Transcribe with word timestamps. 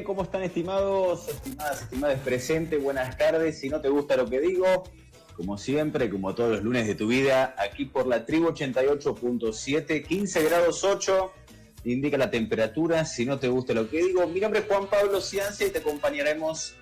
¿cómo 0.00 0.22
están 0.22 0.42
estimados, 0.42 1.28
estimadas, 1.28 1.82
estimadas 1.82 2.18
presentes? 2.20 2.82
Buenas 2.82 3.18
tardes. 3.18 3.60
Si 3.60 3.68
no 3.68 3.80
te 3.80 3.90
gusta 3.90 4.16
lo 4.16 4.26
que 4.26 4.40
digo, 4.40 4.84
como 5.36 5.58
siempre, 5.58 6.08
como 6.08 6.34
todos 6.34 6.50
los 6.50 6.62
lunes 6.62 6.86
de 6.86 6.94
tu 6.94 7.08
vida, 7.08 7.54
aquí 7.58 7.84
por 7.84 8.06
la 8.06 8.24
tribu 8.24 8.48
88.7, 8.48 10.06
15 10.06 10.42
grados 10.44 10.82
8, 10.82 11.32
indica 11.84 12.16
la 12.16 12.30
temperatura. 12.30 13.04
Si 13.04 13.26
no 13.26 13.38
te 13.38 13.48
gusta 13.48 13.74
lo 13.74 13.90
que 13.90 14.02
digo, 14.02 14.26
mi 14.26 14.40
nombre 14.40 14.60
es 14.60 14.66
Juan 14.66 14.86
Pablo 14.86 15.20
Ciancia 15.20 15.66
y 15.66 15.70
te 15.70 15.80
acompañaremos 15.80 16.74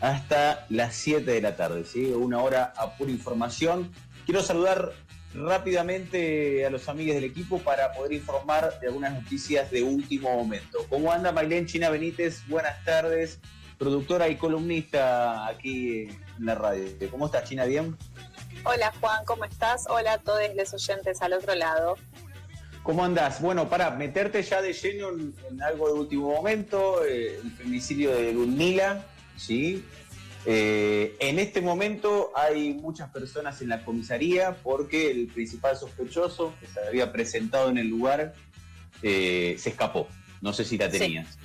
hasta 0.00 0.66
las 0.68 0.94
7 0.94 1.30
de 1.30 1.40
la 1.40 1.56
tarde, 1.56 1.84
¿sí? 1.86 2.12
Una 2.12 2.42
hora 2.42 2.74
a 2.76 2.96
pura 2.98 3.10
información. 3.10 3.90
Quiero 4.26 4.42
saludar 4.42 4.92
rápidamente 5.38 6.66
a 6.66 6.70
los 6.70 6.88
amigos 6.88 7.14
del 7.14 7.24
equipo 7.24 7.58
para 7.58 7.92
poder 7.92 8.12
informar 8.12 8.78
de 8.80 8.88
algunas 8.88 9.12
noticias 9.12 9.70
de 9.70 9.82
último 9.82 10.34
momento. 10.34 10.78
¿Cómo 10.88 11.12
anda 11.12 11.32
Mailén 11.32 11.66
China 11.66 11.90
Benítez? 11.90 12.46
Buenas 12.48 12.84
tardes, 12.84 13.40
productora 13.78 14.28
y 14.28 14.36
columnista 14.36 15.46
aquí 15.46 16.08
en 16.38 16.46
la 16.46 16.54
radio. 16.54 16.84
¿Cómo 17.10 17.26
estás, 17.26 17.48
China? 17.48 17.64
¿Bien? 17.64 17.96
Hola 18.64 18.92
Juan, 19.00 19.24
¿cómo 19.24 19.44
estás? 19.44 19.86
Hola 19.88 20.14
a 20.14 20.18
todos 20.18 20.40
los 20.56 20.74
oyentes 20.74 21.22
al 21.22 21.32
otro 21.32 21.54
lado. 21.54 21.96
¿Cómo 22.82 23.04
andás? 23.04 23.40
Bueno, 23.40 23.68
para 23.68 23.90
meterte 23.90 24.42
ya 24.42 24.62
de 24.62 24.72
lleno 24.72 25.10
en, 25.10 25.62
algo 25.62 25.88
de 25.88 25.92
último 25.92 26.34
momento, 26.34 27.04
eh, 27.04 27.38
el 27.42 27.50
femicidio 27.52 28.14
de 28.14 28.32
Ludmila, 28.32 29.04
¿sí? 29.36 29.84
Eh, 30.46 31.16
en 31.20 31.38
este 31.38 31.60
momento 31.60 32.32
hay 32.34 32.74
muchas 32.74 33.10
personas 33.10 33.60
en 33.60 33.68
la 33.68 33.84
comisaría 33.84 34.56
porque 34.62 35.10
el 35.10 35.26
principal 35.28 35.76
sospechoso 35.76 36.54
que 36.60 36.66
se 36.66 36.80
había 36.80 37.12
presentado 37.12 37.68
en 37.70 37.78
el 37.78 37.88
lugar 37.88 38.34
eh, 39.02 39.56
se 39.58 39.70
escapó. 39.70 40.08
No 40.40 40.52
sé 40.52 40.64
si 40.64 40.78
la 40.78 40.88
tenías. 40.88 41.38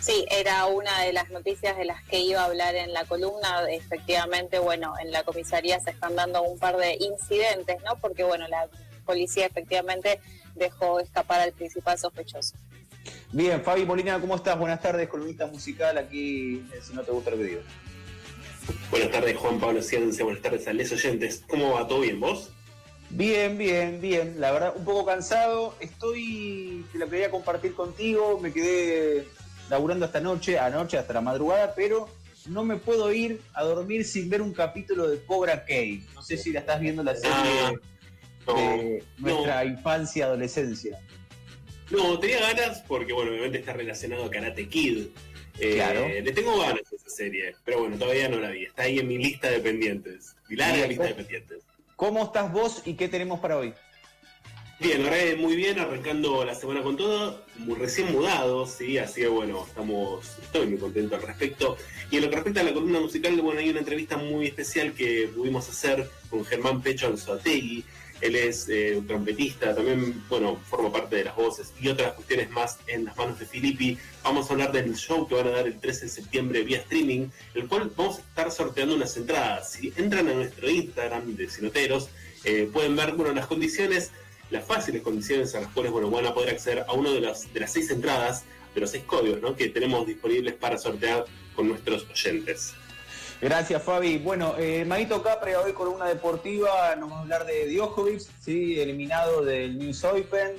Sí. 0.00 0.26
era 0.30 0.66
una 0.66 1.02
de 1.02 1.12
las 1.12 1.30
noticias 1.30 1.76
de 1.76 1.84
las 1.84 2.02
que 2.04 2.20
iba 2.20 2.42
a 2.42 2.46
hablar 2.46 2.74
en 2.74 2.92
la 2.92 3.04
columna. 3.04 3.70
Efectivamente, 3.70 4.58
bueno, 4.58 4.94
en 5.00 5.12
la 5.12 5.22
comisaría 5.22 5.80
se 5.80 5.90
están 5.90 6.16
dando 6.16 6.42
un 6.42 6.58
par 6.58 6.76
de 6.76 6.98
incidentes, 7.00 7.76
¿no? 7.84 7.96
Porque, 8.00 8.24
bueno, 8.24 8.46
la 8.48 8.68
policía 9.06 9.46
efectivamente 9.46 10.20
dejó 10.54 11.00
escapar 11.00 11.40
al 11.40 11.52
principal 11.52 11.98
sospechoso. 11.98 12.56
Bien, 13.32 13.62
Fabi 13.62 13.84
Molina, 13.84 14.20
¿cómo 14.20 14.36
estás? 14.36 14.58
Buenas 14.58 14.80
tardes, 14.80 15.08
columnista 15.08 15.46
musical 15.46 15.98
aquí, 15.98 16.66
si 16.82 16.94
no 16.94 17.02
te 17.02 17.12
gusta 17.12 17.30
lo 17.30 17.38
que 17.38 17.44
digo. 17.44 17.60
Buenas 18.90 19.10
tardes, 19.10 19.36
Juan 19.36 19.58
Pablo 19.58 19.82
Ciencia. 19.82 20.24
Buenas 20.24 20.42
tardes 20.42 20.66
a 20.68 20.72
los 20.72 20.92
oyentes. 20.92 21.42
¿Cómo 21.48 21.72
va? 21.72 21.86
¿Todo 21.86 22.00
bien, 22.00 22.20
vos? 22.20 22.50
Bien, 23.10 23.56
bien, 23.58 24.00
bien. 24.00 24.40
La 24.40 24.52
verdad, 24.52 24.74
un 24.76 24.84
poco 24.84 25.04
cansado. 25.06 25.74
Estoy, 25.80 26.84
te 26.92 26.98
lo 26.98 27.08
quería 27.08 27.30
compartir 27.30 27.74
contigo. 27.74 28.38
Me 28.40 28.52
quedé 28.52 29.26
laburando 29.70 30.06
hasta 30.06 30.20
noche, 30.20 30.58
anoche 30.58 30.98
hasta 30.98 31.12
la 31.12 31.20
madrugada, 31.20 31.74
pero 31.74 32.08
no 32.46 32.64
me 32.64 32.76
puedo 32.76 33.12
ir 33.12 33.40
a 33.54 33.64
dormir 33.64 34.04
sin 34.04 34.28
ver 34.28 34.42
un 34.42 34.52
capítulo 34.52 35.08
de 35.08 35.22
Cobra 35.24 35.64
Kai. 35.64 36.04
No 36.14 36.22
sé 36.22 36.36
si 36.36 36.52
la 36.52 36.60
estás 36.60 36.80
viendo 36.80 37.02
la 37.02 37.14
serie 37.14 37.34
ah, 38.46 38.52
de 38.54 39.04
nuestra 39.18 39.64
infancia, 39.64 40.26
adolescencia. 40.26 41.00
No, 41.90 42.18
tenía 42.18 42.40
ganas 42.40 42.82
porque, 42.86 43.12
bueno, 43.12 43.30
obviamente 43.30 43.58
está 43.58 43.72
relacionado 43.72 44.24
a 44.24 44.30
Karate 44.30 44.68
Kid. 44.68 45.08
Eh, 45.58 46.22
le 46.24 46.32
tengo 46.32 46.58
ganas 46.58 46.82
a 46.92 46.96
esa 46.96 47.08
serie, 47.08 47.54
pero 47.64 47.80
bueno, 47.80 47.96
todavía 47.96 48.28
no 48.28 48.38
la 48.38 48.50
vi. 48.50 48.64
Está 48.64 48.82
ahí 48.82 48.98
en 48.98 49.08
mi 49.08 49.18
lista 49.18 49.50
de 49.50 49.60
pendientes. 49.60 50.34
Mi 50.48 50.56
larga 50.56 50.86
lista 50.86 51.04
de 51.04 51.14
pendientes. 51.14 51.58
¿Cómo 51.96 52.24
estás 52.24 52.52
vos 52.52 52.82
y 52.84 52.94
qué 52.94 53.08
tenemos 53.08 53.38
para 53.40 53.58
hoy? 53.58 53.72
Bien, 54.80 55.04
ahora 55.04 55.16
muy 55.38 55.54
bien, 55.54 55.78
arrancando 55.78 56.44
la 56.44 56.54
semana 56.54 56.82
con 56.82 56.96
todo, 56.96 57.44
muy 57.58 57.76
recién 57.78 58.12
mudado, 58.12 58.66
sí, 58.66 58.98
así 58.98 59.20
que 59.20 59.28
bueno, 59.28 59.64
estamos, 59.64 60.36
estoy 60.42 60.66
muy 60.66 60.78
contento 60.78 61.14
al 61.14 61.22
respecto. 61.22 61.76
Y 62.10 62.16
en 62.16 62.24
lo 62.24 62.28
que 62.28 62.34
respecta 62.34 62.60
a 62.60 62.64
la 62.64 62.74
columna 62.74 62.98
musical, 62.98 63.40
bueno, 63.40 63.60
hay 63.60 63.70
una 63.70 63.78
entrevista 63.78 64.16
muy 64.16 64.48
especial 64.48 64.92
que 64.92 65.30
pudimos 65.34 65.68
hacer 65.68 66.10
con 66.28 66.44
Germán 66.44 66.82
Pecho 66.82 67.06
Anzoategui, 67.06 67.84
él 68.20 68.36
es 68.36 68.68
eh, 68.68 68.96
un 68.96 69.06
trompetista, 69.06 69.74
también, 69.74 70.22
bueno, 70.28 70.58
forma 70.68 70.92
parte 70.92 71.16
de 71.16 71.24
las 71.24 71.36
voces 71.36 71.72
y 71.80 71.88
otras 71.88 72.14
cuestiones 72.14 72.50
más 72.50 72.78
en 72.86 73.04
las 73.04 73.16
manos 73.16 73.38
de 73.38 73.46
Filippi. 73.46 73.98
Vamos 74.22 74.48
a 74.48 74.52
hablar 74.52 74.72
del 74.72 74.94
show 74.96 75.26
que 75.26 75.34
van 75.34 75.48
a 75.48 75.50
dar 75.50 75.66
el 75.66 75.78
13 75.78 76.06
de 76.06 76.08
septiembre 76.08 76.62
vía 76.62 76.78
streaming, 76.78 77.28
el 77.54 77.68
cual 77.68 77.90
vamos 77.96 78.18
a 78.18 78.20
estar 78.20 78.50
sorteando 78.50 78.94
unas 78.94 79.16
entradas. 79.16 79.72
Si 79.72 79.92
entran 79.96 80.28
a 80.28 80.34
nuestro 80.34 80.70
Instagram 80.70 81.36
de 81.36 81.48
Sinoteros, 81.48 82.08
eh, 82.44 82.68
pueden 82.72 82.96
ver, 82.96 83.12
bueno, 83.12 83.32
las 83.34 83.46
condiciones, 83.46 84.10
las 84.50 84.64
fáciles 84.64 85.02
condiciones 85.02 85.54
a 85.54 85.60
las 85.60 85.72
cuales, 85.72 85.92
bueno, 85.92 86.10
van 86.10 86.26
a 86.26 86.34
poder 86.34 86.50
acceder 86.50 86.84
a 86.86 86.92
una 86.92 87.10
de 87.10 87.20
las, 87.20 87.52
de 87.52 87.60
las 87.60 87.72
seis 87.72 87.90
entradas, 87.90 88.44
de 88.74 88.80
los 88.80 88.90
seis 88.90 89.04
códigos. 89.04 89.56
Que 89.56 89.68
tenemos 89.68 90.06
disponibles 90.06 90.54
para 90.54 90.78
sortear 90.78 91.24
con 91.54 91.68
nuestros 91.68 92.06
oyentes. 92.10 92.74
Gracias, 93.44 93.82
Fabi. 93.82 94.16
Bueno, 94.16 94.54
eh, 94.56 94.88
Capre, 95.22 95.54
hoy 95.54 95.74
con 95.74 95.88
una 95.88 96.06
deportiva, 96.06 96.96
nos 96.96 97.10
vamos 97.10 97.18
a 97.18 97.20
hablar 97.20 97.44
de 97.44 97.68
Djokovic, 97.68 98.22
¿sí? 98.40 98.80
eliminado 98.80 99.44
del 99.44 99.78
News 99.78 100.02
Open, 100.02 100.52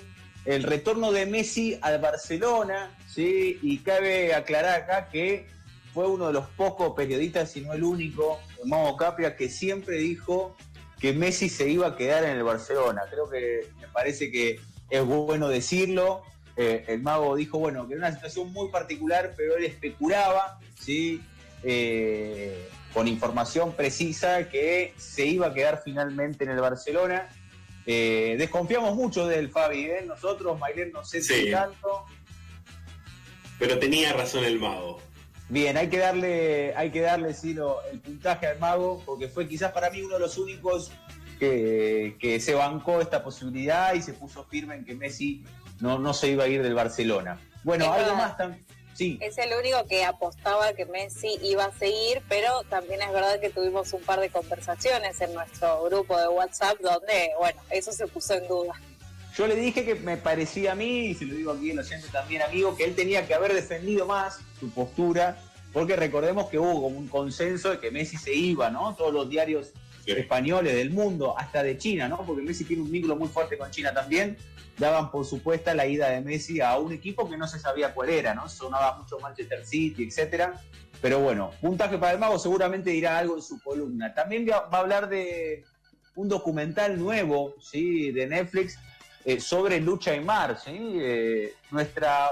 el 0.45 0.61
retorno 0.61 1.11
de 1.11 1.25
Messi 1.25 1.79
al 1.81 1.99
Barcelona, 1.99 2.95
¿sí? 3.11 3.57
y 3.63 3.79
cabe 3.79 4.35
aclarar 4.35 4.83
acá 4.83 5.09
que 5.09 5.47
fue 5.95 6.07
uno 6.07 6.27
de 6.27 6.33
los 6.33 6.45
pocos 6.49 6.93
periodistas, 6.95 7.49
si 7.49 7.61
no 7.61 7.73
el 7.73 7.83
único, 7.83 8.39
Mago 8.65 8.95
Capria, 8.97 9.35
que 9.35 9.49
siempre 9.49 9.97
dijo 9.97 10.55
que 10.99 11.11
Messi 11.11 11.49
se 11.49 11.67
iba 11.67 11.87
a 11.87 11.95
quedar 11.95 12.23
en 12.23 12.37
el 12.37 12.43
Barcelona. 12.43 13.01
Creo 13.09 13.27
que 13.27 13.67
me 13.81 13.87
parece 13.87 14.29
que 14.29 14.59
es 14.91 15.03
bueno 15.03 15.47
decirlo. 15.47 16.21
Eh, 16.55 16.85
el 16.87 17.01
mago 17.01 17.35
dijo, 17.35 17.57
bueno, 17.57 17.87
que 17.87 17.95
era 17.95 18.07
una 18.07 18.15
situación 18.15 18.53
muy 18.53 18.69
particular, 18.69 19.33
pero 19.35 19.57
él 19.57 19.65
especulaba, 19.65 20.59
¿sí? 20.79 21.23
Eh, 21.67 22.69
con 22.95 23.09
información 23.09 23.73
precisa 23.73 24.47
que 24.47 24.93
se 24.95 25.25
iba 25.25 25.47
a 25.47 25.53
quedar 25.53 25.81
finalmente 25.83 26.45
en 26.45 26.51
el 26.51 26.61
Barcelona. 26.61 27.27
Eh, 27.85 28.35
desconfiamos 28.39 28.95
mucho 28.95 29.27
del 29.27 29.49
Fabi, 29.49 29.87
¿eh? 29.87 30.03
nosotros, 30.07 30.57
Mailén, 30.57 30.93
no 30.93 31.03
sé 31.03 31.21
si 31.21 31.51
tanto. 31.51 32.05
Pero 33.59 33.77
tenía 33.79 34.13
razón 34.13 34.45
el 34.45 34.59
mago. 34.59 35.01
Bien, 35.49 35.75
hay 35.75 35.89
que 35.89 35.97
darle, 35.97 36.73
hay 36.77 36.89
que 36.89 37.01
darle 37.01 37.33
sí, 37.33 37.53
el 37.91 37.99
puntaje 37.99 38.47
al 38.47 38.59
mago, 38.59 39.03
porque 39.05 39.27
fue 39.27 39.45
quizás 39.45 39.73
para 39.73 39.89
mí 39.89 40.01
uno 40.01 40.13
de 40.13 40.21
los 40.21 40.37
únicos 40.37 40.93
que, 41.37 42.15
que, 42.17 42.39
se 42.39 42.53
bancó 42.53 43.01
esta 43.01 43.25
posibilidad 43.25 43.93
y 43.93 44.01
se 44.01 44.13
puso 44.13 44.45
firme 44.45 44.75
en 44.75 44.85
que 44.85 44.95
Messi 44.95 45.43
no, 45.81 45.99
no 45.99 46.13
se 46.13 46.29
iba 46.29 46.45
a 46.45 46.47
ir 46.47 46.63
del 46.63 46.73
Barcelona. 46.73 47.41
Bueno, 47.65 47.91
algo 47.91 48.15
más 48.15 48.37
también. 48.37 48.65
Es 48.97 49.37
el 49.37 49.53
único 49.59 49.85
que 49.87 50.05
apostaba 50.05 50.73
que 50.73 50.85
Messi 50.85 51.37
iba 51.43 51.65
a 51.65 51.71
seguir, 51.77 52.21
pero 52.29 52.63
también 52.69 53.01
es 53.01 53.11
verdad 53.11 53.39
que 53.39 53.49
tuvimos 53.49 53.91
un 53.93 54.01
par 54.01 54.19
de 54.19 54.29
conversaciones 54.29 55.19
en 55.19 55.33
nuestro 55.33 55.83
grupo 55.83 56.17
de 56.17 56.27
WhatsApp 56.29 56.79
donde, 56.79 57.31
bueno, 57.37 57.61
eso 57.71 57.91
se 57.91 58.07
puso 58.07 58.35
en 58.35 58.47
duda. 58.47 58.73
Yo 59.37 59.47
le 59.47 59.55
dije 59.55 59.83
que 59.83 59.95
me 59.95 60.15
parecía 60.15 60.71
a 60.71 60.75
mí, 60.75 61.07
y 61.07 61.13
se 61.13 61.25
lo 61.25 61.35
digo 61.35 61.51
aquí 61.51 61.71
en 61.71 61.79
oyente 61.79 62.07
también, 62.07 62.41
amigo, 62.41 62.75
que 62.77 62.85
él 62.85 62.95
tenía 62.95 63.27
que 63.27 63.33
haber 63.33 63.53
defendido 63.53 64.05
más 64.05 64.39
su 64.59 64.69
postura, 64.71 65.37
porque 65.73 65.97
recordemos 65.97 66.49
que 66.49 66.57
hubo 66.57 66.83
como 66.83 66.97
un 66.97 67.09
consenso 67.09 67.71
de 67.71 67.79
que 67.79 67.91
Messi 67.91 68.15
se 68.15 68.33
iba, 68.33 68.69
¿no? 68.69 68.95
Todos 68.95 69.13
los 69.13 69.29
diarios 69.29 69.73
españoles 70.05 70.75
del 70.75 70.91
mundo, 70.91 71.37
hasta 71.37 71.63
de 71.63 71.77
China, 71.77 72.07
¿no? 72.07 72.25
Porque 72.25 72.41
Messi 72.41 72.63
tiene 72.63 72.83
un 72.83 72.91
vínculo 72.91 73.15
muy 73.15 73.27
fuerte 73.27 73.57
con 73.57 73.71
China 73.71 73.93
también, 73.93 74.37
daban 74.77 75.11
por 75.11 75.25
supuesta 75.25 75.73
la 75.73 75.85
ida 75.85 76.09
de 76.09 76.21
Messi 76.21 76.61
a 76.61 76.77
un 76.77 76.91
equipo 76.93 77.29
que 77.29 77.37
no 77.37 77.47
se 77.47 77.59
sabía 77.59 77.93
cuál 77.93 78.09
era, 78.09 78.33
¿no? 78.33 78.47
Sonaba 78.49 78.97
mucho 78.97 79.19
Manchester 79.19 79.65
City, 79.65 80.03
etcétera. 80.03 80.61
Pero 81.01 81.19
bueno, 81.19 81.51
puntaje 81.61 81.97
para 81.97 82.13
el 82.13 82.19
mago 82.19 82.39
seguramente 82.39 82.89
dirá 82.89 83.17
algo 83.17 83.35
en 83.35 83.41
su 83.41 83.59
columna. 83.61 84.13
También 84.13 84.47
va 84.47 84.67
a 84.71 84.79
hablar 84.79 85.09
de 85.09 85.63
un 86.15 86.29
documental 86.29 86.97
nuevo, 86.97 87.55
¿sí? 87.61 88.11
De 88.11 88.27
Netflix 88.27 88.79
eh, 89.23 89.39
sobre 89.39 89.79
lucha 89.79 90.13
en 90.13 90.25
mar, 90.25 90.57
¿sí? 90.63 90.97
Eh, 90.99 91.53
nuestra, 91.71 92.29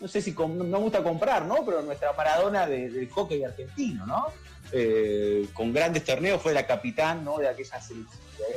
no 0.00 0.08
sé 0.08 0.20
si 0.20 0.32
no 0.32 0.78
gusta 0.80 1.02
comprar, 1.02 1.44
¿no? 1.46 1.64
Pero 1.64 1.82
nuestra 1.82 2.12
Maradona 2.12 2.66
del 2.66 3.08
hockey 3.10 3.44
argentino, 3.44 4.06
¿no? 4.06 4.26
Eh, 4.72 5.46
con 5.52 5.72
grandes 5.72 6.04
torneos 6.04 6.42
fue 6.42 6.52
la 6.52 6.66
capitán, 6.66 7.24
¿no? 7.24 7.38
De 7.38 7.48
aquella, 7.48 7.80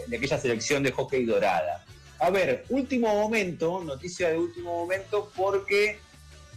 de 0.08 0.18
aquella 0.18 0.38
selección 0.38 0.84
de 0.84 0.92
hockey 0.92 1.26
dorada. 1.26 1.86
A 2.20 2.30
ver, 2.30 2.66
último 2.70 3.14
momento, 3.14 3.82
noticia 3.84 4.30
de 4.30 4.38
último 4.38 4.74
momento, 4.74 5.32
porque 5.36 6.00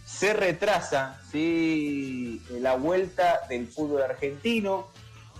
se 0.05 0.33
retrasa 0.33 1.21
¿sí? 1.31 2.41
la 2.59 2.75
vuelta 2.75 3.41
del 3.47 3.67
fútbol 3.67 4.01
argentino. 4.01 4.89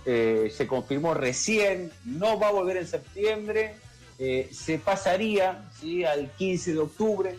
Eh, 0.06 0.52
se 0.54 0.66
confirmó 0.66 1.14
recién, 1.14 1.90
no 2.04 2.38
va 2.38 2.48
a 2.48 2.52
volver 2.52 2.76
en 2.76 2.86
septiembre, 2.86 3.74
eh, 4.18 4.50
se 4.52 4.78
pasaría 4.78 5.70
¿sí? 5.80 6.04
al 6.04 6.30
15 6.32 6.72
de 6.74 6.78
octubre 6.78 7.38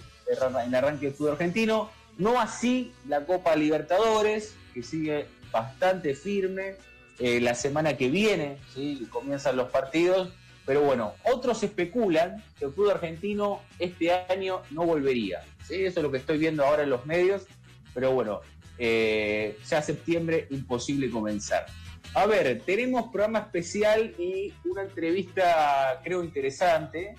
en 0.66 0.76
arranque 0.76 1.08
del 1.08 1.16
fútbol 1.16 1.34
argentino. 1.34 1.90
No 2.18 2.40
así 2.40 2.94
la 3.08 3.26
Copa 3.26 3.56
Libertadores, 3.56 4.54
que 4.74 4.84
sigue 4.84 5.28
bastante 5.62 6.16
firme. 6.16 6.76
Eh, 7.18 7.40
la 7.40 7.56
semana 7.56 7.96
que 7.96 8.10
viene 8.10 8.58
¿sí? 8.74 9.08
comienzan 9.10 9.56
los 9.56 9.70
partidos 9.70 10.34
pero 10.66 10.82
bueno, 10.82 11.14
otros 11.24 11.62
especulan 11.64 12.44
que 12.58 12.66
el 12.66 12.72
fútbol 12.72 12.92
argentino 12.92 13.62
este 13.78 14.12
año 14.12 14.64
no 14.72 14.84
volvería. 14.84 15.44
¿sí? 15.66 15.86
Eso 15.86 16.00
es 16.00 16.04
lo 16.04 16.12
que 16.12 16.18
estoy 16.18 16.40
viendo 16.40 16.66
ahora 16.66 16.84
en 16.84 16.90
los 16.90 17.06
medios. 17.06 17.46
Pero 17.94 18.12
bueno, 18.12 18.42
eh, 18.80 19.58
ya 19.70 19.82
septiembre 19.82 20.48
imposible 20.50 21.10
comenzar. 21.10 21.68
A 22.16 22.26
ver, 22.26 22.62
tenemos 22.66 23.12
programa 23.12 23.40
especial 23.40 24.16
y 24.18 24.54
una 24.66 24.84
entrevista 24.84 26.02
creo 26.04 26.24
interesante, 26.24 27.14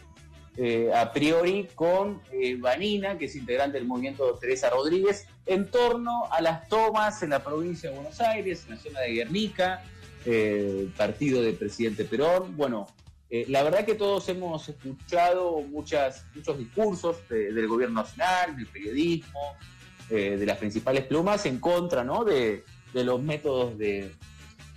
eh, 0.56 0.91
a 0.94 1.12
priori, 1.12 1.69
con 1.75 2.23
eh, 2.33 2.56
Vanina, 2.56 3.17
que 3.17 3.27
es 3.27 3.37
integrante 3.37 3.79
del 3.79 3.87
movimiento 3.87 4.35
Teresa 4.41 4.71
Rodríguez, 4.71 5.27
en 5.47 5.71
torno 5.71 6.31
a 6.31 6.41
las 6.41 6.69
tomas 6.69 7.23
en 7.23 7.31
la 7.31 7.43
provincia 7.43 7.89
de 7.91 7.97
Buenos 7.97 8.21
Aires, 8.21 8.65
en 8.69 8.75
la 8.75 8.81
zona 8.81 9.01
de 9.01 9.13
Guernica, 9.13 9.83
partido 10.97 11.41
del 11.41 11.55
presidente 11.55 12.05
Perón. 12.05 12.57
Bueno, 12.57 12.89
la 13.31 13.63
verdad 13.63 13.85
que 13.85 13.95
todos 13.95 14.29
hemos 14.29 14.69
escuchado 14.69 15.61
muchas, 15.63 16.25
muchos 16.35 16.59
discursos 16.59 17.17
del 17.29 17.69
gobierno 17.69 18.03
nacional, 18.03 18.57
del 18.57 18.67
periodismo, 18.67 19.55
de 20.09 20.45
las 20.45 20.59
principales 20.59 21.05
plumas 21.07 21.47
en 21.47 21.61
contra 21.61 22.03
¿no? 22.03 22.25
de, 22.25 22.65
de 22.93 23.05
los 23.05 23.23
métodos 23.23 23.79
de, 23.79 24.13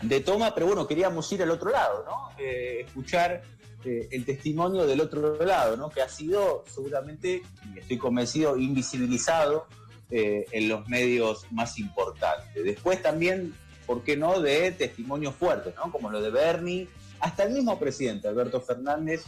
de 0.01 0.19
toma, 0.21 0.54
pero 0.54 0.68
bueno, 0.68 0.88
queríamos 0.88 1.31
ir 1.31 1.44
al 1.44 1.51
otro 1.51 1.71
lado, 1.71 2.06
¿no? 2.06 2.30
Eh, 2.38 2.86
escuchar 2.86 3.42
eh, 3.83 4.07
el 4.12 4.25
testimonio 4.25 4.86
del 4.86 5.01
otro 5.01 5.44
lado, 5.44 5.75
¿no? 5.75 5.89
Que 5.89 6.01
ha 6.01 6.10
sido 6.10 6.63
seguramente, 6.68 7.42
y 7.74 7.80
estoy 7.80 7.98
convencido, 7.98 8.57
invisibilizado 8.57 9.68
eh, 10.11 10.45
en 10.51 10.69
los 10.69 10.88
medios 10.88 11.45
más 11.51 11.77
importantes. 11.79 12.63
Después 12.63 13.01
también, 13.01 13.53
¿por 13.85 14.03
qué 14.03 14.17
no?, 14.17 14.39
de 14.41 14.71
testimonios 14.71 15.35
fuertes, 15.35 15.73
¿no? 15.75 15.91
Como 15.91 16.09
lo 16.09 16.21
de 16.21 16.31
Bernie, 16.31 16.88
hasta 17.19 17.44
el 17.44 17.53
mismo 17.53 17.77
presidente, 17.79 18.27
Alberto 18.27 18.61
Fernández, 18.61 19.23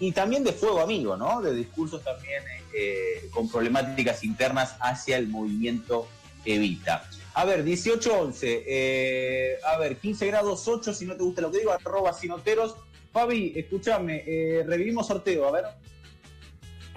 y 0.00 0.10
también 0.10 0.42
de 0.42 0.52
fuego 0.52 0.80
amigo, 0.80 1.16
¿no? 1.16 1.40
De 1.40 1.54
discursos 1.54 2.02
también 2.02 2.42
con 3.30 3.48
problemáticas 3.48 4.24
internas 4.24 4.74
hacia 4.80 5.16
el 5.16 5.28
movimiento 5.28 6.08
Evita. 6.44 7.08
A 7.34 7.44
ver, 7.44 7.64
18-11. 7.64 8.64
Eh, 8.66 9.58
a 9.64 9.78
ver, 9.78 9.98
15 9.98 10.26
grados 10.26 10.66
8, 10.66 10.92
si 10.92 11.04
no 11.04 11.16
te 11.16 11.22
gusta 11.22 11.40
lo 11.40 11.50
que 11.50 11.58
digo, 11.58 11.72
arroba 11.72 12.12
sinoteros. 12.12 12.74
Fabi, 13.12 13.52
escúchame, 13.54 14.24
eh, 14.26 14.64
revivimos 14.66 15.06
sorteo, 15.06 15.46
a 15.46 15.52
ver. 15.52 15.64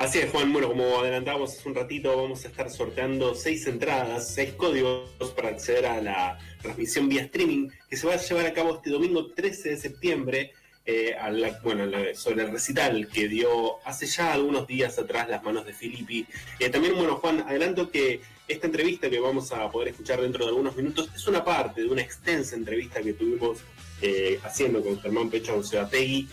Así 0.01 0.17
es, 0.17 0.31
Juan. 0.31 0.51
Bueno, 0.51 0.67
como 0.69 0.99
adelantábamos 0.99 1.53
hace 1.53 1.69
un 1.69 1.75
ratito, 1.75 2.17
vamos 2.17 2.43
a 2.43 2.47
estar 2.47 2.71
sorteando 2.71 3.35
seis 3.35 3.67
entradas, 3.67 4.33
seis 4.33 4.51
códigos 4.53 5.11
para 5.35 5.49
acceder 5.49 5.85
a 5.85 6.01
la 6.01 6.39
transmisión 6.59 7.07
vía 7.07 7.21
streaming 7.21 7.69
que 7.87 7.95
se 7.95 8.07
va 8.07 8.15
a 8.15 8.17
llevar 8.17 8.47
a 8.47 8.53
cabo 8.53 8.77
este 8.77 8.89
domingo 8.89 9.27
13 9.27 9.69
de 9.69 9.77
septiembre 9.77 10.53
eh, 10.87 11.15
bueno, 11.63 11.85
sobre 12.15 12.45
el 12.45 12.51
recital 12.51 13.09
que 13.09 13.27
dio 13.27 13.77
hace 13.85 14.07
ya 14.07 14.33
algunos 14.33 14.65
días 14.65 14.97
atrás 14.97 15.29
las 15.29 15.43
manos 15.43 15.67
de 15.67 15.73
Filippi. 15.73 16.25
Eh, 16.57 16.69
también, 16.69 16.95
bueno, 16.95 17.17
Juan, 17.17 17.41
adelanto 17.41 17.91
que 17.91 18.21
esta 18.47 18.65
entrevista 18.65 19.07
que 19.07 19.19
vamos 19.19 19.51
a 19.51 19.69
poder 19.69 19.89
escuchar 19.89 20.19
dentro 20.19 20.45
de 20.45 20.49
algunos 20.49 20.75
minutos 20.75 21.11
es 21.15 21.27
una 21.27 21.45
parte 21.45 21.81
de 21.81 21.87
una 21.87 22.01
extensa 22.01 22.55
entrevista 22.55 23.03
que 23.03 23.13
tuvimos 23.13 23.59
eh, 24.01 24.39
haciendo 24.41 24.81
con 24.81 24.99
Germán 24.99 25.29
Pecho 25.29 25.53
Anceategui, 25.53 26.27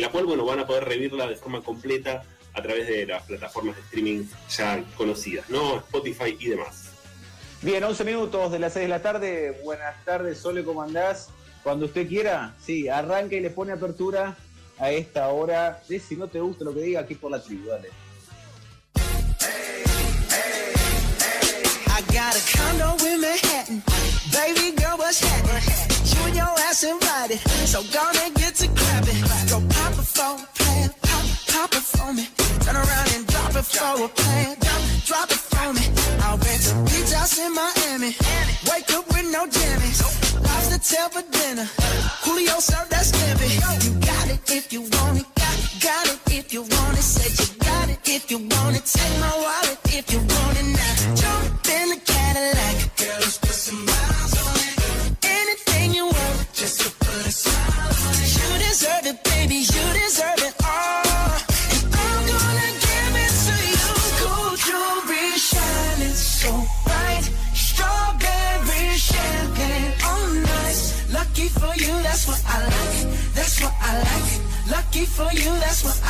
la 0.00 0.10
cual, 0.10 0.26
bueno, 0.26 0.44
van 0.44 0.58
a 0.58 0.66
poder 0.66 0.86
revirla 0.86 1.28
de 1.28 1.36
forma 1.36 1.62
completa 1.62 2.24
a 2.54 2.62
través 2.62 2.86
de 2.86 3.06
las 3.06 3.22
plataformas 3.22 3.76
de 3.76 3.82
streaming 3.82 4.24
ya 4.50 4.84
conocidas, 4.96 5.48
¿no? 5.48 5.78
Spotify 5.78 6.36
y 6.38 6.48
demás. 6.48 6.90
Bien, 7.62 7.82
11 7.84 8.04
minutos 8.04 8.50
de 8.50 8.58
las 8.58 8.72
6 8.72 8.84
de 8.84 8.88
la 8.88 9.02
tarde. 9.02 9.60
Buenas 9.62 10.04
tardes, 10.04 10.38
Sole, 10.38 10.64
¿cómo 10.64 10.82
andás? 10.82 11.28
Cuando 11.62 11.86
usted 11.86 12.08
quiera, 12.08 12.54
sí, 12.64 12.88
arranca 12.88 13.36
y 13.36 13.40
le 13.40 13.50
pone 13.50 13.72
apertura 13.72 14.36
a 14.78 14.90
esta 14.90 15.28
hora. 15.28 15.80
De 15.88 16.00
si 16.00 16.16
no 16.16 16.26
te 16.26 16.40
gusta 16.40 16.64
lo 16.64 16.74
que 16.74 16.80
diga 16.80 17.00
aquí 17.00 17.14
por 17.14 17.30
la 17.30 17.40
tribu, 17.40 17.68
dale. 17.68 17.88
I 21.86 22.00
got 22.12 22.34
a 22.34 22.42
condo 22.58 23.06
in 23.06 23.20
Manhattan. 23.20 23.82
Baby 24.32 24.72
girl, 24.74 24.98
what's 24.98 25.20
happening? 25.20 25.62
You 26.16 26.26
and 26.26 26.36
your 26.36 26.58
ass 26.68 26.82
invited. 26.82 27.38
So 27.66 27.82
gonna 27.92 28.30
get 28.34 28.56
to 28.56 28.66
clapping. 28.68 29.20
Go 29.48 29.60
pop 29.68 29.92
a 29.98 30.02
phone, 30.02 30.40
pop, 31.52 31.72
it 31.74 31.84
for 31.84 32.12
me. 32.12 32.24
Turn 32.64 32.76
around 32.76 33.08
and 33.14 33.26
drop 33.26 33.54
it 33.54 33.64
for 33.64 34.04
a 34.04 34.08
plan. 34.08 34.56
Drop, 34.64 34.82
drop 35.08 35.28
it 35.30 35.42
for 35.50 35.68
me. 35.76 35.84
I'll 36.24 36.38
rent 36.38 36.64
a 36.70 36.74
beach 36.88 37.12
house 37.12 37.38
in 37.38 37.52
Miami. 37.54 38.10
Wake 38.70 38.90
up 38.96 39.04
with 39.12 39.28
no 39.36 39.46
jammies. 39.46 40.00
Lobster 40.44 40.80
tail 40.80 41.08
for 41.14 41.24
dinner. 41.36 41.68
Julio 42.24 42.56
served 42.58 42.90
that 42.90 43.04
scampi. 43.04 43.48
You 43.84 43.92
got 44.00 44.26
it 44.34 44.40
if 44.50 44.72
you 44.72 44.82
want 44.94 45.20
it. 45.20 45.26
Got, 45.40 45.56
got 45.86 46.04
it 46.12 46.20
if 46.38 46.52
you 46.52 46.62
want 46.62 46.98
it. 46.98 47.06
Said 47.14 47.32
you 47.40 47.48
got 47.60 47.88
it 47.90 48.00
if 48.08 48.30
you 48.30 48.38
want 48.38 48.76
it. 48.76 48.84
Take 48.86 49.16
my 49.20 49.34
wallet 49.44 49.78
if 49.98 50.06
you 50.12 50.20
want 50.20 50.56
it 50.60 50.68
now. 50.80 50.94
Jump 51.20 51.68
in 51.76 51.86
the 51.92 51.98
Cadillac. 52.12 52.74
Girl, 52.96 53.18
let's 53.20 53.38
put 53.38 53.56
some 53.66 53.81
for 75.28 75.36
you, 75.36 75.50
that's 75.60 75.84
what 75.84 76.01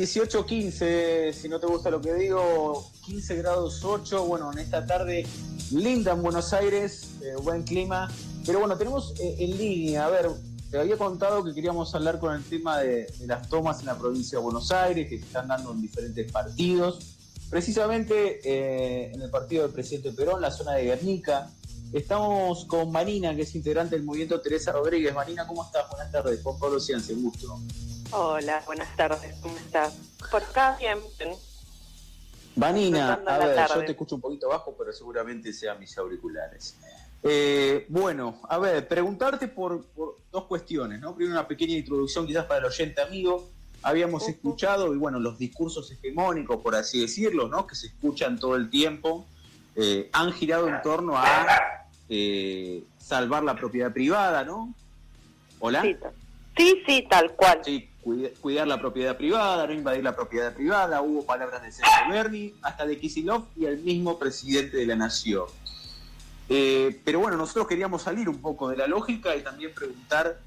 18-15, 0.00 1.32
si 1.34 1.48
no 1.48 1.60
te 1.60 1.66
gusta 1.66 1.90
lo 1.90 2.00
que 2.00 2.14
digo, 2.14 2.90
15 3.04 3.36
grados 3.36 3.84
8, 3.84 4.24
bueno, 4.24 4.50
en 4.50 4.58
esta 4.58 4.86
tarde 4.86 5.26
linda 5.72 6.12
en 6.12 6.22
Buenos 6.22 6.54
Aires, 6.54 7.10
eh, 7.22 7.34
buen 7.42 7.64
clima, 7.64 8.10
pero 8.46 8.60
bueno, 8.60 8.78
tenemos 8.78 9.12
eh, 9.20 9.36
en 9.40 9.58
línea, 9.58 10.06
a 10.06 10.08
ver, 10.08 10.30
te 10.70 10.78
había 10.78 10.96
contado 10.96 11.44
que 11.44 11.52
queríamos 11.52 11.94
hablar 11.94 12.18
con 12.18 12.34
el 12.34 12.42
tema 12.44 12.78
de, 12.78 13.12
las 13.26 13.46
tomas 13.50 13.80
en 13.80 13.86
la 13.86 13.98
provincia 13.98 14.38
de 14.38 14.44
Buenos 14.44 14.72
Aires, 14.72 15.06
que 15.06 15.18
se 15.18 15.26
están 15.26 15.48
dando 15.48 15.72
en 15.72 15.82
diferentes 15.82 16.32
partidos, 16.32 17.18
precisamente 17.50 18.40
eh, 18.42 19.12
en 19.12 19.20
el 19.20 19.28
partido 19.28 19.64
del 19.64 19.72
presidente 19.72 20.12
Perón, 20.12 20.40
la 20.40 20.50
zona 20.50 20.72
de 20.72 20.84
Guernica. 20.84 21.50
Estamos 21.92 22.64
con 22.64 22.90
Marina, 22.90 23.36
que 23.36 23.42
es 23.42 23.54
integrante 23.54 23.96
del 23.96 24.04
movimiento 24.04 24.40
Teresa 24.40 24.72
Rodríguez. 24.72 25.12
Marina, 25.12 25.46
¿cómo 25.46 25.62
estás? 25.62 25.90
Buenas 25.90 26.10
tardes, 26.10 26.40
Juan 26.42 26.58
Pablo 26.58 26.80
Ciencia, 26.80 27.14
un 27.14 27.24
gusto. 27.24 27.58
Hola, 28.12 28.62
buenas 28.66 28.96
tardes, 28.96 29.36
¿cómo 29.40 29.56
estás? 29.56 29.94
Por 30.30 30.42
acá 30.42 30.76
bien. 30.78 30.98
Vanina, 32.56 33.14
a 33.24 33.38
ver, 33.38 33.68
yo 33.72 33.84
te 33.84 33.92
escucho 33.92 34.16
un 34.16 34.20
poquito 34.20 34.48
bajo, 34.48 34.74
pero 34.76 34.92
seguramente 34.92 35.52
sean 35.52 35.78
mis 35.78 35.96
auriculares. 35.96 36.76
Eh, 37.22 37.86
bueno, 37.88 38.40
a 38.48 38.58
ver, 38.58 38.88
preguntarte 38.88 39.46
por, 39.46 39.84
dos 40.32 40.44
cuestiones, 40.46 40.98
¿no? 41.00 41.14
Primero 41.14 41.38
una 41.38 41.46
pequeña 41.46 41.76
introducción 41.76 42.26
quizás 42.26 42.46
para 42.46 42.60
el 42.60 42.66
oyente 42.66 43.00
amigo. 43.00 43.48
Habíamos 43.82 44.28
escuchado, 44.28 44.92
y 44.92 44.98
bueno, 44.98 45.20
los 45.20 45.38
discursos 45.38 45.90
hegemónicos, 45.92 46.60
por 46.62 46.74
así 46.74 47.00
decirlo, 47.00 47.48
¿no? 47.48 47.66
Que 47.66 47.76
se 47.76 47.86
escuchan 47.86 48.38
todo 48.38 48.56
el 48.56 48.70
tiempo, 48.70 49.24
eh, 49.76 50.10
han 50.12 50.32
girado 50.32 50.68
en 50.68 50.82
torno 50.82 51.16
a 51.16 51.46
eh, 52.08 52.82
salvar 52.98 53.44
la 53.44 53.54
propiedad 53.54 53.92
privada, 53.92 54.44
¿no? 54.44 54.74
¿Hola? 55.60 55.82
Sí, 56.56 56.82
sí, 56.86 57.06
tal 57.08 57.34
cual. 57.36 57.60
Sí, 57.64 57.89
cuidar 58.02 58.66
la 58.66 58.80
propiedad 58.80 59.16
privada, 59.16 59.66
no 59.66 59.72
invadir 59.72 60.02
la 60.02 60.16
propiedad 60.16 60.54
privada, 60.54 61.02
hubo 61.02 61.24
palabras 61.24 61.62
de 61.62 61.72
Sergio 61.72 62.10
Berni, 62.10 62.54
hasta 62.62 62.86
de 62.86 62.98
Kisilov 62.98 63.44
y 63.56 63.66
el 63.66 63.78
mismo 63.78 64.18
presidente 64.18 64.78
de 64.78 64.86
la 64.86 64.96
nación. 64.96 65.44
Eh, 66.48 66.98
pero 67.04 67.20
bueno, 67.20 67.36
nosotros 67.36 67.68
queríamos 67.68 68.02
salir 68.02 68.28
un 68.28 68.40
poco 68.40 68.68
de 68.68 68.76
la 68.76 68.86
lógica 68.86 69.36
y 69.36 69.42
también 69.42 69.72
preguntar 69.72 70.38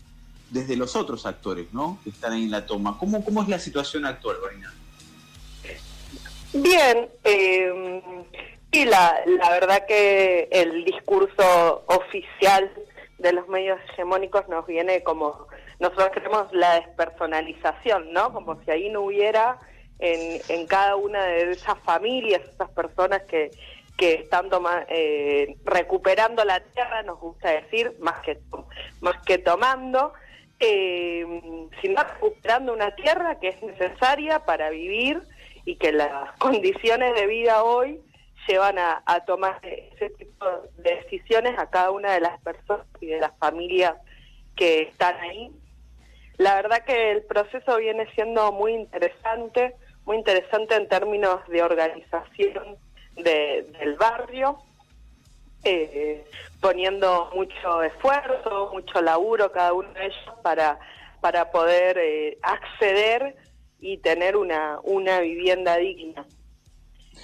desde 0.49 0.75
los 0.75 0.95
otros 0.95 1.25
actores, 1.25 1.67
¿no? 1.73 1.99
Que 2.03 2.09
están 2.09 2.33
ahí 2.33 2.43
en 2.43 2.51
la 2.51 2.65
toma. 2.65 2.97
¿Cómo, 2.99 3.41
es 3.41 3.47
la 3.47 3.59
situación 3.59 4.05
actual, 4.05 4.37
Marina? 4.43 4.73
Bien, 6.53 7.09
eh, 7.23 8.01
y 8.71 8.85
la, 8.85 9.15
la 9.25 9.49
verdad 9.51 9.85
que 9.87 10.49
el 10.51 10.83
discurso 10.83 11.83
oficial 11.87 12.71
de 13.17 13.33
los 13.33 13.47
medios 13.47 13.79
hegemónicos 13.89 14.47
nos 14.49 14.67
viene 14.67 15.01
como 15.03 15.47
nosotros 15.79 16.09
queremos 16.09 16.51
la 16.53 16.75
despersonalización, 16.75 18.13
¿no? 18.13 18.31
Como 18.31 18.61
si 18.63 18.71
ahí 18.71 18.89
no 18.89 19.01
hubiera 19.01 19.59
en, 19.99 20.67
cada 20.67 20.95
una 20.95 21.23
de 21.23 21.51
esas 21.51 21.79
familias, 21.79 22.41
esas 22.41 22.69
personas 22.71 23.23
que, 23.23 23.51
que 23.97 24.15
están 24.15 24.49
eh, 24.89 25.55
recuperando 25.65 26.43
la 26.43 26.59
tierra, 26.59 27.03
nos 27.03 27.19
gusta 27.19 27.51
decir, 27.51 27.95
más 27.99 28.21
que, 28.21 28.39
más 29.01 29.15
que 29.25 29.37
tomando, 29.37 30.13
eh, 30.59 31.25
sino 31.81 32.03
recuperando 32.03 32.73
una 32.73 32.95
tierra 32.95 33.39
que 33.39 33.49
es 33.49 33.63
necesaria 33.63 34.39
para 34.39 34.69
vivir 34.69 35.21
y 35.65 35.75
que 35.77 35.91
las 35.91 36.31
condiciones 36.37 37.15
de 37.15 37.27
vida 37.27 37.63
hoy 37.63 38.01
llevan 38.47 38.77
a 38.77 39.23
tomar 39.25 39.57
ese 39.63 40.09
tipo 40.09 40.45
de 40.77 40.95
decisiones 40.95 41.57
a 41.57 41.69
cada 41.69 41.91
una 41.91 42.11
de 42.11 42.19
las 42.19 42.41
personas 42.41 42.85
y 42.99 43.05
de 43.05 43.21
las 43.21 43.31
familias 43.37 43.93
que 44.57 44.81
están 44.81 45.15
ahí 45.21 45.49
la 46.37 46.55
verdad 46.55 46.83
que 46.85 47.11
el 47.11 47.23
proceso 47.23 47.77
viene 47.77 48.07
siendo 48.13 48.51
muy 48.51 48.73
interesante, 48.73 49.75
muy 50.05 50.17
interesante 50.17 50.75
en 50.75 50.87
términos 50.87 51.39
de 51.47 51.61
organización 51.61 52.77
del 53.15 53.95
barrio, 53.99 54.57
eh, 55.63 56.25
poniendo 56.59 57.29
mucho 57.35 57.83
esfuerzo, 57.83 58.71
mucho 58.73 59.01
laburo 59.01 59.51
cada 59.51 59.73
uno 59.73 59.93
de 59.93 60.07
ellos 60.07 60.33
para, 60.41 60.79
para 61.21 61.51
poder 61.51 61.97
eh, 61.99 62.37
acceder 62.41 63.35
y 63.79 63.97
tener 63.97 64.35
una, 64.35 64.79
una 64.83 65.19
vivienda 65.19 65.77
digna. 65.77 66.25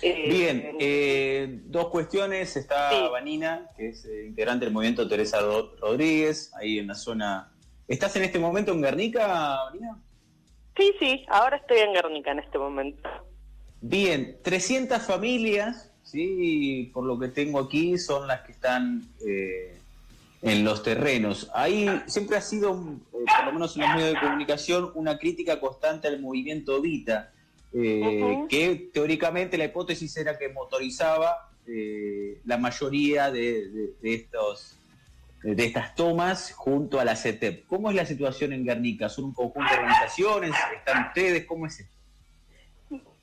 Eh, 0.02 0.30
Bien, 0.30 1.64
dos 1.72 1.88
cuestiones. 1.90 2.56
Está 2.56 3.10
Vanina, 3.10 3.70
que 3.76 3.90
es 3.90 4.06
integrante 4.06 4.66
del 4.66 4.74
movimiento 4.74 5.08
Teresa 5.08 5.42
Rodríguez, 5.42 6.54
ahí 6.56 6.80
en 6.80 6.88
la 6.88 6.96
zona 6.96 7.52
¿Estás 7.90 8.16
en 8.18 8.24
este 8.24 8.38
momento 8.38 8.72
en 8.72 8.84
Guernica, 8.84 9.62
Marina? 9.66 10.00
Sí, 10.78 10.94
sí, 11.00 11.26
ahora 11.28 11.58
estoy 11.58 11.80
en 11.80 11.94
Guernica 11.94 12.32
en 12.32 12.40
este 12.40 12.60
momento. 12.60 13.10
Bien, 13.82 14.38
300 14.44 15.02
familias, 15.02 15.92
sí, 16.04 16.92
por 16.94 17.04
lo 17.04 17.18
que 17.18 17.30
tengo 17.30 17.60
aquí, 17.60 17.98
son 17.98 18.28
las 18.28 18.42
que 18.42 18.52
están 18.52 19.10
eh, 19.28 19.76
en 20.44 20.64
los 20.64 20.84
terrenos. 20.84 21.50
Ahí 21.52 21.90
siempre 22.06 22.38
ha 22.38 22.42
sido, 22.42 22.74
eh, 22.74 23.26
por 23.38 23.46
lo 23.48 23.54
menos 23.54 23.76
en 23.76 23.82
los 23.82 23.96
medios 23.96 24.14
de 24.14 24.20
comunicación, 24.20 24.92
una 24.94 25.18
crítica 25.18 25.60
constante 25.60 26.08
al 26.08 26.22
movimiento 26.22 26.80
Vita, 26.82 27.32
eh, 27.74 28.46
que 28.50 28.92
teóricamente 28.94 29.58
la 29.58 29.66
hipótesis 29.66 30.16
era 30.16 30.38
que 30.38 30.50
motorizaba 30.50 31.50
la 32.46 32.58
mayoría 32.58 33.30
de 33.32 33.94
estos 34.02 34.79
de 35.44 35.66
estas 35.66 35.96
tomas 35.96 36.54
junto 36.54 37.00
a 37.00 37.06
la 37.06 37.16
CETEP. 37.16 37.66
¿Cómo 37.68 37.90
es 37.90 37.96
la 37.96 38.06
situación 38.06 38.54
en 38.54 38.66
Guernica? 38.66 39.10
¿Son 39.10 39.26
un 39.26 39.34
conjunto 39.34 39.72
de 39.72 39.80
organizaciones? 39.80 40.52
¿Están 40.76 41.08
ustedes? 41.08 41.46
¿Cómo 41.46 41.66
es 41.66 41.80
esto? 41.80 41.96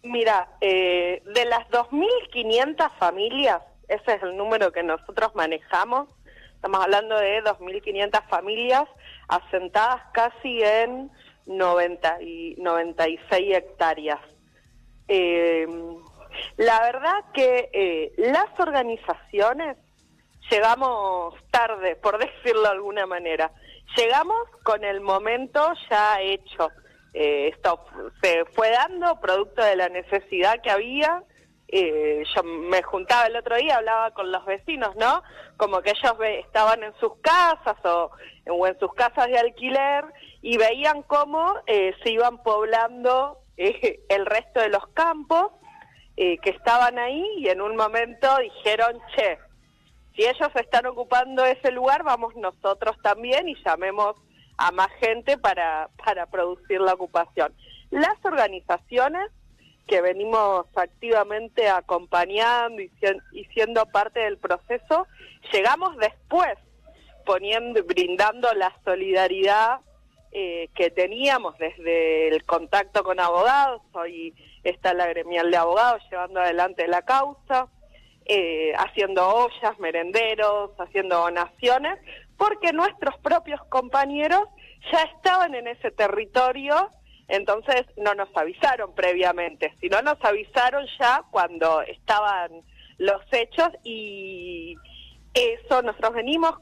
Mira, 0.02 0.48
eh, 0.60 1.22
de 1.34 1.44
las 1.46 1.68
2.500 1.68 2.90
familias, 2.98 3.60
ese 3.88 4.14
es 4.14 4.22
el 4.22 4.36
número 4.36 4.72
que 4.72 4.82
nosotros 4.82 5.34
manejamos, 5.34 6.08
estamos 6.54 6.82
hablando 6.82 7.18
de 7.18 7.42
2.500 7.42 8.28
familias 8.28 8.84
asentadas 9.28 10.02
casi 10.12 10.62
en 10.62 11.10
90 11.46 12.22
y 12.22 12.54
96 12.58 13.56
hectáreas. 13.56 14.20
Eh, 15.08 15.66
la 16.56 16.80
verdad 16.80 17.24
que 17.34 17.70
eh, 17.72 18.12
las 18.16 18.48
organizaciones 18.58 19.76
llegamos 20.50 21.34
tarde, 21.50 21.96
por 21.96 22.18
decirlo 22.44 22.62
de 22.62 22.68
alguna 22.68 23.06
manera. 23.06 23.50
Llegamos 23.96 24.48
con 24.62 24.84
el 24.84 25.00
momento 25.00 25.72
ya 25.90 26.20
hecho. 26.20 26.70
Eh, 27.14 27.48
esto 27.48 27.82
se 28.22 28.44
fue 28.54 28.70
dando 28.70 29.18
producto 29.20 29.64
de 29.64 29.76
la 29.76 29.88
necesidad 29.88 30.60
que 30.62 30.70
había. 30.70 31.22
Eh, 31.68 32.22
yo 32.34 32.42
me 32.44 32.82
juntaba 32.82 33.26
el 33.26 33.36
otro 33.36 33.56
día, 33.56 33.76
hablaba 33.76 34.10
con 34.12 34.30
los 34.30 34.44
vecinos, 34.44 34.94
¿no? 34.96 35.22
Como 35.56 35.80
que 35.80 35.90
ellos 35.90 36.14
estaban 36.44 36.82
en 36.82 36.94
sus 37.00 37.14
casas 37.22 37.76
o, 37.84 38.10
en 38.66 38.78
sus 38.78 38.92
casas 38.94 39.28
de 39.28 39.38
alquiler 39.38 40.04
y 40.42 40.58
veían 40.58 41.02
cómo 41.02 41.54
eh, 41.66 41.94
se 42.02 42.10
iban 42.10 42.42
poblando 42.42 43.38
el 43.56 44.26
resto 44.26 44.60
de 44.60 44.68
los 44.68 44.86
campos 44.88 45.52
que 46.14 46.50
estaban 46.50 46.98
ahí 46.98 47.24
y 47.38 47.48
en 47.48 47.60
un 47.60 47.76
momento 47.76 48.38
dijeron, 48.38 49.00
che, 49.14 49.38
si 50.16 50.24
ellos 50.24 50.50
están 50.54 50.86
ocupando 50.86 51.44
ese 51.44 51.70
lugar, 51.70 52.02
vamos 52.02 52.34
nosotros 52.36 52.96
también 53.02 53.48
y 53.48 53.54
llamemos 53.62 54.16
a 54.56 54.72
más 54.72 54.88
gente 54.98 55.36
para, 55.36 55.90
para 56.02 56.26
producir 56.26 56.80
la 56.80 56.94
ocupación. 56.94 57.54
Las 57.90 58.16
organizaciones 58.24 59.30
que 59.86 60.00
venimos 60.00 60.66
activamente 60.74 61.68
acompañando 61.68 62.82
y, 62.82 62.90
siendo 63.54 63.86
parte 63.86 64.20
del 64.20 64.38
proceso, 64.38 65.06
llegamos 65.52 65.96
después 65.98 66.58
poniendo, 67.24 67.84
brindando 67.84 68.52
la 68.54 68.74
solidaridad 68.84 69.80
eh, 70.32 70.68
que 70.74 70.90
teníamos 70.90 71.56
desde 71.58 72.28
el 72.28 72.44
contacto 72.44 73.04
con 73.04 73.20
abogados, 73.20 73.82
hoy 73.92 74.34
está 74.64 74.92
la 74.92 75.06
gremial 75.06 75.50
de 75.50 75.56
abogados 75.56 76.02
llevando 76.10 76.40
adelante 76.40 76.88
la 76.88 77.02
causa, 77.02 77.68
eh, 78.28 78.72
haciendo 78.76 79.26
ollas, 79.28 79.78
merenderos, 79.78 80.70
haciendo 80.78 81.18
donaciones, 81.18 81.98
porque 82.36 82.72
nuestros 82.72 83.16
propios 83.18 83.60
compañeros 83.68 84.42
ya 84.92 85.02
estaban 85.02 85.54
en 85.54 85.68
ese 85.68 85.90
territorio 85.90 86.90
Entonces 87.28 87.86
no 87.96 88.14
nos 88.14 88.28
avisaron 88.36 88.94
previamente, 88.94 89.74
sino 89.80 90.00
nos 90.02 90.22
avisaron 90.24 90.86
ya 90.98 91.22
cuando 91.30 91.82
estaban 91.82 92.62
los 92.98 93.20
hechos 93.32 93.68
y 93.82 94.76
eso 95.34 95.82
nosotros 95.82 96.14
venimos, 96.14 96.54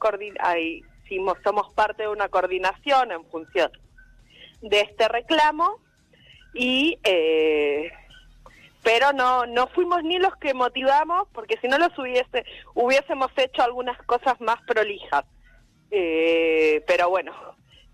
hicimos, 1.05 1.37
somos 1.45 1.73
parte 1.75 2.05
de 2.05 2.09
una 2.09 2.29
coordinación 2.29 3.13
en 3.13 3.25
función 3.27 3.71
de 4.63 4.81
este 4.81 5.07
reclamo 5.09 5.81
y 6.55 6.99
eh, 7.05 7.91
pero 8.85 9.13
no 9.13 9.47
no 9.47 9.67
fuimos 9.69 10.05
ni 10.05 10.19
los 10.19 10.37
que 10.37 10.55
motivamos 10.55 11.27
porque 11.33 11.59
si 11.61 11.67
no 11.67 11.79
los 11.79 11.99
hubiese 11.99 12.45
hubiésemos 12.75 13.33
hecho 13.37 13.63
algunas 13.63 14.01
cosas 14.03 14.41
más 14.41 14.63
prolijas 14.67 15.25
eh, 15.91 16.85
pero 16.87 17.11
bueno 17.11 17.33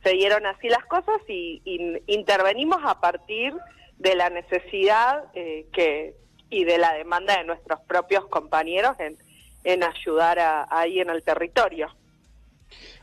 se 0.02 0.10
dieron 0.12 0.44
así 0.46 0.68
las 0.68 0.84
cosas 0.86 1.20
y, 1.28 1.62
intervenimos 2.06 2.80
a 2.84 3.00
partir 3.00 3.54
de 3.98 4.14
la 4.14 4.30
necesidad 4.30 5.24
eh, 5.34 5.66
que 5.72 6.14
y 6.50 6.64
de 6.64 6.78
la 6.78 6.92
demanda 6.94 7.38
de 7.38 7.44
nuestros 7.44 7.80
propios 7.82 8.26
compañeros 8.26 8.98
en, 8.98 9.16
en 9.62 9.84
ayudar 9.84 10.66
ahí 10.68 11.00
en 11.00 11.10
el 11.10 11.22
territorio. 11.22 11.94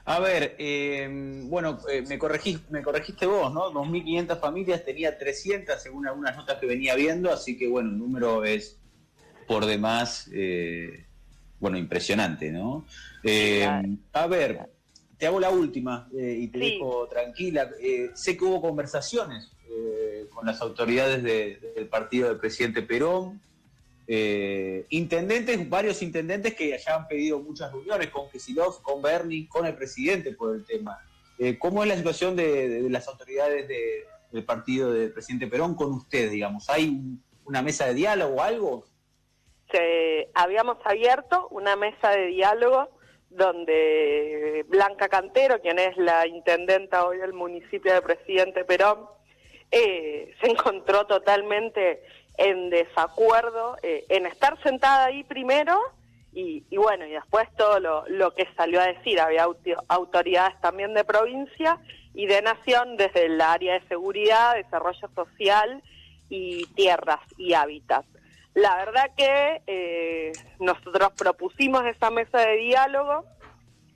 A 0.10 0.20
ver, 0.20 0.56
eh, 0.58 1.08
bueno, 1.46 1.80
eh, 1.92 2.04
me, 2.08 2.18
corregí, 2.18 2.58
me 2.70 2.82
corregiste 2.82 3.26
vos, 3.26 3.54
¿no? 3.54 3.72
2.500 3.72 4.40
familias, 4.40 4.86
tenía 4.86 5.18
300 5.18 5.82
según 5.82 6.08
algunas 6.08 6.36
notas 6.36 6.58
que 6.60 6.66
venía 6.66 6.96
viendo, 6.96 7.32
así 7.32 7.58
que 7.58 7.68
bueno, 7.68 7.90
el 7.90 7.98
número 7.98 8.44
es 8.46 8.80
por 9.48 9.66
demás, 9.66 10.30
bueno, 11.60 11.78
impresionante, 11.78 12.52
¿no? 12.52 12.86
a 14.14 14.28
ver, 14.28 14.70
te 15.18 15.26
hago 15.26 15.40
la 15.40 15.50
última 15.50 16.08
eh, 16.16 16.38
y 16.42 16.48
te 16.48 16.60
dejo 16.60 17.08
tranquila. 17.08 17.70
Eh, 17.82 18.12
sé 18.14 18.38
que 18.38 18.46
hubo 18.46 18.62
conversaciones 18.62 19.52
eh, 19.70 20.28
con 20.34 20.46
las 20.46 20.62
autoridades 20.62 21.24
del 21.24 21.88
partido 21.88 22.30
del 22.30 22.38
presidente 22.38 22.84
Perón, 22.84 23.42
intendentes, 24.08 25.70
varios 25.70 26.02
intendentes 26.02 26.56
que 26.56 26.78
ya 26.78 26.96
han 26.96 27.08
pedido 27.08 27.40
muchas 27.40 27.72
reuniones 27.72 28.10
con 28.10 28.30
Kesilov, 28.30 28.82
con 28.82 29.02
Bernie, 29.02 29.48
con 29.50 29.66
el 29.66 29.76
presidente 29.76 30.32
por 30.32 30.56
el 30.56 30.66
tema. 30.66 30.98
¿Cómo 31.60 31.84
es 31.84 31.90
la 31.90 31.98
situación 31.98 32.36
de, 32.36 32.88
las 32.90 33.08
autoridades 33.08 33.68
del 34.32 34.46
partido 34.46 34.94
del 34.94 35.12
presidente 35.12 35.48
Perón 35.48 35.76
con 35.76 35.92
usted, 35.92 36.32
digamos? 36.32 36.70
¿Hay 36.70 37.00
una 37.46 37.62
mesa 37.62 37.88
de 37.88 37.94
diálogo 37.96 38.36
o 38.36 38.42
algo? 38.42 38.86
habíamos 40.34 40.78
abierto 40.86 41.48
una 41.50 41.76
mesa 41.76 42.12
de 42.12 42.28
diálogo 42.28 42.90
donde 43.30 44.66
Blanca 44.68 45.10
Cantero, 45.10 45.60
quien 45.62 45.80
es 45.80 45.98
la 45.98 46.26
intendenta 46.28 47.06
hoy 47.06 47.18
del 47.18 47.34
municipio 47.34 47.94
de 47.94 48.02
Presidente 48.02 48.64
Perón, 48.64 49.06
eh, 49.72 50.34
se 50.42 50.52
encontró 50.52 51.06
totalmente 51.08 52.02
en 52.38 52.70
desacuerdo 52.70 53.78
eh, 53.82 54.06
en 54.10 54.26
estar 54.26 54.62
sentada 54.62 55.06
ahí 55.06 55.24
primero 55.24 55.80
y, 56.40 56.78
bueno, 56.78 57.04
y 57.08 57.12
después 57.12 57.48
todo 57.58 57.80
lo, 57.80 58.32
que 58.36 58.48
salió 58.56 58.80
a 58.80 58.86
decir. 58.86 59.20
Había 59.20 59.48
autoridades 59.88 60.60
también 60.62 60.94
de 60.94 61.04
provincia 61.04 61.80
y 62.14 62.28
de 62.28 62.44
nación 62.44 62.96
desde 62.96 63.26
el 63.26 63.42
área 63.42 63.74
de 63.80 63.88
seguridad, 63.88 64.54
desarrollo 64.54 65.10
social 65.16 65.82
y 66.30 66.66
tierras 66.76 67.22
y 67.40 67.54
hábitat. 67.54 68.06
La 68.54 68.76
verdad 68.76 69.12
que 69.18 69.62
eh, 69.66 70.32
nosotros 70.60 71.12
propusimos 71.18 71.84
esa 71.88 72.12
mesa 72.12 72.40
de 72.40 72.58
diálogo. 72.58 73.26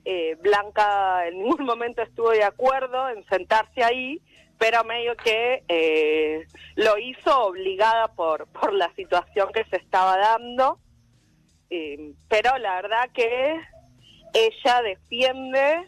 Eh, 0.04 0.36
Blanca 0.40 1.28
en 1.28 1.44
ningún 1.44 1.64
momento 1.64 2.02
estuvo 2.02 2.30
de 2.30 2.42
acuerdo 2.42 3.08
en 3.08 3.24
sentarse 3.26 3.84
ahí, 3.84 4.20
pero 4.58 4.84
medio 4.84 5.16
que 5.16 5.64
eh, 5.68 6.46
lo 6.76 6.98
hizo 6.98 7.44
obligada 7.44 8.08
por, 8.08 8.46
por 8.48 8.72
la 8.72 8.92
situación 8.94 9.50
que 9.52 9.64
se 9.64 9.76
estaba 9.76 10.16
dando. 10.16 10.78
pero 12.28 12.58
la 12.58 12.82
verdad 12.82 13.10
que 13.14 13.58
ella 14.34 14.82
defiende 14.82 15.86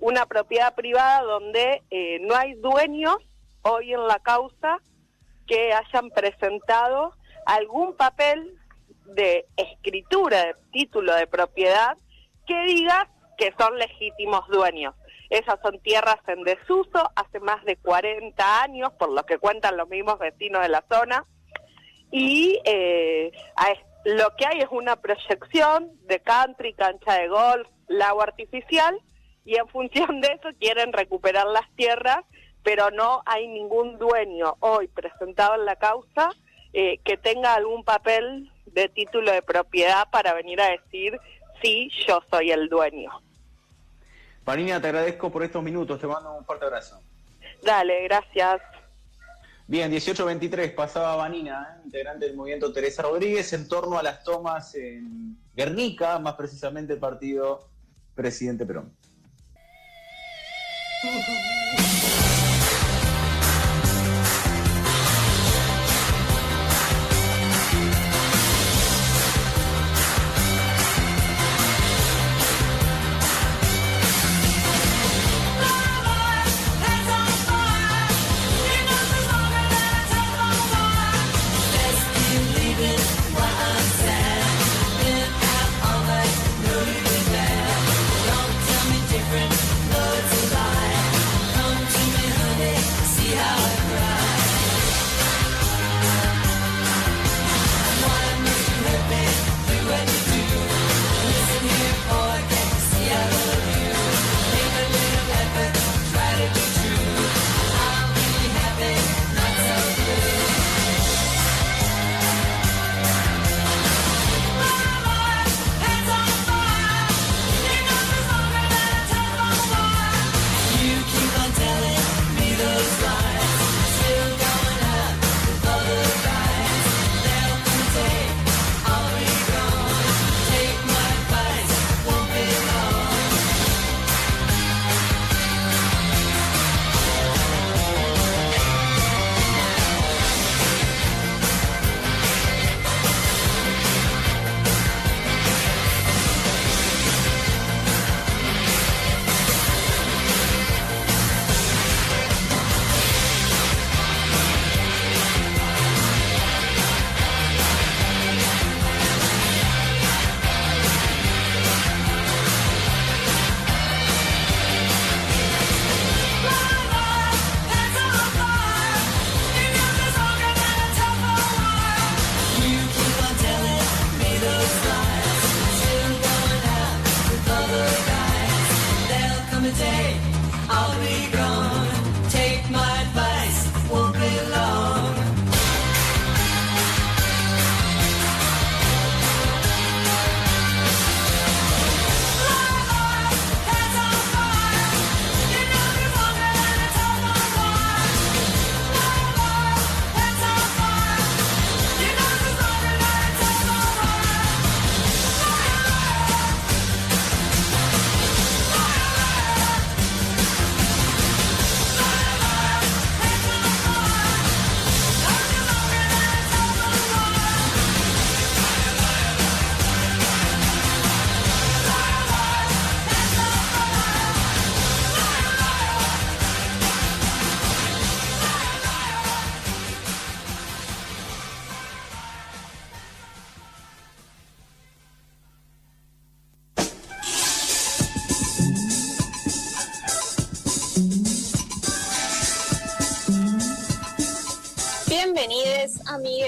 una 0.00 0.26
propiedad 0.26 0.74
privada 0.74 1.22
donde 1.22 1.82
no 2.22 2.34
hay 2.36 2.54
dueños 2.54 3.16
hoy 3.62 3.92
en 3.92 4.06
la 4.06 4.18
causa 4.20 4.78
que 5.46 5.72
hayan 5.72 6.10
presentado 6.10 7.12
algún 7.46 7.96
papel 7.96 8.56
de 9.04 9.46
escritura 9.56 10.46
de 10.46 10.54
título 10.72 11.14
de 11.14 11.26
propiedad 11.26 11.96
que 12.46 12.62
diga 12.64 13.08
que 13.36 13.52
son 13.58 13.76
legítimos 13.78 14.46
dueños. 14.48 14.94
Esas 15.30 15.60
son 15.62 15.78
tierras 15.80 16.18
en 16.26 16.42
desuso 16.42 17.10
hace 17.14 17.38
más 17.40 17.64
de 17.64 17.76
40 17.76 18.62
años, 18.62 18.92
por 18.98 19.12
lo 19.12 19.24
que 19.24 19.38
cuentan 19.38 19.76
los 19.76 19.88
mismos 19.88 20.18
vecinos 20.18 20.62
de 20.62 20.68
la 20.68 20.84
zona, 20.90 21.24
y 22.10 22.60
eh, 22.64 23.30
lo 24.04 24.34
que 24.36 24.46
hay 24.46 24.60
es 24.60 24.68
una 24.70 24.96
proyección 24.96 25.92
de 26.06 26.18
country, 26.20 26.74
cancha 26.74 27.14
de 27.14 27.28
golf, 27.28 27.68
lago 27.86 28.22
artificial, 28.22 29.00
y 29.44 29.56
en 29.56 29.68
función 29.68 30.20
de 30.20 30.28
eso 30.28 30.48
quieren 30.58 30.92
recuperar 30.92 31.46
las 31.46 31.70
tierras, 31.76 32.24
pero 32.62 32.90
no 32.90 33.22
hay 33.24 33.46
ningún 33.46 33.98
dueño 33.98 34.56
hoy 34.60 34.88
presentado 34.88 35.54
en 35.54 35.64
la 35.64 35.76
causa 35.76 36.30
eh, 36.72 36.98
que 37.04 37.16
tenga 37.16 37.54
algún 37.54 37.84
papel 37.84 38.50
de 38.66 38.88
título 38.88 39.32
de 39.32 39.42
propiedad 39.42 40.08
para 40.10 40.34
venir 40.34 40.60
a 40.60 40.70
decir 40.70 41.18
sí, 41.62 41.90
yo 42.06 42.20
soy 42.30 42.50
el 42.50 42.68
dueño. 42.68 43.10
Marina, 44.50 44.80
te 44.80 44.88
agradezco 44.88 45.30
por 45.30 45.44
estos 45.44 45.62
minutos, 45.62 46.00
te 46.00 46.08
mando 46.08 46.34
un 46.34 46.44
fuerte 46.44 46.64
abrazo. 46.64 47.00
Dale, 47.62 48.02
gracias. 48.02 48.60
Bien, 49.68 49.88
1823 49.88 50.72
pasaba 50.72 51.14
Vanina, 51.14 51.76
¿eh? 51.76 51.82
integrante 51.84 52.26
del 52.26 52.34
movimiento 52.34 52.72
Teresa 52.72 53.02
Rodríguez, 53.02 53.52
en 53.52 53.68
torno 53.68 53.96
a 53.96 54.02
las 54.02 54.24
tomas 54.24 54.74
en 54.74 55.38
Guernica, 55.54 56.18
más 56.18 56.34
precisamente 56.34 56.94
el 56.94 56.98
partido 56.98 57.68
Presidente 58.16 58.66
Perón. 58.66 58.92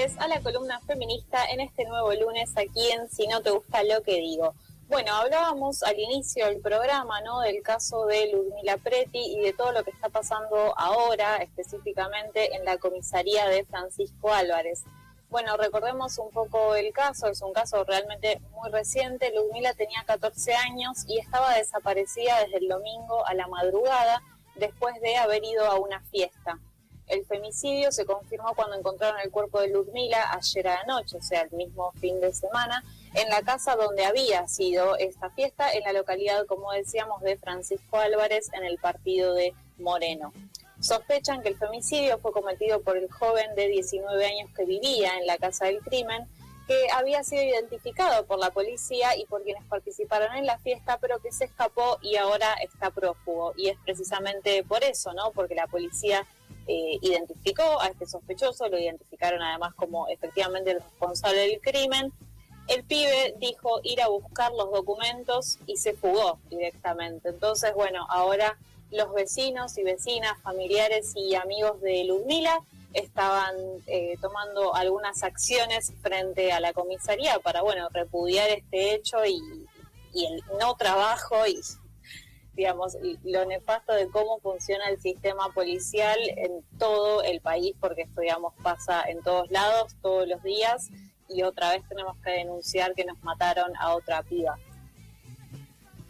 A 0.03 0.27
la 0.27 0.41
columna 0.41 0.81
feminista 0.81 1.45
en 1.45 1.61
este 1.61 1.85
nuevo 1.85 2.13
lunes 2.13 2.51
aquí 2.57 2.91
en 2.91 3.09
Si 3.09 3.25
no 3.25 3.41
te 3.41 3.51
gusta 3.51 3.83
lo 3.83 4.03
que 4.03 4.15
digo. 4.15 4.53
Bueno, 4.89 5.15
hablábamos 5.15 5.81
al 5.81 5.97
inicio 5.97 6.45
del 6.47 6.59
programa, 6.59 7.21
¿no? 7.21 7.39
Del 7.39 7.63
caso 7.63 8.05
de 8.07 8.29
Ludmila 8.33 8.75
Preti 8.75 9.37
y 9.37 9.39
de 9.39 9.53
todo 9.53 9.71
lo 9.71 9.85
que 9.85 9.91
está 9.91 10.09
pasando 10.09 10.77
ahora, 10.77 11.37
específicamente 11.37 12.53
en 12.53 12.65
la 12.65 12.77
comisaría 12.79 13.47
de 13.47 13.63
Francisco 13.63 14.33
Álvarez. 14.33 14.83
Bueno, 15.29 15.55
recordemos 15.55 16.17
un 16.17 16.31
poco 16.31 16.75
el 16.75 16.91
caso, 16.91 17.27
es 17.27 17.41
un 17.41 17.53
caso 17.53 17.85
realmente 17.85 18.41
muy 18.51 18.69
reciente. 18.71 19.31
Ludmila 19.33 19.73
tenía 19.73 20.03
14 20.05 20.53
años 20.53 21.05
y 21.07 21.19
estaba 21.19 21.55
desaparecida 21.55 22.41
desde 22.43 22.57
el 22.57 22.67
domingo 22.67 23.25
a 23.25 23.33
la 23.35 23.47
madrugada 23.47 24.21
después 24.55 24.99
de 24.99 25.15
haber 25.15 25.45
ido 25.45 25.65
a 25.65 25.79
una 25.79 26.01
fiesta. 26.01 26.59
El 27.13 27.27
femicidio 27.27 27.91
se 27.91 28.05
confirmó 28.05 28.55
cuando 28.55 28.75
encontraron 28.75 29.21
el 29.21 29.29
cuerpo 29.29 29.61
de 29.61 29.67
Ludmila 29.67 30.31
ayer 30.31 30.67
a 30.67 30.79
la 30.79 30.95
noche, 30.95 31.17
o 31.17 31.21
sea, 31.21 31.41
el 31.41 31.51
mismo 31.51 31.91
fin 32.01 32.19
de 32.19 32.33
semana, 32.33 32.83
en 33.13 33.29
la 33.29 33.43
casa 33.43 33.75
donde 33.75 34.03
había 34.03 34.47
sido 34.47 34.97
esta 34.97 35.29
fiesta, 35.29 35.71
en 35.71 35.83
la 35.83 35.93
localidad, 35.93 36.47
como 36.47 36.71
decíamos, 36.71 37.21
de 37.21 37.37
Francisco 37.37 37.97
Álvarez, 37.97 38.49
en 38.53 38.63
el 38.63 38.79
partido 38.79 39.35
de 39.35 39.53
Moreno. 39.77 40.33
Sospechan 40.79 41.43
que 41.43 41.49
el 41.49 41.55
femicidio 41.55 42.17
fue 42.17 42.31
cometido 42.31 42.81
por 42.81 42.97
el 42.97 43.11
joven 43.11 43.53
de 43.55 43.67
19 43.67 44.25
años 44.25 44.49
que 44.57 44.65
vivía 44.65 45.15
en 45.19 45.27
la 45.27 45.37
casa 45.37 45.65
del 45.65 45.81
crimen, 45.81 46.27
que 46.67 46.87
había 46.95 47.23
sido 47.23 47.43
identificado 47.43 48.25
por 48.25 48.39
la 48.39 48.49
policía 48.49 49.15
y 49.17 49.25
por 49.25 49.43
quienes 49.43 49.63
participaron 49.65 50.35
en 50.35 50.47
la 50.47 50.57
fiesta, 50.57 50.97
pero 50.99 51.19
que 51.19 51.31
se 51.31 51.45
escapó 51.45 51.99
y 52.01 52.15
ahora 52.15 52.55
está 52.55 52.89
prófugo. 52.89 53.53
Y 53.55 53.69
es 53.69 53.77
precisamente 53.85 54.63
por 54.63 54.83
eso, 54.83 55.13
¿no? 55.13 55.31
Porque 55.31 55.53
la 55.53 55.67
policía 55.67 56.25
eh, 56.67 56.97
identificó 57.01 57.81
a 57.81 57.87
este 57.87 58.05
sospechoso, 58.05 58.67
lo 58.69 58.79
identificaron 58.79 59.41
además 59.41 59.73
como 59.75 60.07
efectivamente 60.07 60.71
el 60.71 60.81
responsable 60.81 61.39
del 61.39 61.61
crimen. 61.61 62.11
El 62.67 62.83
pibe 62.85 63.35
dijo 63.39 63.81
ir 63.83 64.01
a 64.01 64.07
buscar 64.07 64.51
los 64.53 64.71
documentos 64.71 65.59
y 65.67 65.77
se 65.77 65.93
fugó 65.93 66.39
directamente. 66.49 67.29
Entonces, 67.29 67.73
bueno, 67.73 68.05
ahora 68.09 68.57
los 68.91 69.13
vecinos 69.13 69.77
y 69.77 69.83
vecinas, 69.83 70.41
familiares 70.41 71.13
y 71.15 71.35
amigos 71.35 71.81
de 71.81 72.05
Ludmila 72.05 72.61
estaban 72.93 73.55
eh, 73.87 74.15
tomando 74.21 74.75
algunas 74.75 75.23
acciones 75.23 75.91
frente 76.01 76.51
a 76.51 76.59
la 76.59 76.73
comisaría 76.73 77.39
para, 77.39 77.61
bueno, 77.61 77.89
repudiar 77.91 78.49
este 78.49 78.93
hecho 78.93 79.25
y, 79.25 79.67
y 80.13 80.25
el 80.27 80.43
no 80.59 80.75
trabajo 80.75 81.45
y 81.47 81.59
digamos, 82.55 82.97
lo 83.23 83.45
nefasto 83.45 83.93
de 83.93 84.09
cómo 84.09 84.39
funciona 84.39 84.89
el 84.89 84.99
sistema 85.01 85.51
policial 85.53 86.19
en 86.37 86.63
todo 86.77 87.23
el 87.23 87.41
país, 87.41 87.75
porque 87.79 88.03
esto, 88.03 88.21
digamos, 88.21 88.53
pasa 88.61 89.03
en 89.07 89.21
todos 89.23 89.49
lados, 89.51 89.95
todos 90.01 90.27
los 90.27 90.41
días, 90.43 90.89
y 91.29 91.43
otra 91.43 91.71
vez 91.71 91.81
tenemos 91.87 92.17
que 92.23 92.31
denunciar 92.31 92.93
que 92.93 93.05
nos 93.05 93.21
mataron 93.23 93.75
a 93.77 93.95
otra 93.95 94.21
piba. 94.23 94.57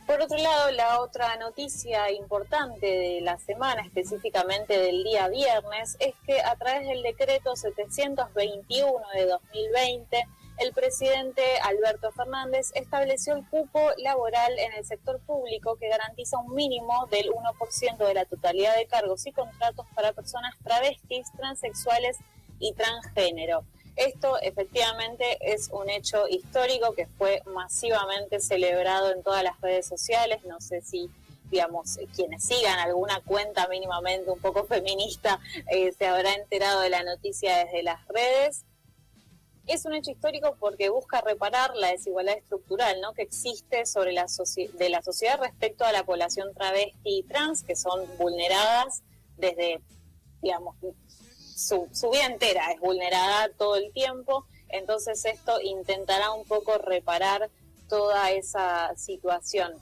Por 0.05 0.21
otro 0.21 0.37
lado, 0.37 0.69
la 0.71 0.99
otra 0.99 1.37
noticia 1.37 2.11
importante 2.11 2.85
de 2.85 3.21
la 3.21 3.37
semana, 3.37 3.83
específicamente 3.83 4.77
del 4.77 5.01
día 5.03 5.29
viernes, 5.29 5.95
es 5.99 6.13
que 6.25 6.41
a 6.41 6.55
través 6.57 6.85
del 6.85 7.01
decreto 7.03 7.55
721 7.55 8.99
de 9.13 9.25
2020, 9.27 10.27
el 10.57 10.73
presidente 10.73 11.41
Alberto 11.63 12.11
Fernández 12.11 12.71
estableció 12.75 13.35
el 13.35 13.47
cupo 13.47 13.79
laboral 13.97 14.57
en 14.59 14.73
el 14.73 14.85
sector 14.85 15.19
público 15.19 15.75
que 15.77 15.89
garantiza 15.89 16.37
un 16.37 16.53
mínimo 16.53 17.07
del 17.07 17.29
1% 17.31 17.97
de 17.97 18.13
la 18.13 18.25
totalidad 18.25 18.75
de 18.75 18.85
cargos 18.85 19.25
y 19.25 19.31
contratos 19.31 19.85
para 19.95 20.13
personas 20.13 20.55
travestis, 20.63 21.31
transexuales 21.35 22.17
y 22.59 22.73
transgénero. 22.73 23.63
Esto 23.95 24.39
efectivamente 24.41 25.37
es 25.41 25.69
un 25.71 25.89
hecho 25.89 26.27
histórico 26.27 26.93
que 26.93 27.05
fue 27.05 27.41
masivamente 27.45 28.39
celebrado 28.39 29.11
en 29.11 29.21
todas 29.21 29.43
las 29.43 29.59
redes 29.61 29.85
sociales. 29.87 30.43
No 30.45 30.59
sé 30.61 30.81
si 30.81 31.09
digamos, 31.51 31.99
quienes 32.15 32.43
sigan 32.43 32.79
alguna 32.79 33.21
cuenta 33.21 33.67
mínimamente 33.67 34.31
un 34.31 34.39
poco 34.39 34.63
feminista 34.65 35.39
eh, 35.69 35.91
se 35.91 36.07
habrá 36.07 36.33
enterado 36.33 36.81
de 36.81 36.89
la 36.89 37.03
noticia 37.03 37.57
desde 37.57 37.83
las 37.83 38.07
redes 38.07 38.65
es 39.67 39.85
un 39.85 39.93
hecho 39.93 40.11
histórico 40.11 40.55
porque 40.59 40.89
busca 40.89 41.21
reparar 41.21 41.75
la 41.75 41.91
desigualdad 41.91 42.37
estructural 42.37 42.99
¿no? 43.01 43.13
que 43.13 43.21
existe 43.21 43.85
sobre 43.85 44.11
la 44.11 44.25
de 44.73 44.89
la 44.89 45.01
sociedad 45.01 45.39
respecto 45.39 45.85
a 45.85 45.91
la 45.91 46.03
población 46.03 46.53
travesti 46.53 46.97
y 47.03 47.23
trans, 47.23 47.63
que 47.63 47.75
son 47.75 48.05
vulneradas 48.17 49.03
desde, 49.37 49.81
digamos, 50.41 50.75
su, 51.55 51.87
su 51.93 52.09
vida 52.09 52.25
entera 52.25 52.71
es 52.71 52.79
vulnerada 52.79 53.49
todo 53.57 53.77
el 53.77 53.91
tiempo. 53.93 54.45
Entonces 54.69 55.23
esto 55.25 55.61
intentará 55.61 56.31
un 56.31 56.45
poco 56.45 56.77
reparar 56.77 57.49
toda 57.87 58.31
esa 58.31 58.95
situación. 58.97 59.73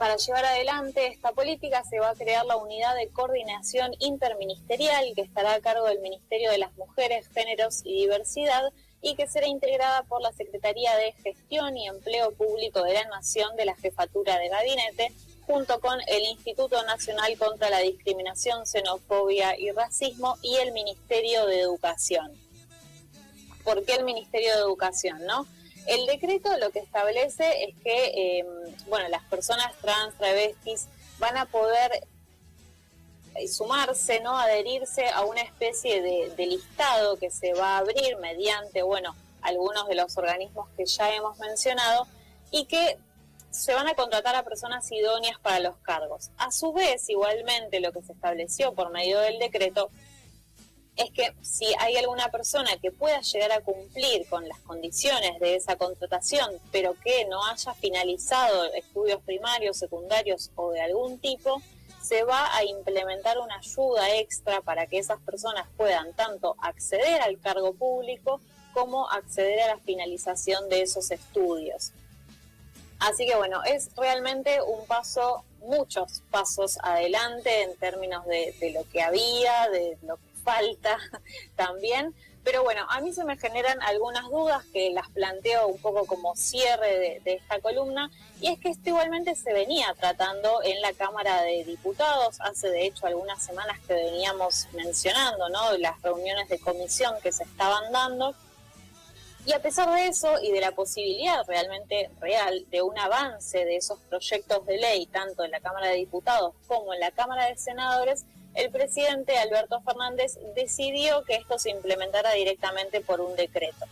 Para 0.00 0.16
llevar 0.16 0.46
adelante 0.46 1.08
esta 1.08 1.32
política 1.32 1.84
se 1.84 2.00
va 2.00 2.08
a 2.08 2.14
crear 2.14 2.46
la 2.46 2.56
unidad 2.56 2.96
de 2.96 3.10
coordinación 3.10 3.92
interministerial 3.98 5.12
que 5.14 5.20
estará 5.20 5.52
a 5.52 5.60
cargo 5.60 5.88
del 5.88 6.00
Ministerio 6.00 6.50
de 6.50 6.56
las 6.56 6.74
Mujeres, 6.78 7.28
Géneros 7.34 7.82
y 7.84 8.00
Diversidad 8.00 8.62
y 9.02 9.14
que 9.14 9.28
será 9.28 9.46
integrada 9.46 10.02
por 10.04 10.22
la 10.22 10.32
Secretaría 10.32 10.96
de 10.96 11.12
Gestión 11.22 11.76
y 11.76 11.86
Empleo 11.86 12.32
Público 12.32 12.82
de 12.82 12.94
la 12.94 13.04
Nación 13.08 13.54
de 13.56 13.66
la 13.66 13.76
Jefatura 13.76 14.38
de 14.38 14.48
Gabinete, 14.48 15.12
junto 15.46 15.80
con 15.80 15.98
el 16.06 16.22
Instituto 16.22 16.82
Nacional 16.84 17.36
contra 17.36 17.68
la 17.68 17.80
Discriminación, 17.80 18.64
Xenofobia 18.64 19.54
y 19.58 19.70
Racismo 19.70 20.38
y 20.40 20.56
el 20.56 20.72
Ministerio 20.72 21.44
de 21.44 21.60
Educación. 21.60 22.32
¿Por 23.64 23.84
qué 23.84 23.96
el 23.96 24.04
Ministerio 24.04 24.54
de 24.54 24.60
Educación, 24.60 25.26
no? 25.26 25.46
El 25.86 26.06
decreto 26.06 26.56
lo 26.58 26.70
que 26.70 26.80
establece 26.80 27.64
es 27.64 27.74
que, 27.82 28.38
em, 28.38 28.46
bueno, 28.88 29.08
las 29.08 29.22
personas 29.24 29.74
trans, 29.80 30.16
travestis, 30.16 30.86
van 31.18 31.36
a 31.36 31.46
poder 31.46 32.06
eh, 33.34 33.48
sumarse, 33.48 34.20
¿no? 34.20 34.36
Adherirse 34.38 35.08
a 35.08 35.24
una 35.24 35.42
especie 35.42 36.02
de, 36.02 36.30
de, 36.36 36.46
listado 36.46 37.16
que 37.16 37.30
se 37.30 37.52
va 37.54 37.76
a 37.76 37.78
abrir 37.78 38.16
mediante, 38.18 38.82
bueno, 38.82 39.14
algunos 39.42 39.86
de 39.88 39.94
los 39.94 40.16
organismos 40.16 40.68
que 40.76 40.86
ya 40.86 41.14
hemos 41.14 41.38
mencionado 41.38 42.06
y 42.50 42.66
que 42.66 42.98
se 43.50 43.74
van 43.74 43.88
a 43.88 43.94
contratar 43.94 44.36
a 44.36 44.44
personas 44.44 44.90
idóneas 44.90 45.38
para 45.40 45.60
los 45.60 45.76
cargos. 45.78 46.30
A 46.38 46.50
su 46.52 46.72
vez, 46.72 47.08
igualmente, 47.08 47.80
lo 47.80 47.92
que 47.92 48.02
se 48.02 48.12
estableció 48.12 48.74
por 48.74 48.90
medio 48.90 49.18
del 49.20 49.38
decreto 49.38 49.90
es 51.00 51.10
que 51.12 51.34
si 51.42 51.66
hay 51.78 51.96
alguna 51.96 52.30
persona 52.30 52.70
que 52.80 52.92
pueda 52.92 53.20
llegar 53.20 53.52
a 53.52 53.60
cumplir 53.60 54.28
con 54.28 54.46
las 54.46 54.58
condiciones 54.60 55.40
de 55.40 55.56
esa 55.56 55.76
contratación, 55.76 56.50
pero 56.70 56.94
que 57.02 57.24
no 57.26 57.44
haya 57.46 57.72
finalizado 57.74 58.72
estudios 58.74 59.22
primarios, 59.22 59.78
secundarios 59.78 60.50
o 60.56 60.72
de 60.72 60.80
algún 60.80 61.18
tipo, 61.18 61.62
se 62.02 62.24
va 62.24 62.54
a 62.56 62.64
implementar 62.64 63.38
una 63.38 63.56
ayuda 63.56 64.14
extra 64.16 64.60
para 64.60 64.86
que 64.86 64.98
esas 64.98 65.20
personas 65.20 65.66
puedan 65.76 66.14
tanto 66.14 66.56
acceder 66.60 67.20
al 67.22 67.38
cargo 67.40 67.72
público 67.72 68.40
como 68.72 69.08
acceder 69.10 69.60
a 69.62 69.68
la 69.68 69.78
finalización 69.78 70.68
de 70.68 70.82
esos 70.82 71.10
estudios. 71.10 71.92
Así 72.98 73.26
que 73.26 73.34
bueno, 73.36 73.62
es 73.64 73.90
realmente 73.96 74.60
un 74.60 74.86
paso, 74.86 75.44
muchos 75.60 76.22
pasos 76.30 76.78
adelante 76.82 77.62
en 77.62 77.76
términos 77.76 78.26
de, 78.26 78.72
lo 78.74 78.88
que 78.90 79.02
había, 79.02 79.68
de 79.70 79.96
lo 80.02 80.16
que 80.16 80.29
falta 80.50 80.98
también. 81.56 82.14
Pero 82.42 82.62
bueno, 82.62 82.86
a 82.88 83.00
mí 83.02 83.12
se 83.12 83.24
me 83.24 83.36
generan 83.36 83.82
algunas 83.82 84.24
dudas 84.30 84.64
que 84.72 84.90
las 84.90 85.10
planteo 85.10 85.68
un 85.68 85.78
poco 85.78 86.06
como 86.06 86.34
cierre 86.36 87.20
de, 87.22 87.34
esta 87.34 87.60
columna, 87.60 88.10
y 88.40 88.48
es 88.48 88.58
que 88.58 88.70
esto 88.70 88.88
igualmente 88.88 89.34
se 89.34 89.52
venía 89.52 89.94
tratando 89.98 90.62
en 90.62 90.80
la 90.80 90.94
Cámara 90.94 91.42
de 91.42 91.64
Diputados, 91.64 92.40
hace 92.40 92.70
de 92.70 92.86
hecho 92.86 93.06
algunas 93.06 93.42
semanas 93.42 93.78
que 93.86 93.92
veníamos 93.92 94.68
mencionando, 94.72 95.50
¿no? 95.50 95.76
Las 95.76 96.00
reuniones 96.00 96.48
de 96.48 96.58
comisión 96.58 97.14
que 97.22 97.30
se 97.30 97.44
estaban 97.44 97.92
dando. 97.92 98.34
Y 99.44 99.52
a 99.52 99.60
pesar 99.60 99.90
de 99.94 100.06
eso 100.06 100.40
y 100.42 100.50
de 100.50 100.60
la 100.60 100.72
posibilidad 100.72 101.44
realmente 101.46 102.10
real 102.20 102.64
de 102.70 102.80
un 102.80 102.98
avance 102.98 103.66
de 103.66 103.76
esos 103.76 103.98
proyectos 104.08 104.64
de 104.64 104.78
ley, 104.78 105.06
tanto 105.06 105.44
en 105.44 105.50
la 105.50 105.60
Cámara 105.60 105.88
de 105.88 105.96
Diputados 105.96 106.54
como 106.66 106.94
en 106.94 107.00
la 107.00 107.10
Cámara 107.10 107.46
de 107.46 107.56
Senadores, 107.56 108.24
el 108.54 108.70
presidente 108.70 109.38
Alberto 109.38 109.80
Fernández 109.82 110.38
decidió 110.54 111.22
que 111.24 111.36
esto 111.36 111.58
se 111.58 111.70
implementara 111.70 112.32
directamente 112.32 113.00
por 113.00 113.20
un 113.20 113.36
decreto. 113.36 113.86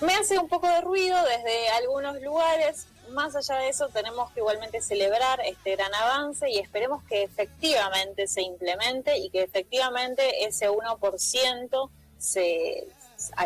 Me 0.00 0.14
hace 0.14 0.38
un 0.38 0.48
poco 0.48 0.68
de 0.68 0.80
ruido 0.80 1.16
desde 1.24 1.68
algunos 1.70 2.20
lugares, 2.22 2.86
más 3.10 3.34
allá 3.34 3.56
de 3.56 3.68
eso 3.68 3.88
tenemos 3.88 4.30
que 4.32 4.40
igualmente 4.40 4.80
celebrar 4.80 5.40
este 5.44 5.76
gran 5.76 5.94
avance 5.94 6.48
y 6.50 6.58
esperemos 6.58 7.02
que 7.04 7.24
efectivamente 7.24 8.26
se 8.26 8.42
implemente 8.42 9.18
y 9.18 9.30
que 9.30 9.42
efectivamente 9.42 10.44
ese 10.46 10.68
1% 10.70 11.90
se, 12.18 12.86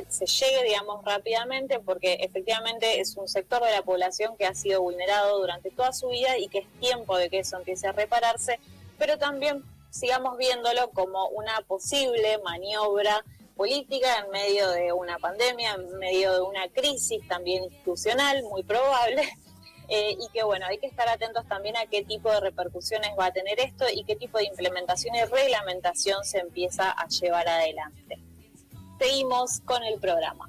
se 0.09 0.27
llegue, 0.27 0.65
digamos, 0.65 1.05
rápidamente, 1.05 1.81
porque 1.81 2.19
efectivamente 2.21 3.01
es 3.01 3.17
un 3.17 3.29
sector 3.29 3.63
de 3.65 3.71
la 3.71 3.83
población 3.83 4.37
que 4.37 4.47
ha 4.47 4.55
sido 4.55 4.83
vulnerado 4.83 5.39
durante 5.39 5.71
toda 5.71 5.93
su 5.93 6.09
vida 6.09 6.39
y 6.39 6.49
que 6.49 6.61
es 6.61 6.67
tiempo 6.81 7.17
de 7.17 7.31
que 7.31 7.41
eso 7.41 7.57
empiece 7.57 7.87
a 7.87 7.93
repararse, 7.93 8.59
pero 8.99 9.19
también 9.19 9.65
sigamos 9.93 10.39
viéndolo 10.39 10.91
como 10.91 11.29
una 11.29 11.61
posible 11.69 12.39
maniobra 12.39 13.25
política, 13.55 14.21
en 14.25 14.31
medio 14.31 14.71
de 14.71 14.93
una 14.93 15.19
pandemia, 15.19 15.75
en 15.75 15.99
medio 15.99 16.33
de 16.33 16.41
una 16.41 16.69
crisis 16.69 17.27
también 17.29 17.65
institucional, 17.65 18.43
muy 18.45 18.65
probable. 18.65 19.23
Eh, 19.89 20.17
y 20.19 20.29
que 20.33 20.43
bueno, 20.43 20.65
hay 20.65 20.79
que 20.79 20.87
estar 20.87 21.07
atentos 21.07 21.47
también 21.49 21.77
a 21.77 21.85
qué 21.85 22.03
tipo 22.03 22.31
de 22.31 22.41
repercusiones 22.41 23.11
va 23.19 23.27
a 23.27 23.33
tener 23.33 23.61
esto 23.61 23.85
y 23.93 24.05
qué 24.05 24.17
tipo 24.17 24.39
de 24.39 24.45
implementación 24.45 25.15
y 25.17 25.23
reglamentación 25.25 26.25
se 26.25 26.39
empieza 26.39 26.91
a 26.93 27.09
llevar 27.09 27.47
adelante. 27.47 28.19
Seguimos 28.99 29.61
con 29.61 29.83
el 29.83 30.01
programa. 30.01 30.49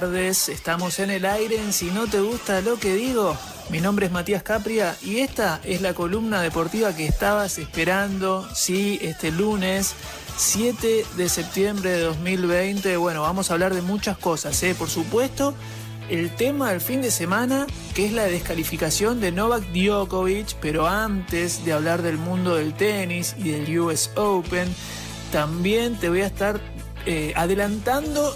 Tardes, 0.00 0.48
estamos 0.48 0.98
en 0.98 1.10
el 1.10 1.24
aire 1.24 1.56
Si 1.70 1.86
no 1.92 2.08
te 2.08 2.18
gusta 2.18 2.60
lo 2.62 2.80
que 2.80 2.94
digo. 2.94 3.36
Mi 3.70 3.80
nombre 3.80 4.06
es 4.06 4.12
Matías 4.12 4.42
Capria 4.42 4.96
y 5.00 5.18
esta 5.18 5.60
es 5.62 5.82
la 5.82 5.94
columna 5.94 6.42
deportiva 6.42 6.96
que 6.96 7.06
estabas 7.06 7.58
esperando, 7.58 8.44
sí, 8.56 8.98
este 9.02 9.30
lunes 9.30 9.94
7 10.36 11.06
de 11.16 11.28
septiembre 11.28 11.90
de 11.90 12.00
2020. 12.00 12.96
Bueno, 12.96 13.22
vamos 13.22 13.50
a 13.50 13.54
hablar 13.54 13.72
de 13.72 13.82
muchas 13.82 14.18
cosas, 14.18 14.60
¿eh? 14.64 14.74
por 14.76 14.90
supuesto. 14.90 15.54
El 16.10 16.34
tema 16.34 16.72
del 16.72 16.80
fin 16.80 17.00
de 17.00 17.12
semana, 17.12 17.64
que 17.94 18.06
es 18.06 18.12
la 18.12 18.24
descalificación 18.24 19.20
de 19.20 19.30
Novak 19.30 19.62
Djokovic, 19.72 20.56
pero 20.60 20.88
antes 20.88 21.64
de 21.64 21.72
hablar 21.72 22.02
del 22.02 22.18
mundo 22.18 22.56
del 22.56 22.74
tenis 22.74 23.36
y 23.38 23.50
del 23.50 23.78
US 23.78 24.10
Open, 24.16 24.74
también 25.30 25.94
te 26.00 26.08
voy 26.08 26.22
a 26.22 26.26
estar 26.26 26.60
eh, 27.06 27.32
adelantando 27.36 28.34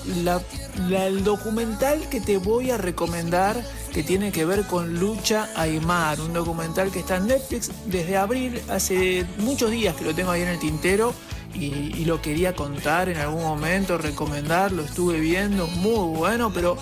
el 0.90 1.24
documental 1.24 2.08
que 2.08 2.20
te 2.20 2.38
voy 2.38 2.70
a 2.70 2.76
recomendar 2.76 3.62
que 3.92 4.02
tiene 4.02 4.30
que 4.30 4.44
ver 4.44 4.64
con 4.64 4.98
Lucha 5.00 5.48
Aymar, 5.56 6.20
un 6.20 6.32
documental 6.32 6.90
que 6.90 7.00
está 7.00 7.16
en 7.16 7.28
Netflix 7.28 7.70
desde 7.86 8.16
abril, 8.16 8.60
hace 8.68 9.26
muchos 9.38 9.70
días 9.70 9.96
que 9.96 10.04
lo 10.04 10.14
tengo 10.14 10.30
ahí 10.30 10.42
en 10.42 10.48
el 10.48 10.58
tintero 10.58 11.14
y, 11.54 12.04
lo 12.04 12.22
quería 12.22 12.54
contar 12.54 13.08
en 13.08 13.16
algún 13.18 13.42
momento, 13.42 13.98
recomendar, 13.98 14.72
lo 14.72 14.82
estuve 14.82 15.18
viendo, 15.18 15.66
muy 15.66 16.16
bueno, 16.16 16.52
pero 16.52 16.76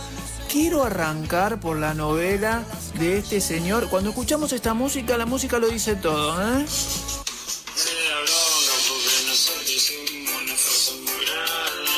quiero 0.50 0.84
arrancar 0.84 1.58
por 1.58 1.78
la 1.78 1.94
novela 1.94 2.62
de 2.98 3.18
este 3.18 3.40
señor. 3.40 3.88
Cuando 3.88 4.10
escuchamos 4.10 4.52
esta 4.52 4.74
música, 4.74 5.16
la 5.16 5.26
música 5.26 5.58
lo 5.58 5.68
dice 5.68 5.96
todo, 5.96 6.40
¿eh? 6.42 6.66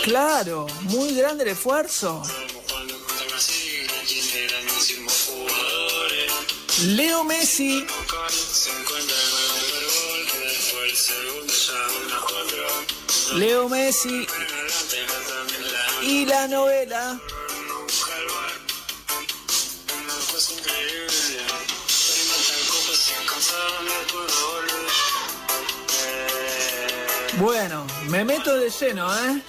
Claro, 0.04 0.66
muy 0.82 1.14
grande 1.14 1.44
el 1.44 1.50
esfuerzo. 1.50 2.22
Leo 6.84 7.24
Messi. 7.24 7.84
Leo 13.34 13.68
Messi 13.68 14.26
y 16.02 16.24
la 16.26 16.48
novela. 16.48 17.20
Bueno, 27.38 27.86
me 28.08 28.24
meto 28.24 28.56
de 28.56 28.70
lleno, 28.70 29.14
¿eh? 29.16 29.42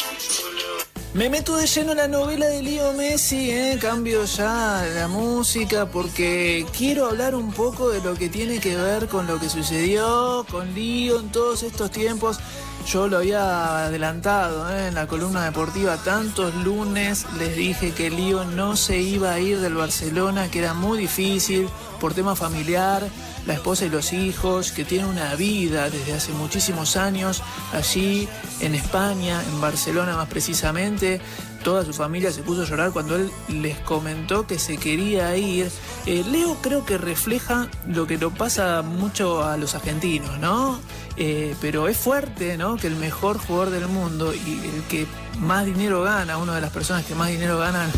Me 1.12 1.28
meto 1.28 1.58
de 1.58 1.66
lleno 1.66 1.94
en 1.94 1.98
la 1.98 2.08
novela 2.08 2.46
de 2.46 2.62
Leo 2.62 2.94
Messi, 2.94 3.50
¿eh? 3.50 3.80
cambio 3.82 4.26
ya 4.26 4.86
la 4.94 5.08
música 5.08 5.88
porque 5.88 6.68
quiero 6.78 7.08
hablar 7.08 7.34
un 7.34 7.52
poco 7.52 7.90
de 7.90 8.00
lo 8.02 8.14
que 8.14 8.30
tiene 8.30 8.60
que 8.60 8.76
ver 8.76 9.08
con 9.08 9.26
lo 9.26 9.40
que 9.40 9.50
sucedió 9.50 10.46
con 10.52 10.76
Leo 10.76 11.20
en 11.20 11.30
todos 11.32 11.64
estos 11.64 11.90
tiempos. 11.90 12.40
Yo 12.86 13.08
lo 13.08 13.18
había 13.18 13.86
adelantado 13.86 14.72
¿eh? 14.72 14.90
en 14.90 14.96
la 14.96 15.08
columna 15.08 15.46
deportiva 15.46 15.98
tantos 15.98 16.54
lunes, 16.54 17.26
les 17.40 17.56
dije 17.56 17.92
que 17.92 18.12
Lío 18.12 18.46
no 18.46 18.76
se 18.76 19.00
iba 19.00 19.34
a 19.34 19.40
ir 19.40 19.60
del 19.62 19.74
Barcelona, 19.74 20.52
que 20.52 20.60
era 20.60 20.76
muy 20.76 21.00
difícil 21.00 21.68
por 22.00 22.14
tema 22.14 22.36
familiar, 22.36 23.08
la 23.46 23.54
esposa 23.54 23.86
y 23.86 23.90
los 23.90 24.14
hijos, 24.14 24.72
que 24.72 24.86
tiene 24.86 25.06
una 25.06 25.36
vida 25.36 25.90
desde 25.90 26.14
hace 26.14 26.32
muchísimos 26.34 26.96
años 26.96 27.42
allí 27.74 28.28
en 28.60 28.76
España, 28.76 29.42
en 29.52 29.62
Barcelona 29.62 30.16
más 30.16 30.28
precisamente. 30.28 31.22
Toda 31.64 31.84
su 31.84 31.94
familia 31.94 32.32
se 32.32 32.42
puso 32.42 32.62
a 32.62 32.66
llorar 32.66 32.92
cuando 32.92 33.18
él 33.18 33.30
les 33.50 33.78
comentó 33.80 34.48
que 34.48 34.58
se 34.58 34.78
quería 34.78 35.36
ir. 35.36 35.70
Eh, 36.06 36.24
Leo 36.32 36.56
creo 36.62 36.86
que 36.86 36.98
refleja 36.98 37.68
lo 37.88 38.08
que 38.08 38.18
lo 38.18 38.32
pasa 38.32 38.82
mucho 38.82 39.44
a 39.44 39.58
los 39.58 39.76
argentinos, 39.76 40.40
¿no? 40.40 40.80
Eh, 41.18 41.56
pero 41.60 41.90
es 41.90 41.98
fuerte, 41.98 42.58
¿no? 42.58 42.78
Que 42.78 42.88
el 42.88 42.96
mejor 42.96 43.38
jugador 43.38 43.72
del 43.72 43.88
mundo 43.88 44.34
y 44.34 44.62
el 44.64 44.84
que 44.90 45.06
más 45.40 45.66
dinero 45.66 46.02
gana, 46.02 46.38
una 46.38 46.56
de 46.56 46.62
las 46.62 46.72
personas 46.72 47.06
que 47.06 47.14
más 47.14 47.30
dinero 47.30 47.58
ganan 47.58 47.92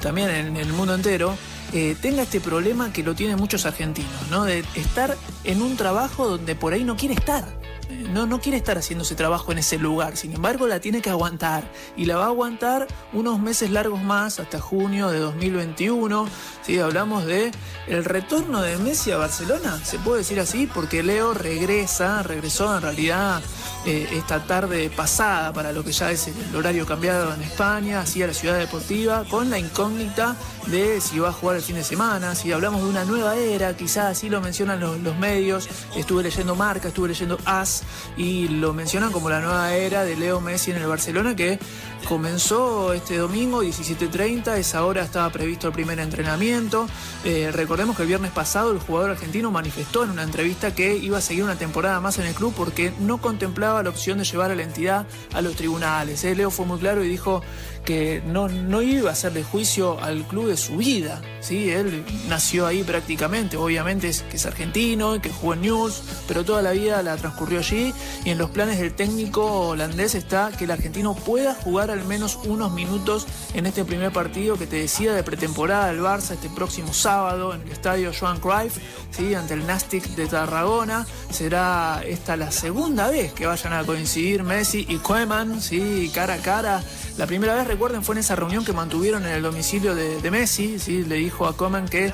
también 0.00 0.30
en 0.30 0.56
el 0.56 0.72
mundo 0.72 0.94
entero, 0.94 1.36
eh, 1.72 1.96
tenga 2.00 2.22
este 2.22 2.40
problema 2.40 2.92
que 2.92 3.02
lo 3.02 3.14
tienen 3.14 3.36
muchos 3.36 3.66
argentinos, 3.66 4.28
¿no? 4.30 4.44
De 4.44 4.64
estar 4.74 5.16
en 5.44 5.62
un 5.62 5.76
trabajo 5.76 6.28
donde 6.28 6.54
por 6.54 6.72
ahí 6.72 6.84
no 6.84 6.96
quiere 6.96 7.14
estar 7.14 7.44
no, 7.88 8.26
no 8.26 8.40
quiere 8.40 8.58
estar 8.58 8.78
haciendo 8.78 9.04
ese 9.04 9.14
trabajo 9.14 9.52
en 9.52 9.58
ese 9.58 9.78
lugar, 9.78 10.16
sin 10.16 10.32
embargo 10.32 10.66
la 10.66 10.80
tiene 10.80 11.00
que 11.00 11.10
aguantar 11.10 11.70
y 11.96 12.06
la 12.06 12.16
va 12.16 12.24
a 12.24 12.28
aguantar 12.28 12.86
unos 13.12 13.40
meses 13.40 13.70
largos 13.70 14.02
más 14.02 14.40
hasta 14.40 14.60
junio 14.60 15.10
de 15.10 15.18
2021. 15.18 16.28
¿sí? 16.62 16.78
Hablamos 16.78 17.26
de 17.26 17.52
el 17.86 18.04
retorno 18.04 18.62
de 18.62 18.76
Messi 18.78 19.12
a 19.12 19.16
Barcelona, 19.16 19.78
se 19.84 19.98
puede 19.98 20.18
decir 20.18 20.40
así, 20.40 20.66
porque 20.66 21.02
Leo 21.02 21.34
regresa, 21.34 22.22
regresó 22.22 22.74
en 22.76 22.82
realidad 22.82 23.42
eh, 23.86 24.08
esta 24.12 24.44
tarde 24.44 24.90
pasada 24.90 25.52
para 25.52 25.72
lo 25.72 25.84
que 25.84 25.92
ya 25.92 26.10
es 26.10 26.26
el 26.28 26.56
horario 26.56 26.84
cambiado 26.86 27.32
en 27.32 27.40
España, 27.42 28.00
así 28.00 28.22
a 28.22 28.26
la 28.26 28.34
ciudad 28.34 28.58
deportiva, 28.58 29.24
con 29.30 29.48
la 29.48 29.58
incógnita 29.58 30.36
de 30.66 31.00
si 31.00 31.20
va 31.20 31.28
a 31.28 31.32
jugar 31.32 31.56
el 31.56 31.62
fin 31.62 31.76
de 31.76 31.84
semana, 31.84 32.34
si 32.34 32.50
hablamos 32.50 32.82
de 32.82 32.88
una 32.88 33.04
nueva 33.04 33.36
era, 33.36 33.76
quizás 33.76 34.06
así 34.06 34.28
lo 34.28 34.40
mencionan 34.40 34.80
los, 34.80 34.98
los 35.00 35.16
medios, 35.18 35.68
estuve 35.94 36.24
leyendo 36.24 36.56
Marca, 36.56 36.88
estuve 36.88 37.08
leyendo 37.08 37.38
As, 37.44 37.84
y 38.16 38.48
lo 38.48 38.72
mencionan 38.72 39.12
como 39.12 39.30
la 39.30 39.40
nueva 39.40 39.72
era 39.74 40.04
de 40.04 40.16
Leo 40.16 40.40
Messi 40.40 40.72
en 40.72 40.78
el 40.78 40.86
Barcelona 40.86 41.36
que 41.36 41.60
comenzó 42.08 42.92
este 42.92 43.16
domingo 43.16 43.62
17.30, 43.64 44.56
esa 44.56 44.84
hora 44.84 45.02
estaba 45.02 45.28
previsto 45.30 45.66
el 45.66 45.72
primer 45.72 45.98
entrenamiento. 45.98 46.86
Eh, 47.24 47.50
recordemos 47.52 47.96
que 47.96 48.02
el 48.02 48.08
viernes 48.08 48.30
pasado 48.30 48.70
el 48.70 48.78
jugador 48.78 49.10
argentino 49.10 49.50
manifestó 49.50 50.04
en 50.04 50.10
una 50.10 50.22
entrevista 50.22 50.74
que 50.74 50.96
iba 50.96 51.18
a 51.18 51.20
seguir 51.20 51.42
una 51.42 51.56
temporada 51.56 52.00
más 52.00 52.18
en 52.18 52.26
el 52.26 52.34
club 52.34 52.54
porque 52.56 52.92
no 53.00 53.18
contemplaba 53.18 53.82
la 53.82 53.90
opción 53.90 54.18
de 54.18 54.24
llevar 54.24 54.52
a 54.52 54.54
la 54.54 54.62
entidad 54.62 55.06
a 55.34 55.42
los 55.42 55.56
tribunales. 55.56 56.22
Eh, 56.24 56.34
Leo 56.36 56.50
fue 56.50 56.64
muy 56.64 56.78
claro 56.78 57.02
y 57.02 57.08
dijo 57.08 57.42
que 57.84 58.22
no, 58.26 58.48
no 58.48 58.82
iba 58.82 59.10
a 59.10 59.12
hacerle 59.12 59.44
juicio 59.44 59.98
al 60.02 60.24
club 60.26 60.48
de 60.48 60.56
su 60.56 60.76
vida. 60.76 61.22
¿sí? 61.40 61.70
Él 61.70 62.04
nació 62.28 62.66
ahí 62.66 62.82
prácticamente, 62.82 63.56
obviamente 63.56 64.08
es 64.08 64.22
que 64.22 64.36
es 64.36 64.44
argentino, 64.44 65.20
que 65.22 65.30
jugó 65.30 65.54
en 65.54 65.62
News, 65.62 66.02
pero 66.28 66.44
toda 66.44 66.62
la 66.62 66.72
vida 66.72 67.02
la 67.02 67.16
transcurrió 67.16 67.60
allí 67.60 67.94
y 68.24 68.30
en 68.30 68.38
los 68.38 68.50
planes 68.50 68.78
del 68.78 68.92
técnico 68.92 69.68
holandés 69.68 70.14
está 70.14 70.50
que 70.50 70.64
el 70.64 70.72
argentino 70.72 71.14
pueda 71.14 71.54
jugar 71.54 71.90
al 71.98 72.06
menos 72.06 72.38
unos 72.44 72.72
minutos 72.72 73.26
en 73.54 73.66
este 73.66 73.84
primer 73.84 74.12
partido 74.12 74.56
que 74.56 74.66
te 74.66 74.76
decía 74.76 75.12
de 75.14 75.22
pretemporada 75.22 75.88
del 75.88 76.00
Barça 76.00 76.32
este 76.32 76.48
próximo 76.48 76.92
sábado 76.92 77.54
en 77.54 77.62
el 77.62 77.72
estadio 77.72 78.12
Joan 78.18 78.40
Cruyff, 78.40 78.78
¿sí? 79.10 79.34
ante 79.34 79.54
el 79.54 79.66
Nastic 79.66 80.04
de 80.16 80.26
Tarragona. 80.26 81.06
Será 81.30 82.02
esta 82.06 82.36
la 82.36 82.50
segunda 82.52 83.08
vez 83.08 83.32
que 83.32 83.46
vayan 83.46 83.72
a 83.72 83.84
coincidir 83.84 84.42
Messi 84.42 84.86
y 84.88 84.96
Koeman, 84.96 85.60
¿sí? 85.60 86.10
cara 86.14 86.34
a 86.34 86.38
cara. 86.38 86.82
La 87.16 87.26
primera 87.26 87.54
vez 87.54 87.66
recuerden, 87.66 88.02
fue 88.02 88.14
en 88.14 88.20
esa 88.20 88.36
reunión 88.36 88.64
que 88.64 88.72
mantuvieron 88.72 89.24
en 89.24 89.32
el 89.32 89.42
domicilio 89.42 89.94
de, 89.94 90.30
Messi, 90.30 90.78
¿sí? 90.78 91.04
le 91.04 91.16
dijo 91.16 91.46
a 91.46 91.56
Coman 91.56 91.88
que 91.88 92.12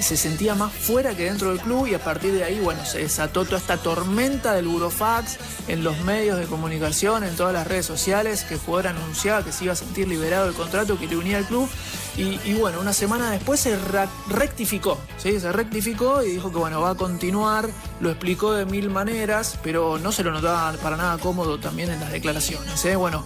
se 0.00 0.16
sentía 0.16 0.54
más 0.54 0.72
fuera 0.72 1.14
que 1.14 1.24
dentro 1.24 1.50
del 1.50 1.60
club 1.60 1.86
y 1.86 1.94
a 1.94 2.02
partir 2.02 2.32
de 2.32 2.44
ahí, 2.44 2.60
bueno, 2.60 2.84
se 2.84 2.98
desató 2.98 3.44
toda 3.44 3.58
esta 3.58 3.76
tormenta 3.76 4.52
del 4.52 4.66
burofax 4.66 5.38
en 5.68 5.84
los 5.84 5.98
medios 6.00 6.38
de 6.38 6.46
comunicación, 6.46 7.24
en 7.24 7.36
todas 7.36 7.52
las 7.52 7.66
redes 7.66 7.86
sociales, 7.86 8.44
que 8.44 8.54
el 8.54 8.60
jugador 8.60 8.88
anunciaba 8.88 9.44
que 9.44 9.52
se 9.52 9.64
iba 9.64 9.72
a 9.72 9.76
sentir 9.76 10.08
liberado 10.08 10.46
del 10.46 10.54
contrato 10.54 10.98
que 10.98 11.06
le 11.06 11.16
unía 11.16 11.38
al 11.38 11.46
club 11.46 11.68
y, 12.16 12.54
bueno, 12.54 12.80
una 12.80 12.92
semana 12.92 13.30
después 13.30 13.58
se 13.58 13.76
rectificó, 14.28 14.98
¿sí? 15.16 15.40
se 15.40 15.50
rectificó 15.50 16.22
y 16.22 16.30
dijo 16.30 16.52
que 16.52 16.58
bueno, 16.58 16.80
va 16.80 16.90
a 16.90 16.94
continuar, 16.94 17.68
lo 18.00 18.10
explicó 18.10 18.52
de 18.52 18.66
mil 18.66 18.88
maneras, 18.88 19.58
pero 19.64 19.98
no 19.98 20.12
se 20.12 20.22
lo 20.22 20.30
notaba 20.30 20.72
para 20.74 20.96
nada 20.96 21.18
cómodo 21.18 21.58
también 21.58 21.90
en 21.90 21.98
las 21.98 22.12
declaraciones. 22.12 22.84
¿eh? 22.84 22.94
Bueno, 22.94 23.24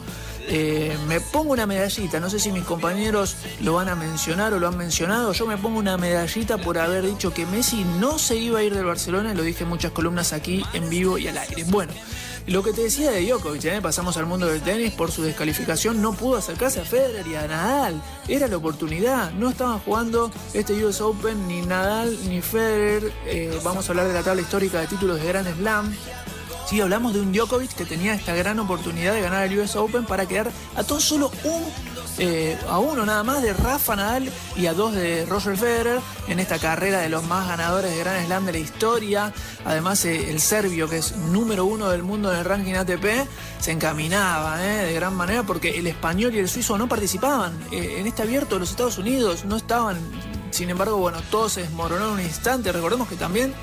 eh, 0.49 0.97
me 1.07 1.21
pongo 1.21 1.53
una 1.53 1.67
medallita, 1.67 2.21
no 2.21 2.31
sé 2.31 2.39
si 2.39 2.51
mis 2.53 2.65
compañeros 2.65 3.37
lo 3.61 3.75
van 3.75 3.89
a 3.89 3.95
mencionar 3.95 4.55
o 4.55 4.59
lo 4.59 4.69
han 4.69 4.77
mencionado, 4.77 5.33
yo 5.33 5.47
me 5.47 5.59
pongo 5.59 5.79
una 5.79 5.97
medallita 5.99 6.59
por 6.59 6.79
haber 6.79 7.05
dicho 7.05 7.35
que 7.35 7.47
Messi 7.47 7.85
no 7.99 8.19
se 8.19 8.37
iba 8.37 8.61
a 8.61 8.63
ir 8.63 8.75
del 8.75 8.85
Barcelona, 8.85 9.35
lo 9.35 9.43
dije 9.43 9.65
en 9.65 9.69
muchas 9.69 9.93
columnas 9.93 10.33
aquí 10.33 10.65
en 10.73 10.89
vivo 10.89 11.19
y 11.19 11.29
al 11.29 11.37
aire. 11.37 11.65
Bueno, 11.65 11.93
lo 12.49 12.63
que 12.63 12.73
te 12.73 12.81
decía 12.81 13.11
de 13.11 13.27
Djokovic, 13.27 13.65
¿eh? 13.67 13.81
pasamos 13.83 14.17
al 14.17 14.25
mundo 14.25 14.47
del 14.47 14.63
tenis, 14.63 14.93
por 14.93 15.11
su 15.13 15.23
descalificación 15.23 16.01
no 16.01 16.15
pudo 16.15 16.39
acercarse 16.39 16.81
a 16.81 16.85
Federer 16.87 17.27
y 17.27 17.35
a 17.35 17.47
Nadal, 17.47 18.01
era 18.27 18.49
la 18.49 18.57
oportunidad, 18.57 19.33
no 19.33 19.51
estaban 19.51 19.79
jugando 19.81 20.31
este 20.55 20.73
US 20.83 21.03
Open 21.03 21.47
ni 21.47 21.61
Nadal 21.61 22.17
ni 22.27 22.41
Federer, 22.41 23.13
eh, 23.27 23.61
vamos 23.63 23.87
a 23.87 23.93
hablar 23.93 24.09
de 24.09 24.15
la 24.15 24.23
tabla 24.23 24.41
histórica 24.41 24.81
de 24.81 24.87
títulos 24.87 25.21
de 25.21 25.29
Grand 25.29 25.57
Slam, 25.59 25.95
Sí, 26.69 26.83
hablamos 26.83 27.15
de 27.15 27.21
un 27.23 27.33
Djokovic 27.33 27.75
que 27.75 27.87
tenía 27.87 28.13
esta 28.13 28.35
gran 28.35 28.59
oportunidad 28.59 29.15
de 29.15 29.23
ganar 29.23 29.47
el 29.47 29.59
US 29.59 29.75
Open 29.75 30.05
para 30.05 30.27
quedar 30.27 30.51
a 30.77 30.85
todo 30.85 31.01
solo 31.01 31.33
un 31.45 31.65
eh, 32.19 32.59
a 32.69 32.79
uno 32.79 33.07
nada 33.07 33.23
más 33.23 33.43
de 33.43 33.55
Rafa 33.55 33.97
Nadal 33.97 34.31
y 34.55 34.67
a 34.67 34.75
dos 34.75 34.93
de 34.93 35.25
Roger 35.25 35.57
Federer 35.57 35.99
en 36.27 36.41
esta 36.41 36.59
carrera 36.59 36.99
de 36.99 37.09
los 37.09 37.25
más 37.25 37.49
ganadores 37.49 37.91
de 37.91 37.99
Grand 38.01 38.27
Slam 38.27 38.45
de 38.45 38.53
la 38.53 38.59
historia. 38.59 39.33
Además, 39.65 40.05
eh, 40.05 40.31
el 40.31 40.41
serbio, 40.41 40.91
que 40.91 40.99
es 40.99 41.17
número 41.17 41.65
uno 41.65 41.89
del 41.89 42.03
mundo 42.03 42.31
en 42.31 42.41
el 42.41 42.45
ranking 42.45 42.75
ATP, 42.75 43.27
se 43.61 43.73
encaminaba 43.73 44.63
eh, 44.63 44.89
de 44.89 44.93
gran 44.93 45.15
manera 45.15 45.45
porque 45.45 45.79
el 45.79 45.87
español 45.87 46.35
y 46.35 46.39
el 46.39 46.51
suizo 46.51 46.77
no 46.77 46.87
participaban 46.87 47.59
en 47.71 48.07
este 48.07 48.21
abierto 48.21 48.57
de 48.57 48.61
los 48.61 48.71
Estados 48.73 48.99
Unidos, 48.99 49.47
no 49.47 49.57
estaban. 49.57 49.97
Sin 50.51 50.69
embargo, 50.69 50.99
bueno, 50.99 51.23
todo 51.31 51.49
se 51.49 51.63
desmoronó 51.63 52.09
en 52.09 52.13
un 52.13 52.21
instante. 52.21 52.73
Recordemos 52.73 53.09
que 53.09 53.17
también 53.17 53.55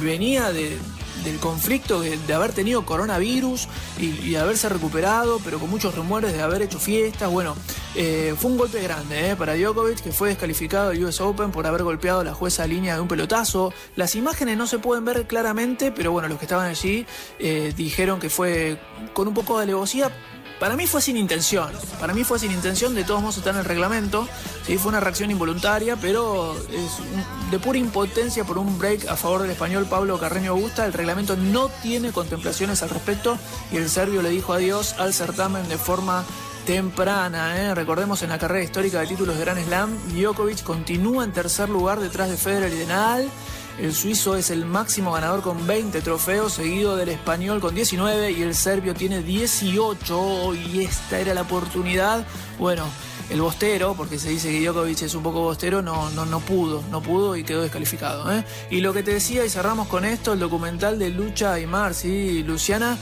venía 0.00 0.50
de, 0.50 0.78
del 1.24 1.38
conflicto 1.38 2.00
de, 2.00 2.34
haber 2.34 2.52
tenido 2.52 2.84
coronavirus 2.84 3.68
y, 3.98 4.30
de 4.30 4.38
haberse 4.38 4.68
recuperado, 4.68 5.40
pero 5.44 5.58
con 5.58 5.70
muchos 5.70 5.94
rumores 5.94 6.32
de 6.32 6.42
haber 6.42 6.62
hecho 6.62 6.78
fiestas. 6.78 7.30
Bueno, 7.30 7.56
eh, 7.94 8.34
fue 8.38 8.50
un 8.50 8.58
golpe 8.58 8.80
grande 8.82 9.30
eh, 9.30 9.36
para 9.36 9.56
Djokovic, 9.56 10.00
que 10.00 10.12
fue 10.12 10.28
descalificado 10.28 10.90
del 10.90 11.04
US 11.04 11.20
Open 11.20 11.50
por 11.50 11.66
haber 11.66 11.82
golpeado 11.82 12.20
a 12.20 12.24
la 12.24 12.34
jueza 12.34 12.66
línea 12.66 12.94
de 12.94 13.00
un 13.00 13.08
pelotazo. 13.08 13.72
Las 13.96 14.14
imágenes 14.14 14.56
no 14.56 14.66
se 14.66 14.78
pueden 14.78 15.04
ver 15.04 15.26
claramente, 15.26 15.92
pero 15.92 16.12
bueno, 16.12 16.28
los 16.28 16.38
que 16.38 16.44
estaban 16.44 16.66
allí 16.66 17.06
eh, 17.38 17.72
dijeron 17.76 18.20
que 18.20 18.30
fue 18.30 18.78
con 19.12 19.28
un 19.28 19.34
poco 19.34 19.56
de 19.58 19.64
alevosía 19.64 20.10
para 20.58 20.76
mí 20.76 20.86
fue 20.86 21.00
sin 21.00 21.16
intención. 21.16 21.70
Para 22.00 22.14
mí 22.14 22.24
fue 22.24 22.38
sin 22.38 22.50
intención, 22.50 22.94
de 22.94 23.04
todos 23.04 23.20
modos 23.20 23.38
está 23.38 23.50
en 23.50 23.58
el 23.58 23.64
reglamento. 23.64 24.28
Sí, 24.66 24.76
fue 24.76 24.90
una 24.90 25.00
reacción 25.00 25.30
involuntaria, 25.30 25.96
pero 25.96 26.54
es 26.56 27.50
de 27.50 27.58
pura 27.58 27.78
impotencia 27.78 28.44
por 28.44 28.58
un 28.58 28.78
break 28.78 29.08
a 29.08 29.16
favor 29.16 29.42
del 29.42 29.50
español 29.50 29.86
Pablo 29.88 30.18
Carreño 30.18 30.52
Augusta. 30.52 30.84
El 30.84 30.92
reglamento 30.92 31.36
no 31.36 31.68
tiene 31.82 32.12
contemplaciones 32.12 32.82
al 32.82 32.90
respecto 32.90 33.38
y 33.72 33.76
el 33.76 33.88
serbio 33.88 34.22
le 34.22 34.30
dijo 34.30 34.52
adiós 34.52 34.94
al 34.98 35.14
certamen 35.14 35.68
de 35.68 35.78
forma 35.78 36.24
temprana. 36.66 37.58
¿eh? 37.58 37.74
Recordemos 37.74 38.22
en 38.22 38.28
la 38.28 38.38
carrera 38.38 38.62
histórica 38.62 39.00
de 39.00 39.06
títulos 39.06 39.38
de 39.38 39.44
Grand 39.44 39.64
Slam, 39.64 39.96
Djokovic 40.12 40.62
continúa 40.62 41.24
en 41.24 41.32
tercer 41.32 41.70
lugar 41.70 41.98
detrás 41.98 42.28
de 42.28 42.36
Federer 42.36 42.72
y 42.72 42.76
de 42.76 42.86
Nadal. 42.86 43.30
El 43.78 43.94
suizo 43.94 44.34
es 44.34 44.50
el 44.50 44.66
máximo 44.66 45.12
ganador 45.12 45.40
con 45.40 45.64
20 45.64 46.00
trofeos, 46.00 46.54
seguido 46.54 46.96
del 46.96 47.10
español 47.10 47.60
con 47.60 47.76
19 47.76 48.32
y 48.32 48.42
el 48.42 48.56
serbio 48.56 48.92
tiene 48.92 49.22
18 49.22 50.54
y 50.54 50.84
esta 50.84 51.20
era 51.20 51.32
la 51.32 51.42
oportunidad. 51.42 52.26
Bueno, 52.58 52.84
el 53.30 53.40
bostero, 53.40 53.94
porque 53.94 54.18
se 54.18 54.30
dice 54.30 54.50
que 54.50 54.60
Djokovic 54.64 55.02
es 55.02 55.14
un 55.14 55.22
poco 55.22 55.42
bostero, 55.42 55.80
no, 55.80 56.10
no, 56.10 56.26
no 56.26 56.40
pudo, 56.40 56.82
no 56.90 57.00
pudo 57.00 57.36
y 57.36 57.44
quedó 57.44 57.62
descalificado. 57.62 58.32
¿eh? 58.32 58.44
Y 58.68 58.80
lo 58.80 58.92
que 58.92 59.04
te 59.04 59.12
decía, 59.12 59.44
y 59.44 59.50
cerramos 59.50 59.86
con 59.86 60.04
esto, 60.04 60.32
el 60.32 60.40
documental 60.40 60.98
de 60.98 61.10
Lucha 61.10 61.52
Aymar, 61.52 61.94
¿sí, 61.94 62.42
Luciana? 62.42 62.98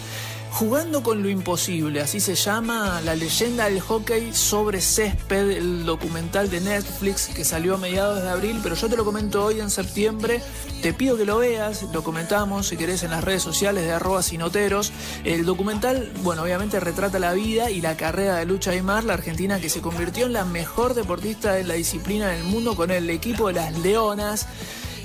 Jugando 0.53 1.03
con 1.03 1.22
lo 1.22 1.28
imposible, 1.28 2.01
así 2.01 2.18
se 2.18 2.34
llama 2.34 3.03
la 3.03 3.14
leyenda 3.14 3.66
del 3.66 3.78
hockey 3.78 4.32
sobre 4.32 4.80
césped, 4.80 5.51
el 5.51 5.84
documental 5.84 6.49
de 6.49 6.62
Netflix 6.62 7.26
que 7.26 7.44
salió 7.44 7.74
a 7.74 7.78
mediados 7.78 8.22
de 8.22 8.30
abril, 8.30 8.61
pero 8.62 8.74
yo 8.74 8.88
te 8.88 8.97
lo 8.97 9.05
comento 9.05 9.44
hoy 9.44 9.61
en 9.61 9.68
septiembre, 9.68 10.40
te 10.80 10.94
pido 10.94 11.18
que 11.18 11.26
lo 11.26 11.38
veas, 11.38 11.82
lo 11.92 12.03
comentamos 12.03 12.68
si 12.68 12.78
querés 12.78 13.03
en 13.03 13.11
las 13.11 13.22
redes 13.22 13.42
sociales 13.42 13.84
de 13.84 13.92
arroba 13.92 14.22
sinoteros. 14.22 14.92
El 15.24 15.44
documental, 15.44 16.11
bueno, 16.22 16.42
obviamente 16.42 16.80
retrata 16.80 17.18
la 17.18 17.34
vida 17.34 17.70
y 17.70 17.82
la 17.82 17.99
carrera 17.99 18.36
de 18.36 18.47
Lucha 18.47 18.70
Aymar, 18.70 19.05
la 19.05 19.12
argentina 19.12 19.61
que 19.61 19.68
se 19.68 19.82
convirtió 19.82 20.24
en 20.24 20.32
la 20.32 20.47
mejor 20.47 20.94
deportista 20.94 21.53
de 21.53 21.64
la 21.64 21.74
disciplina 21.74 22.28
del 22.28 22.44
mundo 22.44 22.76
con 22.76 22.90
el 22.90 23.11
equipo 23.11 23.49
de 23.49 23.55
las 23.55 23.78
Leonas. 23.78 24.47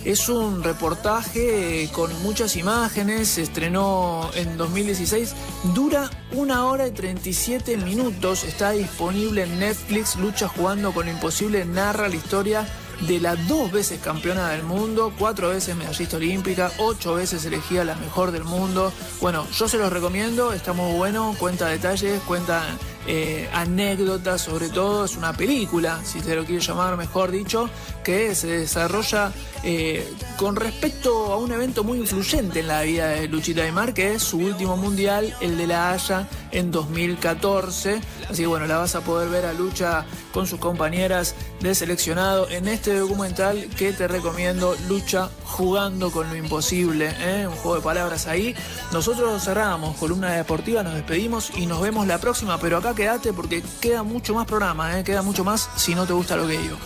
Es 0.04 0.30
un 0.30 0.64
reportaje 0.64 1.88
con 1.92 2.12
muchas 2.24 2.56
imágenes, 2.56 3.28
se 3.28 3.44
estrenó 3.44 4.32
en 4.34 4.58
2016, 4.58 5.36
dura 5.76 6.10
una 6.32 6.66
hora 6.66 6.88
y 6.88 6.92
37 6.92 7.78
minutos, 7.78 8.44
está 8.44 8.72
disponible 8.72 9.44
en 9.44 9.60
Netflix, 9.60 10.16
Lucha 10.16 10.48
jugando 10.48 10.92
con 10.92 11.06
lo 11.06 11.12
imposible, 11.12 11.66
narra 11.66 12.10
la 12.10 12.16
historia 12.16 12.68
de 13.08 13.20
la 13.20 13.36
dos 13.36 13.72
veces 13.72 14.00
campeona 14.00 14.50
del 14.50 14.64
mundo, 14.64 15.14
cuatro 15.20 15.50
veces 15.50 15.76
medallista 15.76 16.18
olímpica, 16.18 16.72
ocho 16.80 17.16
veces 17.16 17.46
elegida 17.46 17.84
la 17.84 17.96
mejor 17.96 18.32
del 18.32 18.44
mundo. 18.44 18.92
Bueno, 19.22 19.48
yo 19.52 19.68
se 19.68 19.78
los 19.78 19.94
recomiendo, 19.94 20.52
está 20.52 20.74
muy 20.74 20.96
bueno, 20.96 21.36
cuenta 21.38 21.68
detalles, 21.68 22.22
cuenta 22.22 22.64
eh, 23.08 23.50
anécdotas 23.54 24.42
sobre 24.42 24.70
todo, 24.70 25.06
es 25.06 25.18
una 25.18 25.34
película, 25.34 26.00
si 26.04 26.20
te 26.22 26.36
lo 26.36 26.46
quieres 26.46 26.66
llamar 26.66 26.98
mejor 26.98 27.32
dicho, 27.32 27.70
que 28.04 28.36
se 28.36 28.48
desarrolla 28.48 29.32
eh, 29.64 30.08
con 30.38 30.56
respecto 30.56 31.32
a 31.32 31.38
un 31.38 31.52
evento 31.52 31.84
muy 31.84 32.00
influyente 32.00 32.62
en 32.62 32.68
la 32.68 32.82
vida 32.82 33.10
de 33.10 33.28
Luchita 33.28 33.64
Aymar, 33.64 33.94
que 33.94 34.14
es 34.14 34.24
su 34.24 34.38
último 34.38 34.78
mundial, 34.78 35.36
el 35.42 35.58
de 35.58 35.68
La 35.68 35.92
Haya 35.92 36.28
en 36.52 36.72
2014. 36.72 38.02
Así 38.30 38.42
que 38.42 38.48
bueno, 38.48 38.66
la 38.66 38.78
vas 38.78 38.96
a 38.96 39.02
poder 39.02 39.30
ver 39.30 39.46
a 39.46 39.54
Lucha 39.54 40.06
con 40.34 40.48
sus 40.48 40.60
compañeras 40.60 41.36
de 41.60 41.76
seleccionado 41.76 42.50
en 42.50 42.68
este 42.68 42.98
documental 42.98 43.68
que 43.78 43.94
te 43.94 44.08
recomiendo, 44.08 44.76
Lucha 44.88 45.30
jugando 45.44 46.12
con 46.12 46.30
lo 46.30 46.36
imposible, 46.36 47.14
¿eh? 47.20 47.46
un 47.48 47.56
juego 47.56 47.76
de 47.76 47.82
palabras 47.82 48.28
ahí. 48.28 48.56
Nosotros 48.92 49.44
cerramos 49.44 49.98
columna 49.98 50.32
deportiva, 50.32 50.82
nos 50.82 50.94
despedimos 50.94 51.52
y 51.56 51.66
nos 51.66 51.82
vemos 51.82 52.08
la 52.08 52.20
próxima, 52.20 52.58
pero 52.58 52.78
acá 52.78 52.91
quédate 52.96 53.34
porque 53.34 53.64
queda 53.80 54.04
mucho 54.04 54.34
más 54.34 54.46
programa, 54.46 55.00
¿eh? 55.00 55.04
queda 55.04 55.22
mucho 55.22 55.44
más 55.44 55.70
si 55.76 55.96
no 55.96 56.06
te 56.06 56.14
gusta 56.14 56.36
lo 56.36 56.48
que 56.48 56.58
digo. 56.58 56.78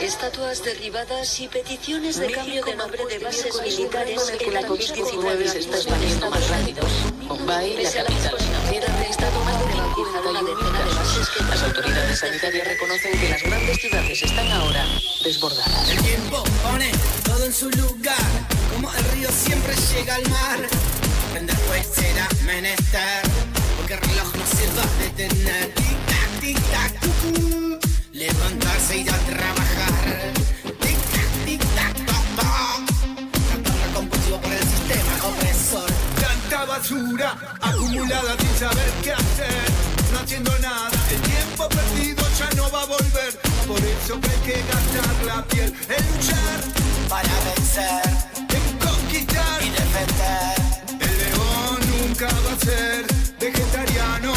Estatuas 0.00 0.64
derribadas 0.64 1.40
y 1.40 1.46
peticiones 1.46 2.18
de 2.18 2.30
cambio 2.32 2.64
de 2.64 2.74
nombre 2.74 3.06
de 3.06 3.18
bases 3.20 3.60
militares 3.62 4.32
que 4.38 4.50
la 4.50 4.62
COVID-19 4.62 5.46
se 5.46 5.60
está 5.60 5.76
expandiendo 5.76 6.28
más 6.28 6.48
rápido. 6.48 6.82
Bombay, 7.28 7.82
la 7.82 7.90
capital 7.90 8.36
financiera, 8.38 8.98
ha 8.98 9.04
estado 9.04 9.44
más 9.44 9.58
de 9.60 9.72
decena 10.02 10.42
de 10.42 10.71
autoridades 12.12 12.18
sanitarias 12.18 12.66
reconocen 12.66 13.18
que 13.18 13.28
las 13.28 13.42
grandes 13.42 13.80
ciudades 13.80 14.22
están 14.22 14.50
ahora 14.50 14.84
desbordadas. 15.24 15.90
El 15.90 16.02
tiempo 16.02 16.44
pone 16.62 16.90
todo 17.24 17.46
en 17.46 17.52
su 17.52 17.70
lugar, 17.70 18.16
como 18.72 18.92
el 18.92 19.04
río 19.12 19.28
siempre 19.30 19.74
llega 19.94 20.16
al 20.16 20.28
mar. 20.28 20.58
Pues 21.68 21.86
será 21.94 22.28
menester, 22.44 23.22
porque 23.76 23.94
el 23.94 24.00
reloj 24.00 24.34
no 24.34 24.46
se 24.46 24.66
va 24.76 24.82
a 24.82 25.02
detener. 25.02 25.74
Tic-tac, 25.74 26.40
tic-tac, 26.40 27.00
cucú. 27.00 27.78
Levantarse 28.12 28.96
y 28.96 29.00
ir 29.00 29.10
a 29.10 29.18
trabajar. 29.18 30.32
Tic-tac, 30.80 31.30
tic-tac, 31.46 31.94
toc. 32.36 32.46
Cantarla 33.50 33.86
compulsivo 33.94 34.40
por 34.40 34.52
el 34.52 34.62
sistema 34.62 35.26
opresor. 35.26 35.90
Tanta 36.20 36.64
basura 36.66 37.58
acumulada 37.60 38.36
sin 38.38 38.54
saber 38.58 38.92
qué 39.02 39.12
hacer, 39.12 39.64
no 40.12 40.18
haciendo 40.20 40.58
nada. 40.58 40.90
El 41.10 41.20
tiempo 41.22 41.68
perdido 41.68 42.22
ya 42.38 42.50
no 42.56 42.70
va 42.70 42.82
a 42.82 42.86
volver. 42.86 43.32
Por 43.66 43.78
eso 43.78 44.20
que 44.20 44.30
hay 44.30 44.40
que 44.46 44.62
gastar 44.72 45.24
la 45.24 45.44
piel 45.44 45.72
en 45.88 46.02
luchar, 46.12 46.60
Para 47.08 47.34
vencer 47.48 48.02
en 48.58 48.78
conquistar. 48.78 49.62
y 49.62 49.70
defender. 49.70 50.54
El 51.00 51.14
león 51.22 51.78
nunca 51.92 52.26
va 52.26 52.52
a 52.52 52.58
ser 52.58 53.06
vegetariano. 53.40 54.32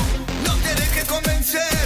No 0.45 0.53
te 0.63 0.75
dejes 0.75 1.05
convencer. 1.05 1.85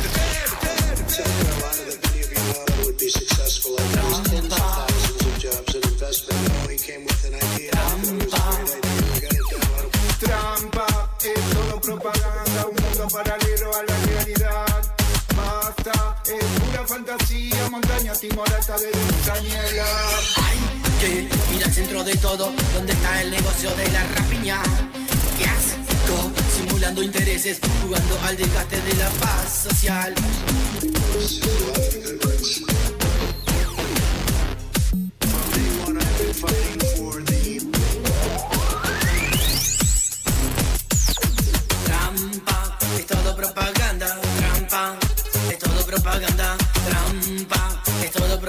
Timorata 18.20 18.76
de 18.78 18.92
Daniela. 19.26 19.86
Hay 20.36 20.58
que 21.00 21.56
ir 21.56 21.64
al 21.64 21.72
centro 21.72 22.04
de 22.04 22.16
todo, 22.18 22.52
donde 22.74 22.92
está 22.92 23.22
el 23.22 23.32
negocio 23.32 23.70
de 23.76 23.88
la 23.92 24.04
rapiña. 24.16 24.62
¿Qué 25.38 25.46
asco? 25.46 26.32
Simulando 26.58 27.02
intereses, 27.02 27.60
jugando 27.82 28.20
al 28.26 28.36
desgaste 28.36 28.82
de 28.82 28.94
la 28.96 29.10
paz 29.22 29.68
social. 29.70 30.14
Trampa, 41.86 42.78
es 42.98 43.06
todo 43.06 43.36
propaganda. 43.36 44.20
Trampa, 44.38 44.98
es 45.50 45.60
todo 45.60 45.86
propaganda. 45.86 46.58
Trampa, 46.86 47.59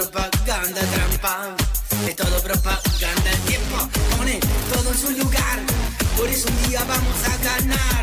propaganda. 0.01 0.81
Trampa, 0.81 1.55
es 2.07 2.15
todo 2.15 2.41
propaganda. 2.41 3.31
El 3.31 3.39
tiempo 3.41 3.89
pone 4.17 4.39
todo 4.73 4.89
en 4.91 4.97
su 4.97 5.11
lugar. 5.11 5.59
Por 6.17 6.27
eso 6.27 6.47
un 6.49 6.69
día 6.69 6.83
vamos 6.87 7.17
a 7.25 7.37
ganar. 7.43 8.00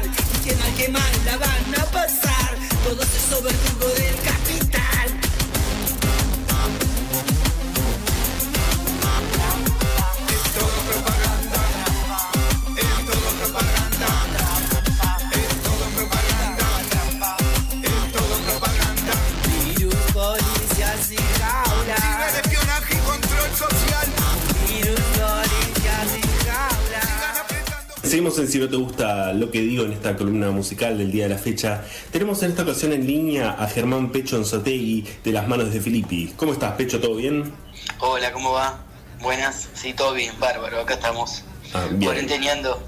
Lo 29.32 29.50
que 29.50 29.60
digo 29.60 29.84
en 29.84 29.92
esta 29.92 30.16
columna 30.16 30.50
musical 30.50 30.98
del 30.98 31.10
día 31.10 31.24
de 31.24 31.34
la 31.34 31.38
fecha. 31.38 31.84
Tenemos 32.10 32.42
en 32.42 32.50
esta 32.50 32.62
ocasión 32.62 32.92
en 32.92 33.06
línea 33.06 33.50
a 33.52 33.66
Germán 33.68 34.10
Pecho 34.12 34.36
Anzotegui 34.36 35.06
de 35.24 35.32
las 35.32 35.46
manos 35.48 35.72
de 35.72 35.80
Filippi. 35.80 36.32
¿Cómo 36.36 36.52
estás, 36.52 36.72
Pecho? 36.72 37.00
¿Todo 37.00 37.16
bien? 37.16 37.52
Hola, 38.00 38.32
¿cómo 38.32 38.52
va? 38.52 38.78
Buenas, 39.20 39.68
sí, 39.74 39.92
todo 39.94 40.12
bien, 40.14 40.32
bárbaro, 40.38 40.80
acá 40.80 40.94
estamos 40.94 41.42
Ah, 41.74 41.86
bien. 41.90 42.02
cuarenteneando. 42.04 42.82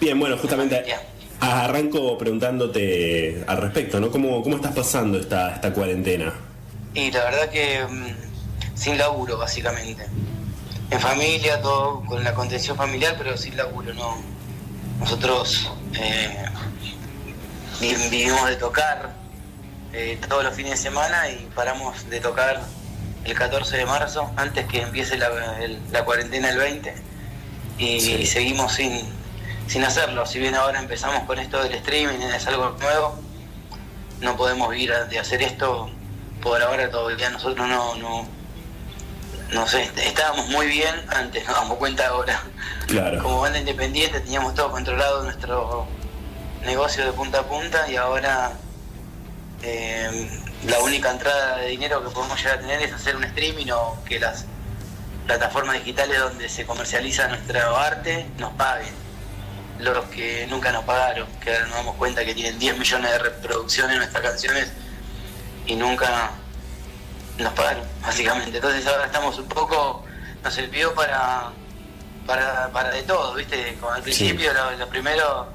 Bien, 0.00 0.18
bueno, 0.18 0.36
justamente 0.38 0.84
arranco 1.40 2.16
preguntándote 2.16 3.44
al 3.46 3.58
respecto, 3.58 4.00
¿no? 4.00 4.10
¿Cómo, 4.10 4.42
cómo 4.42 4.56
estás 4.56 4.72
pasando 4.74 5.18
esta, 5.18 5.54
esta 5.54 5.72
cuarentena? 5.72 6.32
Y 6.94 7.10
la 7.10 7.24
verdad 7.24 7.50
que 7.50 7.84
mm, 7.88 8.76
sin 8.76 8.96
laburo, 8.98 9.36
básicamente. 9.36 10.06
En 10.90 11.00
familia, 11.00 11.60
todo 11.60 12.02
con 12.06 12.22
la 12.22 12.34
contención 12.34 12.76
familiar, 12.76 13.14
pero 13.18 13.36
sin 13.36 13.56
laburo, 13.56 13.92
no. 13.94 14.16
Nosotros 14.98 15.70
eh, 15.94 16.44
vi- 17.80 17.94
vivimos 18.10 18.48
de 18.48 18.56
tocar 18.56 19.12
eh, 19.92 20.18
todos 20.28 20.44
los 20.44 20.54
fines 20.54 20.72
de 20.72 20.76
semana 20.78 21.28
y 21.28 21.48
paramos 21.54 22.08
de 22.08 22.20
tocar 22.20 22.62
el 23.24 23.34
14 23.34 23.76
de 23.76 23.86
marzo, 23.86 24.30
antes 24.36 24.66
que 24.66 24.82
empiece 24.82 25.16
la, 25.16 25.28
el- 25.62 25.80
la 25.92 26.04
cuarentena 26.04 26.50
el 26.50 26.58
20, 26.58 26.94
y 27.78 28.26
seguimos 28.26 28.72
sin, 28.74 29.02
sin 29.66 29.82
hacerlo. 29.84 30.26
Si 30.26 30.38
bien 30.38 30.54
ahora 30.54 30.78
empezamos 30.78 31.24
con 31.24 31.38
esto 31.38 31.62
del 31.62 31.74
streaming, 31.74 32.20
es 32.20 32.46
algo 32.46 32.70
nuevo, 32.80 33.18
no 34.20 34.36
podemos 34.36 34.70
vivir 34.70 34.92
de 35.10 35.18
hacer 35.18 35.42
esto. 35.42 35.90
Por 36.42 36.62
ahora 36.62 36.90
todavía 36.90 37.30
nosotros 37.30 37.66
no, 37.66 37.94
no, 37.96 38.28
no 39.52 39.66
sé, 39.66 39.90
estábamos 39.96 40.48
muy 40.48 40.66
bien 40.66 40.94
antes, 41.08 41.46
nos 41.46 41.56
damos 41.56 41.78
cuenta 41.78 42.06
ahora. 42.08 42.42
Claro. 42.86 43.22
Como 43.22 43.40
banda 43.40 43.58
independiente 43.58 44.20
teníamos 44.20 44.54
todo 44.54 44.70
controlado 44.70 45.22
nuestro 45.24 45.86
negocio 46.64 47.04
de 47.04 47.12
punta 47.12 47.40
a 47.40 47.42
punta 47.42 47.90
y 47.90 47.96
ahora 47.96 48.52
eh, 49.62 50.30
la 50.66 50.78
única 50.80 51.10
entrada 51.10 51.58
de 51.58 51.68
dinero 51.68 52.02
que 52.02 52.10
podemos 52.10 52.38
llegar 52.38 52.58
a 52.58 52.60
tener 52.60 52.82
es 52.82 52.92
hacer 52.92 53.16
un 53.16 53.24
streaming 53.24 53.70
o 53.72 54.02
que 54.04 54.18
las 54.18 54.46
plataformas 55.26 55.76
digitales 55.76 56.18
donde 56.18 56.48
se 56.48 56.66
comercializa 56.66 57.28
nuestro 57.28 57.76
arte 57.76 58.26
nos 58.38 58.52
paguen. 58.52 58.92
Los 59.80 60.04
que 60.06 60.46
nunca 60.48 60.70
nos 60.70 60.84
pagaron, 60.84 61.26
que 61.42 61.52
ahora 61.52 61.66
nos 61.66 61.76
damos 61.76 61.96
cuenta 61.96 62.24
que 62.24 62.34
tienen 62.34 62.58
10 62.58 62.78
millones 62.78 63.10
de 63.10 63.18
reproducciones 63.18 63.96
nuestras 63.96 64.22
canciones 64.22 64.72
y 65.66 65.76
nunca 65.76 66.30
nos 67.38 67.52
pagaron, 67.52 67.84
básicamente. 68.02 68.56
Entonces 68.56 68.86
ahora 68.86 69.06
estamos 69.06 69.38
un 69.38 69.46
poco, 69.48 70.04
nos 70.42 70.54
sirvió 70.54 70.94
para, 70.94 71.50
para, 72.26 72.68
para 72.72 72.90
de 72.90 73.02
todo, 73.02 73.34
¿viste? 73.34 73.76
Como 73.80 73.92
al 73.92 74.02
principio, 74.02 74.52
lo- 74.52 74.70
los 74.72 74.88
primeros 74.88 75.46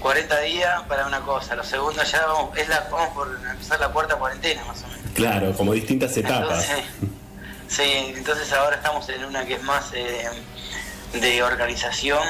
40 0.00 0.40
días 0.40 0.82
para 0.88 1.06
una 1.06 1.20
cosa, 1.20 1.54
los 1.54 1.66
segundos 1.66 2.10
ya 2.10 2.24
vamos, 2.26 2.56
es 2.56 2.68
la, 2.68 2.88
vamos 2.90 3.10
por 3.10 3.28
empezar 3.50 3.78
la 3.80 3.88
cuarta 3.88 4.16
cuarentena 4.16 4.64
más 4.64 4.82
o 4.82 4.86
menos. 4.88 5.02
Claro, 5.14 5.52
como 5.52 5.72
distintas 5.74 6.16
etapas. 6.16 6.68
Entonces, 6.70 6.84
sí, 7.68 8.12
entonces 8.16 8.50
ahora 8.52 8.76
estamos 8.76 9.06
en 9.10 9.24
una 9.24 9.44
que 9.44 9.54
es 9.56 9.62
más 9.62 9.90
eh, 9.92 10.26
de 11.12 11.42
organización 11.42 12.22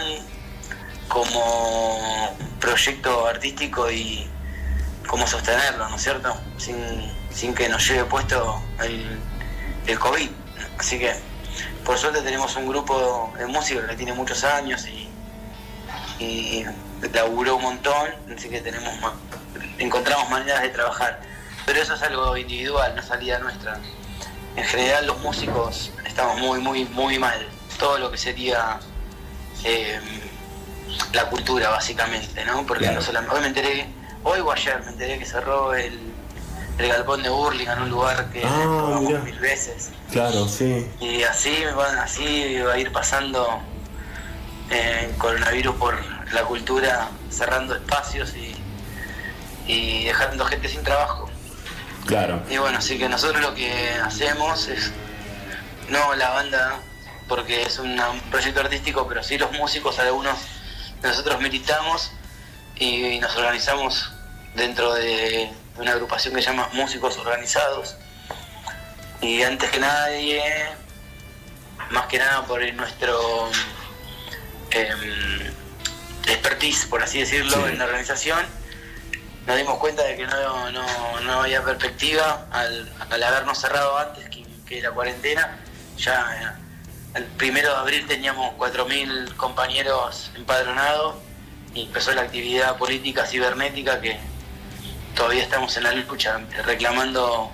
como 1.09 2.37
proyecto 2.61 3.27
artístico 3.27 3.91
y 3.91 4.29
cómo 5.07 5.27
sostenerlo, 5.27 5.89
¿no 5.89 5.97
es 5.97 6.03
cierto? 6.03 6.37
Sin, 6.57 6.77
sin 7.33 7.55
que 7.55 7.69
nos 7.69 7.87
lleve 7.89 8.05
puesto 8.05 8.63
el, 8.83 9.19
el 9.87 9.99
COVID. 9.99 10.31
Así 10.79 10.99
que, 10.99 11.15
por 11.85 11.99
suerte 11.99 12.23
tenemos 12.23 12.57
un 12.57 12.69
grupo 12.69 13.33
de 13.39 13.47
músicos 13.47 13.85
que 13.85 13.97
tiene 13.97 14.13
muchos 14.13 14.45
años 14.45 14.87
y, 14.87 15.09
y 16.19 16.65
laburó 17.13 17.57
un 17.57 17.63
montón, 17.63 18.11
así 18.37 18.49
que 18.49 18.61
tenemos 18.61 18.93
encontramos 19.79 20.29
maneras 20.31 20.63
de 20.63 20.69
trabajar. 20.71 21.21
Pero 21.67 21.81
eso 21.83 21.95
es 21.95 22.03
algo 22.03 22.37
individual, 22.37 22.95
no 22.97 23.03
salida 23.03 23.39
nuestra. 23.39 23.79
En 24.57 24.65
general 24.65 25.07
los 25.07 25.19
músicos 25.21 25.93
estamos 26.05 26.39
muy, 26.39 26.59
muy, 26.61 26.85
muy 26.87 27.19
mal. 27.19 27.47
Todo 27.79 27.99
lo 27.99 28.11
que 28.11 28.19
sería 28.19 28.81
eh, 29.65 30.01
la 31.13 31.29
cultura, 31.31 31.69
básicamente, 31.71 32.45
¿no? 32.45 32.67
Porque 32.67 32.85
Claro. 32.85 33.01
no 33.01 33.07
solamente, 33.07 33.35
hoy 33.35 33.41
me 33.43 33.47
enteré, 33.49 33.87
hoy 34.25 34.41
o 34.41 34.51
ayer 34.53 34.83
me 34.85 34.91
enteré 34.91 35.19
que 35.19 35.25
cerró 35.27 35.75
el, 35.75 36.10
el 36.79 36.89
galpón 36.89 37.23
de 37.23 37.29
Burlingame, 37.29 37.83
un 37.83 37.91
lugar 37.91 38.31
que 38.33 38.43
Ah, 38.45 39.01
mil 39.25 39.39
veces. 39.39 39.91
Claro, 40.11 40.49
sí. 40.49 40.87
Y 41.01 41.23
así, 41.25 41.55
van- 41.77 41.99
así 41.99 42.59
va 42.61 42.73
a 42.75 42.79
ir 42.79 42.91
pasando 42.93 43.61
eh, 44.71 45.13
coronavirus 45.19 45.75
por 45.77 45.99
la 46.33 46.43
cultura, 46.45 47.09
cerrando 47.31 47.75
espacios 47.75 48.35
y, 48.37 48.55
y 49.67 50.05
dejando 50.05 50.45
gente 50.47 50.69
sin 50.69 50.83
trabajo. 50.83 51.29
Claro. 52.07 52.43
Y 52.49 52.57
bueno, 52.59 52.79
así 52.79 52.99
que 52.99 53.09
nosotros 53.09 53.43
lo 53.43 53.55
que 53.55 53.73
hacemos 54.03 54.69
es, 54.69 54.93
no 55.89 56.15
la 56.15 56.31
banda, 56.31 56.81
porque 57.29 57.63
es 57.63 57.79
una- 57.79 58.11
un 58.11 58.21
proyecto 58.23 58.61
artístico, 58.61 59.07
pero 59.09 59.23
sí 59.23 59.39
los 59.39 59.53
músicos, 59.53 59.99
algunos 59.99 60.39
nosotros 61.03 61.41
militamos 61.41 62.11
y 62.77 63.19
nos 63.21 63.35
organizamos 63.37 64.13
dentro 64.55 64.95
de 64.95 65.51
una 65.77 65.93
agrupación 65.93 66.35
que 66.35 66.43
se 66.43 66.51
llama 66.51 66.69
Músicos 66.73 67.17
Organizados. 67.19 67.97
Y 69.21 69.43
antes 69.43 69.71
que 69.71 69.79
nadie, 69.81 70.43
más 71.91 72.07
que 72.07 72.19
nada 72.19 72.45
por 72.45 72.61
nuestro 72.75 73.51
em, 74.71 75.53
expertise, 76.27 76.87
por 76.87 77.03
así 77.03 77.21
decirlo, 77.21 77.57
Sí. 77.57 77.73
en 77.73 77.79
la 77.79 77.85
organización, 77.85 78.45
nos 79.47 79.57
dimos 79.57 79.79
cuenta 79.79 80.03
de 80.05 80.17
que 80.17 80.27
no, 80.27 80.71
no, 80.71 81.21
no 81.21 81.43
había 81.43 81.63
perspectiva 81.63 82.47
al, 82.51 82.91
al 83.11 83.23
habernos 83.23 83.59
cerrado 83.59 83.99
antes 83.99 84.29
que, 84.29 84.45
que 84.67 84.81
la 84.81 84.91
cuarentena. 84.93 85.59
Ya 85.97 86.37
eh, 86.41 87.19
el 87.19 87.25
primero 87.25 87.71
de 87.71 87.77
abril 87.77 88.07
teníamos 88.07 88.55
4.000 88.57 89.35
compañeros 89.37 90.31
empadronados 90.37 91.17
y 91.75 91.87
empezó 91.87 92.13
la 92.13 92.23
actividad 92.23 92.77
política 92.79 93.27
cibernética 93.27 94.01
que 94.01 94.19
todavía 95.15 95.43
estamos 95.43 95.77
en 95.77 95.85
la 95.85 95.93
lucha, 95.93 96.41
reclamando 96.65 97.51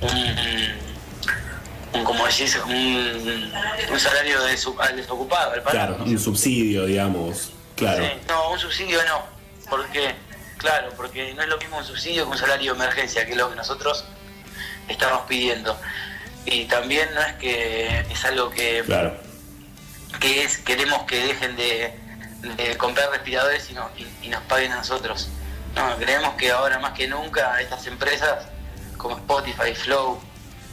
un, 0.00 0.74
un 1.98 2.04
como 2.04 2.26
decís, 2.26 2.56
un, 2.66 3.52
un 3.90 4.00
salario 4.00 4.42
de 4.42 4.56
su- 4.56 4.80
al 4.80 4.96
desocupado, 4.96 5.52
al 5.52 5.62
paro. 5.62 5.72
Claro, 5.72 5.96
un 6.04 6.18
subsidio, 6.18 6.84
digamos. 6.86 7.52
Claro. 7.76 8.04
Sí, 8.04 8.10
no, 8.28 8.50
un 8.52 8.58
subsidio 8.58 8.98
no. 9.06 9.22
Porque, 9.68 10.14
claro, 10.58 10.90
porque 10.96 11.34
no 11.34 11.42
es 11.42 11.48
lo 11.48 11.58
mismo 11.58 11.78
un 11.78 11.84
subsidio 11.84 12.24
que 12.24 12.30
un 12.30 12.38
salario 12.38 12.72
de 12.74 12.78
emergencia, 12.84 13.24
que 13.26 13.32
es 13.32 13.36
lo 13.38 13.50
que 13.50 13.56
nosotros 13.56 14.04
estamos 14.88 15.22
pidiendo. 15.28 15.78
Y 16.44 16.66
también 16.66 17.08
no 17.14 17.20
es 17.22 17.32
que 17.34 18.00
es 18.10 18.24
algo 18.24 18.50
que, 18.50 18.82
Claro. 18.86 19.16
que 20.20 20.44
es 20.44 20.58
queremos 20.58 21.02
que 21.04 21.16
dejen 21.26 21.56
de, 21.56 21.92
de 22.56 22.76
comprar 22.76 23.10
respiradores 23.10 23.68
y, 23.70 23.74
no- 23.74 23.90
y- 23.96 24.26
y 24.26 24.28
nos 24.28 24.42
paguen 24.44 24.72
a 24.72 24.76
nosotros. 24.76 25.28
No, 25.76 25.94
creemos 25.98 26.34
que 26.36 26.50
ahora 26.50 26.78
más 26.78 26.92
que 26.92 27.06
nunca 27.06 27.60
estas 27.60 27.86
empresas 27.86 28.46
como 28.96 29.16
Spotify, 29.16 29.74
Flow, 29.74 30.18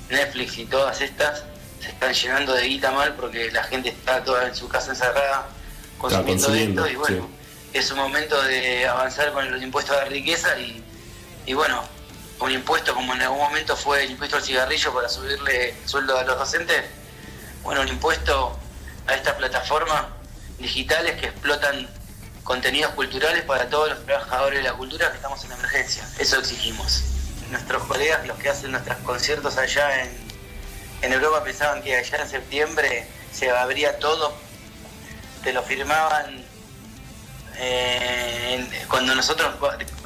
Netflix 0.09 0.57
y 0.57 0.65
todas 0.65 1.01
estas 1.01 1.43
se 1.81 1.89
están 1.89 2.13
llenando 2.13 2.53
de 2.53 2.67
guita 2.67 2.91
mal 2.91 3.13
porque 3.15 3.51
la 3.51 3.63
gente 3.63 3.89
está 3.89 4.23
toda 4.23 4.47
en 4.47 4.55
su 4.55 4.69
casa 4.69 4.91
encerrada 4.91 5.47
consumiendo, 5.97 6.45
consumiendo, 6.45 6.85
esto 6.85 6.93
y 6.93 6.95
bueno, 6.95 7.29
es 7.73 7.91
un 7.91 7.97
momento 7.97 8.41
de 8.43 8.87
avanzar 8.87 9.33
con 9.33 9.51
los 9.51 9.61
impuestos 9.61 9.97
de 9.97 10.05
riqueza 10.05 10.57
y, 10.57 10.81
y 11.45 11.53
bueno, 11.53 11.83
un 12.39 12.51
impuesto 12.51 12.93
como 12.93 13.13
en 13.13 13.21
algún 13.21 13.39
momento 13.39 13.75
fue 13.75 14.05
el 14.05 14.11
impuesto 14.11 14.37
al 14.37 14.43
cigarrillo 14.43 14.93
para 14.93 15.09
subirle 15.09 15.71
el 15.71 15.89
sueldo 15.89 16.17
a 16.17 16.23
los 16.23 16.37
docentes, 16.37 16.81
bueno, 17.61 17.81
un 17.81 17.89
impuesto 17.89 18.57
a 19.07 19.15
estas 19.15 19.33
plataformas 19.33 20.05
digitales 20.59 21.19
que 21.19 21.27
explotan 21.27 21.89
contenidos 22.43 22.91
culturales 22.93 23.43
para 23.43 23.69
todos 23.69 23.89
los 23.89 24.05
trabajadores 24.05 24.59
de 24.59 24.69
la 24.69 24.73
cultura 24.73 25.09
que 25.09 25.15
estamos 25.17 25.43
en 25.45 25.51
emergencia. 25.53 26.07
Eso 26.19 26.39
exigimos. 26.39 27.03
Nuestros 27.49 27.83
colegas, 27.83 28.25
los 28.27 28.37
que 28.39 28.49
hacen 28.49 28.71
nuestros 28.71 28.97
conciertos 28.99 29.57
allá 29.57 30.01
en, 30.03 30.09
en 31.01 31.13
Europa, 31.13 31.43
pensaban 31.43 31.81
que 31.83 31.95
allá 31.95 32.17
en 32.21 32.29
septiembre 32.29 33.07
se 33.31 33.49
abría 33.51 33.99
todo, 33.99 34.33
te 35.43 35.53
lo 35.53 35.61
firmaban 35.63 36.43
eh, 37.57 38.55
en- 38.71 38.87
cuando 38.87 39.13
nosotros 39.15 39.53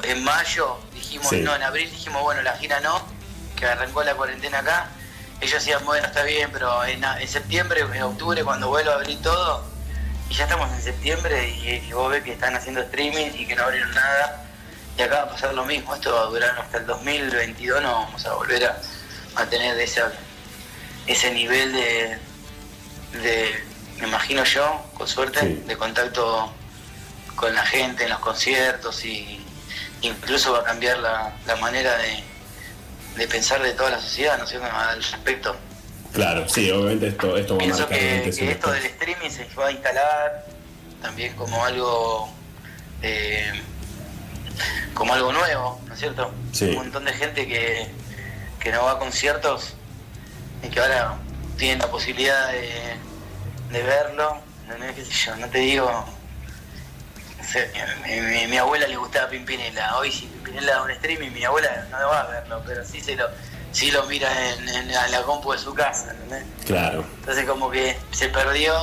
en 0.02 0.22
mayo 0.24 0.78
dijimos 0.92 1.28
Sí. 1.28 1.40
no, 1.40 1.54
en 1.54 1.62
abril 1.62 1.90
dijimos 1.90 2.22
bueno, 2.22 2.42
la 2.42 2.56
gira 2.56 2.80
no, 2.80 3.02
que 3.56 3.66
arrancó 3.66 4.02
la 4.02 4.14
cuarentena 4.14 4.58
acá, 4.58 4.88
ellos 5.40 5.54
decían 5.64 5.84
bueno, 5.84 6.06
está 6.06 6.22
bien, 6.24 6.50
pero 6.52 6.84
en, 6.84 7.02
en 7.02 7.28
septiembre, 7.28 7.80
en 7.80 8.02
octubre, 8.02 8.44
cuando 8.44 8.68
vuelva 8.68 8.92
a 8.92 8.96
abrir 8.96 9.20
todo, 9.22 9.64
y 10.30 10.34
ya 10.34 10.44
estamos 10.44 10.70
en 10.72 10.82
septiembre 10.82 11.48
y, 11.48 11.86
y 11.88 11.92
vos 11.92 12.10
ves 12.10 12.22
que 12.22 12.32
están 12.32 12.54
haciendo 12.54 12.80
streaming 12.82 13.30
y 13.34 13.46
que 13.46 13.54
no 13.56 13.64
abrieron 13.64 13.92
nada, 13.94 14.44
y 14.96 15.02
acá 15.02 15.16
va 15.16 15.22
a 15.22 15.30
pasar 15.30 15.54
lo 15.54 15.64
mismo, 15.64 15.94
esto 15.94 16.12
va 16.12 16.22
a 16.22 16.24
durar 16.24 16.58
hasta 16.58 16.78
el 16.78 16.86
2022, 16.86 17.82
no 17.82 17.92
vamos 17.92 18.26
a 18.26 18.34
volver 18.34 18.64
a, 18.64 18.78
a 19.36 19.46
tener 19.46 19.78
esa, 19.80 20.12
ese 21.06 21.30
nivel 21.32 21.72
de, 21.72 22.18
de, 23.22 23.64
me 24.00 24.08
imagino 24.08 24.44
yo, 24.44 24.84
con 24.94 25.06
suerte, 25.08 25.40
Sí. 25.40 25.62
de 25.66 25.76
contacto 25.76 26.52
con 27.36 27.54
la 27.54 27.64
gente 27.64 28.04
en 28.04 28.10
los 28.10 28.18
conciertos 28.18 29.04
y 29.04 29.44
incluso 30.02 30.52
va 30.52 30.60
a 30.60 30.64
cambiar 30.64 30.98
la, 30.98 31.32
la 31.46 31.56
manera 31.56 31.96
de, 31.98 32.22
de 33.16 33.28
pensar 33.28 33.62
de 33.62 33.72
toda 33.72 33.90
la 33.90 34.00
sociedad, 34.00 34.36
¿no 34.38 34.44
es 34.44 34.50
cierto?, 34.50 34.66
al 34.76 35.02
respecto. 35.02 35.56
Claro, 36.12 36.48
sí, 36.48 36.70
obviamente 36.70 37.08
esto, 37.08 37.36
esto 37.36 37.54
va 37.54 37.58
a 37.58 37.64
Pienso 37.64 37.80
marcar 37.82 37.98
que, 37.98 38.30
que 38.36 38.50
esto 38.52 38.70
del 38.72 38.84
streaming 38.86 39.30
se 39.30 39.44
va 39.54 39.66
a 39.68 39.72
instalar 39.72 40.44
también 41.02 41.34
como 41.36 41.64
algo 41.64 42.30
eh, 43.02 43.52
como 44.94 45.14
algo 45.14 45.32
nuevo, 45.32 45.80
¿no 45.86 45.94
es 45.94 46.00
cierto? 46.00 46.32
Sí. 46.52 46.64
Un 46.70 46.76
montón 46.76 47.04
de 47.04 47.12
gente 47.12 47.46
que, 47.46 47.88
que 48.58 48.72
no 48.72 48.84
va 48.84 48.92
a 48.92 48.98
conciertos 48.98 49.74
y 50.62 50.68
que 50.68 50.80
ahora 50.80 51.16
tienen 51.56 51.78
la 51.78 51.88
posibilidad 51.88 52.50
de, 52.50 52.96
de 53.70 53.82
verlo, 53.82 54.40
no, 54.66 54.94
qué 54.94 55.04
sé 55.04 55.12
yo, 55.12 55.36
no 55.36 55.48
te 55.48 55.58
digo, 55.58 55.88
no 57.38 57.44
sé, 57.44 57.70
mi, 58.06 58.20
mi- 58.20 58.46
mi 58.48 58.56
abuela 58.58 58.88
le 58.88 58.96
gustaba 58.96 59.28
Pimpinela, 59.28 59.96
hoy 59.98 60.10
si 60.10 60.26
Pimpinela 60.26 60.72
da 60.72 60.82
un 60.82 60.90
streaming 60.90 61.30
mi 61.30 61.44
abuela 61.44 61.86
no 61.90 61.96
va 62.08 62.22
a 62.22 62.26
verlo, 62.26 62.62
pero 62.66 62.84
sí 62.84 63.00
se 63.00 63.14
lo, 63.14 63.28
sí 63.78 63.92
lo 63.92 64.04
mira 64.06 64.28
en, 64.54 64.68
en 64.68 64.90
la, 64.92 65.06
la 65.08 65.22
compu 65.22 65.52
de 65.52 65.58
su 65.58 65.72
casa, 65.72 66.10
¿entendés? 66.10 66.42
Claro. 66.66 67.04
Entonces 67.20 67.44
como 67.46 67.70
que 67.70 67.96
se 68.10 68.28
perdió 68.28 68.74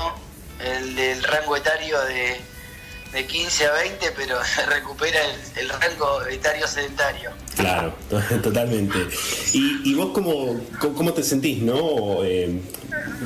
el, 0.64 0.98
el 0.98 1.22
rango 1.24 1.58
etario 1.58 2.00
de, 2.06 2.40
de 3.12 3.26
15 3.28 3.66
a 3.68 3.72
20, 3.74 4.12
pero 4.16 4.38
se 4.56 4.66
recupera 4.66 5.20
el, 5.26 5.42
el 5.64 5.70
rango 5.70 6.26
etario 6.28 6.66
sedentario. 6.66 7.32
Claro, 7.58 7.94
to- 8.10 8.22
totalmente. 8.44 8.98
¿Y, 9.54 9.82
y 9.92 9.96
vos 9.96 10.12
cómo, 10.14 10.62
cómo, 10.80 10.96
cómo 10.96 11.14
te 11.14 11.24
sentís, 11.24 11.62
no? 11.62 12.24
Eh, 12.24 12.58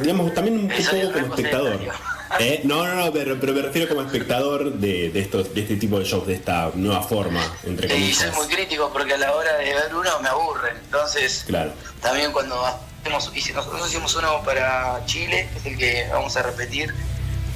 digamos, 0.01 0.33
también 0.33 0.57
un 0.57 0.67
poco 0.69 1.11
como 1.13 1.35
espectador. 1.35 1.73
sedentario. 1.77 1.93
¿Eh? 2.39 2.61
No, 2.63 2.85
no, 2.85 2.95
no, 2.95 3.11
pero, 3.11 3.39
pero 3.39 3.53
me 3.53 3.61
refiero 3.61 3.87
como 3.87 4.01
espectador 4.01 4.73
de, 4.73 5.09
de, 5.09 5.19
estos, 5.19 5.53
de 5.53 5.61
este 5.61 5.75
tipo 5.77 5.97
de 5.99 6.05
shows, 6.05 6.27
de 6.27 6.35
esta 6.35 6.71
nueva 6.75 7.01
forma, 7.01 7.41
entre 7.63 7.87
Y 7.87 8.13
soy 8.13 8.27
comillas. 8.27 8.35
muy 8.35 8.47
crítico 8.55 8.89
porque 8.93 9.13
a 9.13 9.17
la 9.17 9.33
hora 9.33 9.57
de 9.57 9.73
ver 9.73 9.95
uno 9.95 10.19
me 10.21 10.29
aburre. 10.29 10.71
Entonces, 10.83 11.43
Claro, 11.47 11.71
también 12.01 12.31
cuando 12.31 12.63
hacemos, 12.65 13.31
y 13.33 13.41
si 13.41 13.51
nosotros 13.53 13.87
hicimos 13.89 14.15
uno 14.15 14.43
para 14.43 15.03
Chile, 15.05 15.49
que 15.53 15.59
es 15.59 15.65
el 15.65 15.77
que 15.77 16.07
vamos 16.11 16.35
a 16.37 16.43
repetir, 16.43 16.93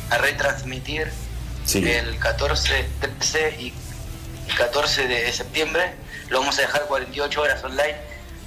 a 0.10 0.18
retransmitir 0.18 1.12
sí, 1.66 1.84
el 1.88 2.18
14, 2.18 2.86
13 3.00 3.56
y 3.60 3.74
14 4.58 5.08
de 5.08 5.32
septiembre, 5.32 5.94
lo 6.30 6.40
vamos 6.40 6.58
a 6.58 6.62
dejar 6.62 6.86
48 6.88 7.42
horas 7.42 7.64
online, 7.64 7.96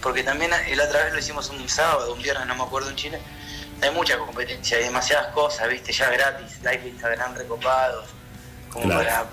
porque 0.03 0.22
también 0.22 0.51
la 0.51 0.85
otra 0.85 1.05
vez 1.05 1.12
lo 1.12 1.18
hicimos 1.18 1.51
un 1.51 1.68
sábado, 1.68 2.12
un 2.12 2.22
viernes, 2.22 2.47
no 2.47 2.55
me 2.57 2.62
acuerdo 2.64 2.91
en 2.91 2.97
Chile. 2.97 3.20
Hay 3.83 3.91
mucha 3.91 4.16
competencia, 4.18 4.79
hay 4.79 4.85
demasiadas 4.85 5.29
cosas, 5.29 5.68
viste, 5.68 5.93
ya 5.93 6.11
gratis, 6.11 6.59
live 6.62 6.79
de 6.79 6.89
Instagram 6.89 7.35
recopados, 7.35 8.07
como 8.70 8.87
Claro. 8.87 9.05
para 9.05 9.27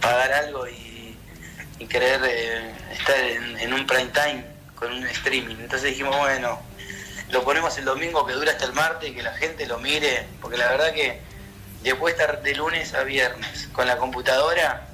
pagar 0.00 0.32
algo 0.32 0.66
y, 0.66 1.16
y 1.78 1.86
querer 1.86 2.20
eh, 2.24 2.74
estar 2.92 3.18
en, 3.18 3.58
en 3.60 3.72
un 3.74 3.86
prime 3.86 4.10
time 4.12 4.44
con 4.74 4.92
un 4.92 5.06
streaming. 5.06 5.56
Entonces 5.60 5.90
dijimos, 5.90 6.16
bueno, 6.16 6.58
lo 7.30 7.44
ponemos 7.44 7.76
el 7.78 7.84
domingo 7.84 8.26
que 8.26 8.32
dura 8.32 8.52
hasta 8.52 8.64
el 8.64 8.72
martes 8.72 9.10
y 9.10 9.14
que 9.14 9.22
la 9.22 9.34
gente 9.34 9.66
lo 9.66 9.78
mire, 9.78 10.26
porque 10.40 10.56
la 10.56 10.68
verdad 10.70 10.92
que 10.92 11.20
después 11.82 12.16
de 12.16 12.22
estar 12.22 12.42
de 12.42 12.54
lunes 12.54 12.94
a 12.94 13.04
viernes 13.04 13.68
con 13.72 13.86
la 13.86 13.96
computadora, 13.98 14.88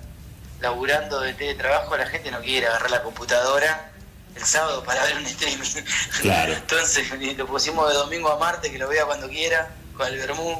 laburando 0.60 1.20
de 1.20 1.34
teletrabajo, 1.34 1.96
la 1.96 2.06
gente 2.06 2.30
no 2.30 2.40
quiere 2.40 2.66
agarrar 2.66 2.90
la 2.90 3.02
computadora 3.02 3.87
el 4.38 4.44
sábado 4.46 4.82
para 4.84 5.04
ver 5.04 5.16
un 5.16 5.24
streaming. 5.26 5.58
Claro. 6.22 6.52
Entonces 6.54 7.04
lo 7.36 7.46
pusimos 7.46 7.88
de 7.88 7.94
domingo 7.94 8.30
a 8.30 8.38
martes, 8.38 8.70
que 8.70 8.78
lo 8.78 8.88
vea 8.88 9.04
cuando 9.06 9.28
quiera, 9.28 9.74
con 9.96 10.06
el 10.08 10.16
Bermú. 10.18 10.54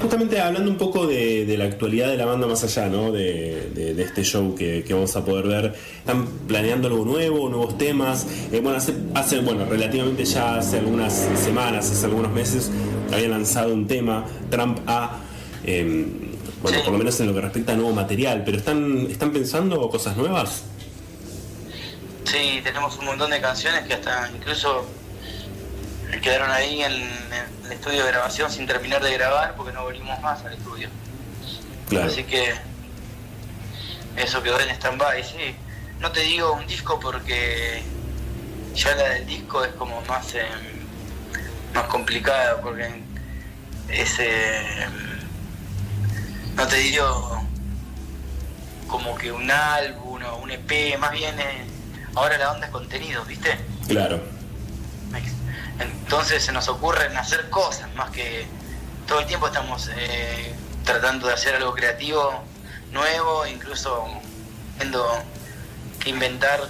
Justamente 0.00 0.40
hablando 0.40 0.68
un 0.70 0.76
poco 0.78 1.06
de, 1.06 1.46
de 1.46 1.56
la 1.56 1.64
actualidad 1.64 2.08
de 2.08 2.16
la 2.16 2.24
banda 2.26 2.46
más 2.48 2.64
allá, 2.64 2.86
¿no? 2.88 3.12
De, 3.12 3.70
de- 3.74 3.94
de 3.94 4.02
este 4.02 4.24
show 4.24 4.54
que, 4.54 4.82
que 4.84 4.94
vamos 4.94 5.14
a 5.16 5.24
poder 5.24 5.46
ver. 5.46 5.74
¿Están 5.98 6.26
planeando 6.48 6.88
algo 6.88 7.04
nuevo, 7.04 7.48
nuevos 7.48 7.78
temas? 7.78 8.26
Eh, 8.50 8.60
bueno, 8.60 8.78
hace, 8.78 8.94
hace, 9.14 9.38
bueno, 9.40 9.64
relativamente 9.66 10.24
ya 10.24 10.56
hace 10.56 10.78
algunas 10.78 11.12
semanas, 11.42 11.88
hace 11.90 12.06
algunos 12.06 12.32
meses, 12.32 12.70
habían 13.12 13.30
lanzado 13.30 13.72
un 13.72 13.86
tema, 13.86 14.24
Trump 14.50 14.80
A. 14.88 15.20
eh, 15.64 16.06
bueno, 16.62 16.78
Sí. 16.78 16.84
por 16.84 16.92
lo 16.92 16.98
menos 16.98 17.18
en 17.20 17.26
lo 17.26 17.34
que 17.34 17.40
respecta 17.40 17.72
a 17.72 17.76
nuevo 17.76 17.92
material, 17.92 18.42
pero 18.44 18.56
¿están, 18.58 19.06
¿están 19.10 19.32
pensando 19.32 19.88
cosas 19.88 20.16
nuevas? 20.16 20.62
Sí, 22.24 22.60
tenemos 22.62 22.96
un 22.98 23.06
montón 23.06 23.30
de 23.30 23.40
canciones 23.40 23.86
que 23.86 23.94
hasta 23.94 24.30
incluso 24.34 24.86
quedaron 26.22 26.50
ahí 26.50 26.82
en, 26.82 26.92
en 26.92 27.66
el 27.66 27.72
estudio 27.72 28.04
de 28.04 28.12
grabación 28.12 28.50
sin 28.50 28.66
terminar 28.66 29.02
de 29.02 29.12
grabar 29.14 29.54
porque 29.56 29.72
no 29.72 29.82
volvimos 29.82 30.20
más 30.20 30.44
al 30.44 30.52
estudio. 30.52 30.88
Claro. 31.88 32.06
Así 32.06 32.24
que 32.24 32.54
eso 34.16 34.42
quedó 34.42 34.60
en 34.60 34.70
stand-by, 34.70 35.24
sí. 35.24 35.56
No 36.00 36.10
te 36.12 36.20
digo 36.20 36.52
un 36.52 36.66
disco 36.66 36.98
porque 37.00 37.82
ya 38.74 38.94
la 38.94 39.08
del 39.10 39.26
disco 39.26 39.64
es 39.64 39.72
como 39.74 40.00
más 40.02 40.34
eh, 40.34 40.46
más 41.74 41.84
complicada 41.84 42.60
porque 42.60 42.88
es 43.88 44.18
eh, 44.18 44.86
no 46.56 46.66
te 46.66 46.76
digo 46.76 47.46
como 48.88 49.16
que 49.16 49.32
un 49.32 49.50
álbum 49.50 50.22
o 50.22 50.36
un 50.36 50.50
EP, 50.50 50.98
más 50.98 51.12
bien 51.12 51.38
eh, 51.40 51.66
ahora 52.14 52.38
la 52.38 52.52
onda 52.52 52.66
es 52.66 52.72
contenido, 52.72 53.24
¿viste? 53.24 53.58
Claro. 53.88 54.20
Entonces 55.78 56.44
se 56.44 56.52
nos 56.52 56.68
ocurren 56.68 57.16
hacer 57.16 57.48
cosas, 57.50 57.92
más 57.94 58.10
que 58.10 58.46
todo 59.06 59.20
el 59.20 59.26
tiempo 59.26 59.46
estamos 59.46 59.90
eh, 59.96 60.54
tratando 60.84 61.26
de 61.26 61.34
hacer 61.34 61.54
algo 61.56 61.72
creativo, 61.72 62.44
nuevo, 62.92 63.46
incluso 63.46 64.06
viendo 64.78 65.06
que 65.98 66.10
inventar 66.10 66.60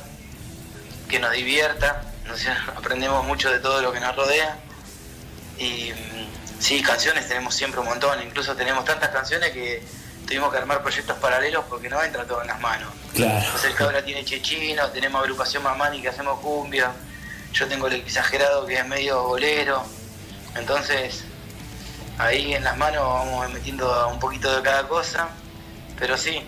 que 1.08 1.18
nos 1.18 1.32
divierta, 1.32 2.02
no 2.26 2.34
aprendemos 2.76 3.26
mucho 3.26 3.50
de 3.50 3.58
todo 3.58 3.82
lo 3.82 3.92
que 3.92 4.00
nos 4.00 4.14
rodea. 4.16 4.56
Y 5.58 5.92
mm, 5.92 6.60
sí, 6.60 6.82
canciones 6.82 7.28
tenemos 7.28 7.54
siempre 7.54 7.80
un 7.80 7.86
montón, 7.86 8.22
incluso 8.22 8.54
tenemos 8.56 8.84
tantas 8.84 9.10
canciones 9.10 9.50
que 9.50 9.84
tuvimos 10.32 10.50
que 10.50 10.56
armar 10.58 10.80
proyectos 10.80 11.18
paralelos 11.18 11.62
porque 11.68 11.90
no 11.90 12.02
entra 12.02 12.24
todo 12.24 12.40
en 12.40 12.46
las 12.48 12.58
manos. 12.58 12.88
Claro. 13.14 13.36
Entonces 13.44 13.70
el 13.70 13.76
cabra 13.76 14.02
tiene 14.02 14.24
chechino, 14.24 14.88
tenemos 14.88 15.20
agrupación 15.20 15.62
mamani 15.62 16.00
que 16.00 16.08
hacemos 16.08 16.40
cumbia, 16.40 16.90
yo 17.52 17.68
tengo 17.68 17.86
el 17.86 17.92
exagerado 17.96 18.64
que 18.64 18.78
es 18.78 18.86
medio 18.86 19.22
bolero, 19.24 19.84
entonces 20.56 21.24
ahí 22.16 22.54
en 22.54 22.64
las 22.64 22.78
manos 22.78 23.02
vamos 23.02 23.52
metiendo 23.52 24.08
un 24.08 24.18
poquito 24.18 24.56
de 24.56 24.62
cada 24.62 24.88
cosa, 24.88 25.28
pero 25.98 26.16
sí, 26.16 26.42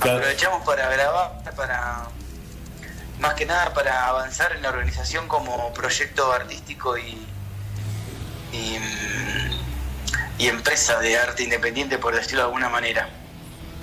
Claro. 0.00 0.16
aprovechamos 0.16 0.64
para 0.64 0.88
grabar, 0.88 1.42
para 1.54 2.04
más 3.20 3.34
que 3.34 3.44
nada 3.44 3.74
para 3.74 4.06
avanzar 4.08 4.52
en 4.52 4.62
la 4.62 4.70
organización 4.70 5.28
como 5.28 5.70
proyecto 5.74 6.32
artístico 6.32 6.96
y, 6.96 7.26
y, 8.54 8.78
mm, 8.78 9.51
y 10.42 10.46
empresa 10.48 10.98
de 10.98 11.16
arte 11.16 11.44
independiente, 11.44 11.98
por 11.98 12.14
decirlo 12.14 12.38
de 12.40 12.44
alguna 12.46 12.68
manera. 12.68 13.08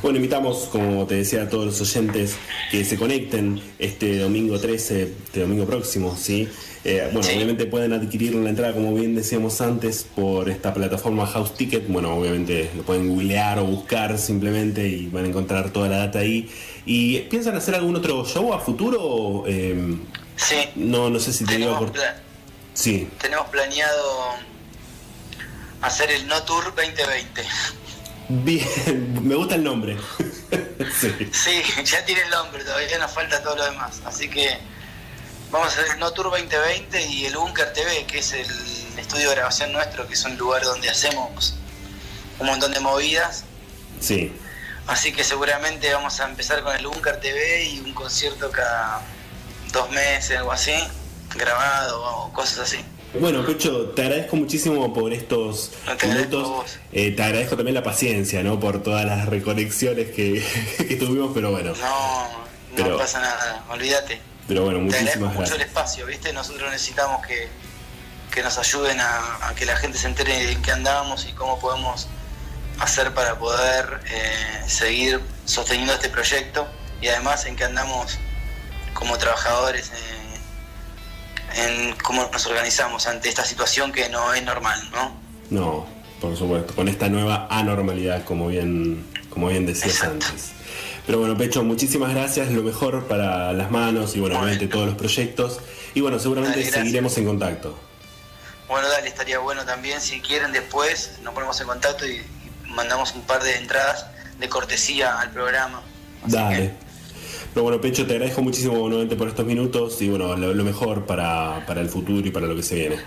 Bueno, 0.02 0.18
invitamos, 0.18 0.70
como 0.72 1.06
te 1.08 1.16
decía, 1.16 1.44
a 1.44 1.50
todos 1.50 1.66
los 1.66 1.82
oyentes 1.82 2.36
que 2.72 2.86
se 2.86 2.98
conecten 2.98 3.62
este 3.80 4.18
domingo 4.20 4.58
13, 4.60 5.04
este 5.04 5.42
domingo 5.42 5.66
próximo, 5.66 6.16
¿sí? 6.18 6.48
Eh, 6.86 7.10
bueno, 7.12 7.24
Sí. 7.24 7.36
obviamente 7.36 7.66
pueden 7.66 7.92
adquirir 7.92 8.34
la 8.36 8.50
entrada, 8.50 8.74
como 8.74 8.94
bien 8.94 9.14
decíamos 9.14 9.60
antes, 9.60 10.06
por 10.16 10.50
esta 10.50 10.74
plataforma 10.74 11.28
House 11.28 11.54
Ticket. 11.56 11.88
Bueno, 11.90 12.16
obviamente 12.16 12.70
lo 12.78 12.84
pueden 12.84 13.10
googlear 13.10 13.60
o 13.60 13.66
buscar 13.66 14.18
simplemente 14.18 14.88
y 14.88 15.08
van 15.08 15.26
a 15.26 15.28
encontrar 15.28 15.72
toda 15.72 15.90
la 15.90 15.98
data 15.98 16.20
ahí. 16.20 16.50
¿Y 16.86 17.20
piensan 17.24 17.58
hacer 17.58 17.76
algún 17.76 17.98
otro 17.98 18.24
show 18.26 18.54
a 18.54 18.60
futuro? 18.60 19.44
Eh, 19.48 19.96
Sí, 20.38 20.56
no, 20.76 21.10
no 21.10 21.20
sé 21.20 21.34
si 21.34 21.44
te 21.44 21.58
digo 21.58 21.78
por... 21.78 21.92
Sí, 22.74 23.10
tenemos 23.20 23.48
planeado 23.48 24.00
hacer 25.82 26.12
el 26.12 26.28
No 26.28 26.44
Tour 26.44 26.66
2020. 26.76 27.46
bien, 28.30 29.28
me 29.28 29.36
gusta 29.36 29.56
el 29.56 29.64
nombre. 29.64 29.98
sí. 31.00 31.30
Sí, 31.32 31.64
ya 31.84 32.06
tiene 32.06 32.22
el 32.22 32.30
nombre, 32.30 32.64
todavía 32.64 32.98
nos 32.98 33.12
falta 33.12 33.42
todo 33.42 33.56
lo 33.56 33.66
demás. 33.66 34.02
Así 34.06 34.30
que 34.30 34.58
vamos 35.52 35.70
a 35.70 35.72
hacer 35.72 35.94
el 35.94 36.00
No 36.00 36.12
Tour 36.12 36.32
2020 36.32 37.02
y 37.08 37.26
el 37.26 37.36
Bunker 37.36 37.74
TV, 37.74 38.06
que 38.06 38.20
es 38.20 38.34
el 38.34 38.48
estudio 38.98 39.30
de 39.30 39.36
grabación 39.36 39.72
nuestro, 39.72 40.08
que 40.08 40.14
es 40.14 40.24
un 40.24 40.38
lugar 40.38 40.64
donde 40.64 40.90
hacemos 40.90 41.56
un 42.40 42.48
montón 42.48 42.72
de 42.72 42.80
movidas. 42.80 43.44
Sí. 44.00 44.34
Así 44.88 45.12
que 45.12 45.24
seguramente 45.24 45.94
vamos 45.94 46.20
a 46.20 46.26
empezar 46.26 46.64
con 46.64 46.76
el 46.76 46.88
Bunker 46.88 47.20
TV 47.20 47.64
y 47.66 47.80
un 47.80 47.94
concierto 47.94 48.50
cada 48.50 49.02
dos 49.72 49.90
meses, 49.92 50.38
algo 50.38 50.52
así, 50.52 50.74
grabado 51.36 52.02
o 52.04 52.34
cosas 52.34 52.60
así. 52.60 52.84
Bueno, 53.20 53.44
Pecho, 53.46 53.88
te 53.96 54.04
agradezco 54.04 54.36
muchísimo 54.36 54.94
por 54.94 55.12
estos 55.14 55.72
te 55.98 56.08
minutos. 56.08 56.78
Eh, 56.92 57.12
te 57.12 57.24
agradezco 57.24 57.56
también 57.56 57.74
la 57.74 57.82
paciencia, 57.84 58.44
¿no? 58.44 58.60
Por 58.60 58.84
todas 58.84 59.04
las 59.06 59.28
reconexiones 59.28 60.12
que, 60.12 60.46
que 60.78 60.96
tuvimos, 60.96 61.32
pero 61.34 61.50
bueno. 61.52 61.74
No, 61.76 62.28
no 62.30 62.36
Pero- 62.76 62.98
pasa 62.98 63.20
nada, 63.20 63.66
olvídate. 63.70 64.22
Pero 64.48 64.64
bueno, 64.64 64.80
Te 64.80 64.96
agradezco 64.98 65.20
muchísimas 65.26 65.34
mucho 65.36 65.42
el 65.54 65.60
gracias. 65.60 65.68
espacio, 65.68 66.06
¿viste? 66.06 66.34
Nosotros 66.34 66.72
necesitamos 66.72 67.26
que, 67.26 67.48
que 68.32 68.44
nos 68.44 68.58
ayuden 68.58 69.00
a, 69.00 69.48
a 69.50 69.56
que 69.56 69.66
la 69.66 69.76
gente 69.78 69.98
se 69.98 70.08
entere 70.08 70.34
de 70.46 70.52
en 70.54 70.62
qué 70.62 70.72
andamos 70.72 71.26
y 71.28 71.34
cómo 71.34 71.60
podemos 71.60 72.08
hacer 72.80 73.14
para 73.14 73.38
poder 73.40 74.02
eh, 74.12 74.68
seguir 74.68 75.20
sosteniendo 75.46 75.94
este 75.94 76.10
proyecto 76.10 76.68
y 77.02 77.08
además 77.10 77.46
en 77.46 77.56
qué 77.56 77.64
andamos 77.66 78.18
como 78.94 79.18
trabajadores, 79.18 79.90
eh, 79.94 80.29
en 81.56 81.96
cómo 81.96 82.30
nos 82.32 82.46
organizamos 82.46 83.08
ante 83.08 83.30
esta 83.30 83.46
situación 83.46 83.92
que 83.92 84.10
no 84.10 84.34
es 84.34 84.44
normal, 84.44 84.80
¿no? 84.92 85.14
No, 85.50 85.88
por 86.22 86.36
supuesto, 86.38 86.76
con 86.76 86.88
esta 86.88 87.10
nueva 87.10 87.48
anormalidad, 87.50 88.24
como 88.24 88.48
bien, 88.48 89.06
como 89.30 89.48
bien 89.48 89.66
decías 89.66 89.96
Exacto. 89.96 90.26
antes. 90.28 90.52
Pero 91.06 91.20
bueno, 91.20 91.36
Pecho, 91.38 91.64
muchísimas 91.64 92.14
gracias, 92.14 92.52
lo 92.52 92.62
mejor 92.62 93.08
para 93.08 93.52
las 93.54 93.72
manos 93.72 94.16
y 94.16 94.20
bueno, 94.20 94.38
obviamente 94.38 94.68
todos 94.68 94.86
los 94.86 94.96
proyectos. 94.96 95.60
Y 95.96 96.02
bueno, 96.02 96.20
seguramente 96.20 96.60
Dale, 96.60 96.72
seguiremos 96.72 97.18
en 97.18 97.26
contacto. 97.26 97.80
Bueno, 98.68 98.88
dale, 98.90 99.08
estaría 99.08 99.40
bueno 99.40 99.66
también. 99.66 100.00
Si 100.02 100.22
quieren, 100.22 100.52
después 100.52 101.14
nos 101.24 101.34
ponemos 101.34 101.60
en 101.62 101.68
contacto 101.68 102.06
y, 102.06 102.18
y 102.18 102.72
mandamos 102.72 103.16
un 103.16 103.24
par 103.24 103.42
de 103.42 103.56
entradas 103.56 104.06
de 104.40 104.50
cortesía 104.50 105.20
al 105.20 105.32
programa. 105.32 105.82
Así 106.24 106.36
Dale. 106.36 106.56
que, 106.58 106.74
Pero 107.54 107.64
bueno, 107.64 107.82
Pecho, 107.82 108.06
te 108.06 108.14
agradezco 108.14 108.42
muchísimo 108.42 108.76
nuevamente 108.88 109.16
por 109.16 109.28
estos 109.28 109.46
minutos 109.46 110.02
y 110.02 110.10
bueno, 110.10 110.36
lo, 110.36 110.54
lo 110.54 110.64
mejor 110.64 111.06
para, 111.06 111.66
para 111.66 111.82
el 111.82 111.90
futuro 111.90 112.26
y 112.28 112.32
para 112.32 112.48
lo 112.48 112.56
que 112.56 112.64
se 112.64 112.76
viene. 112.76 113.00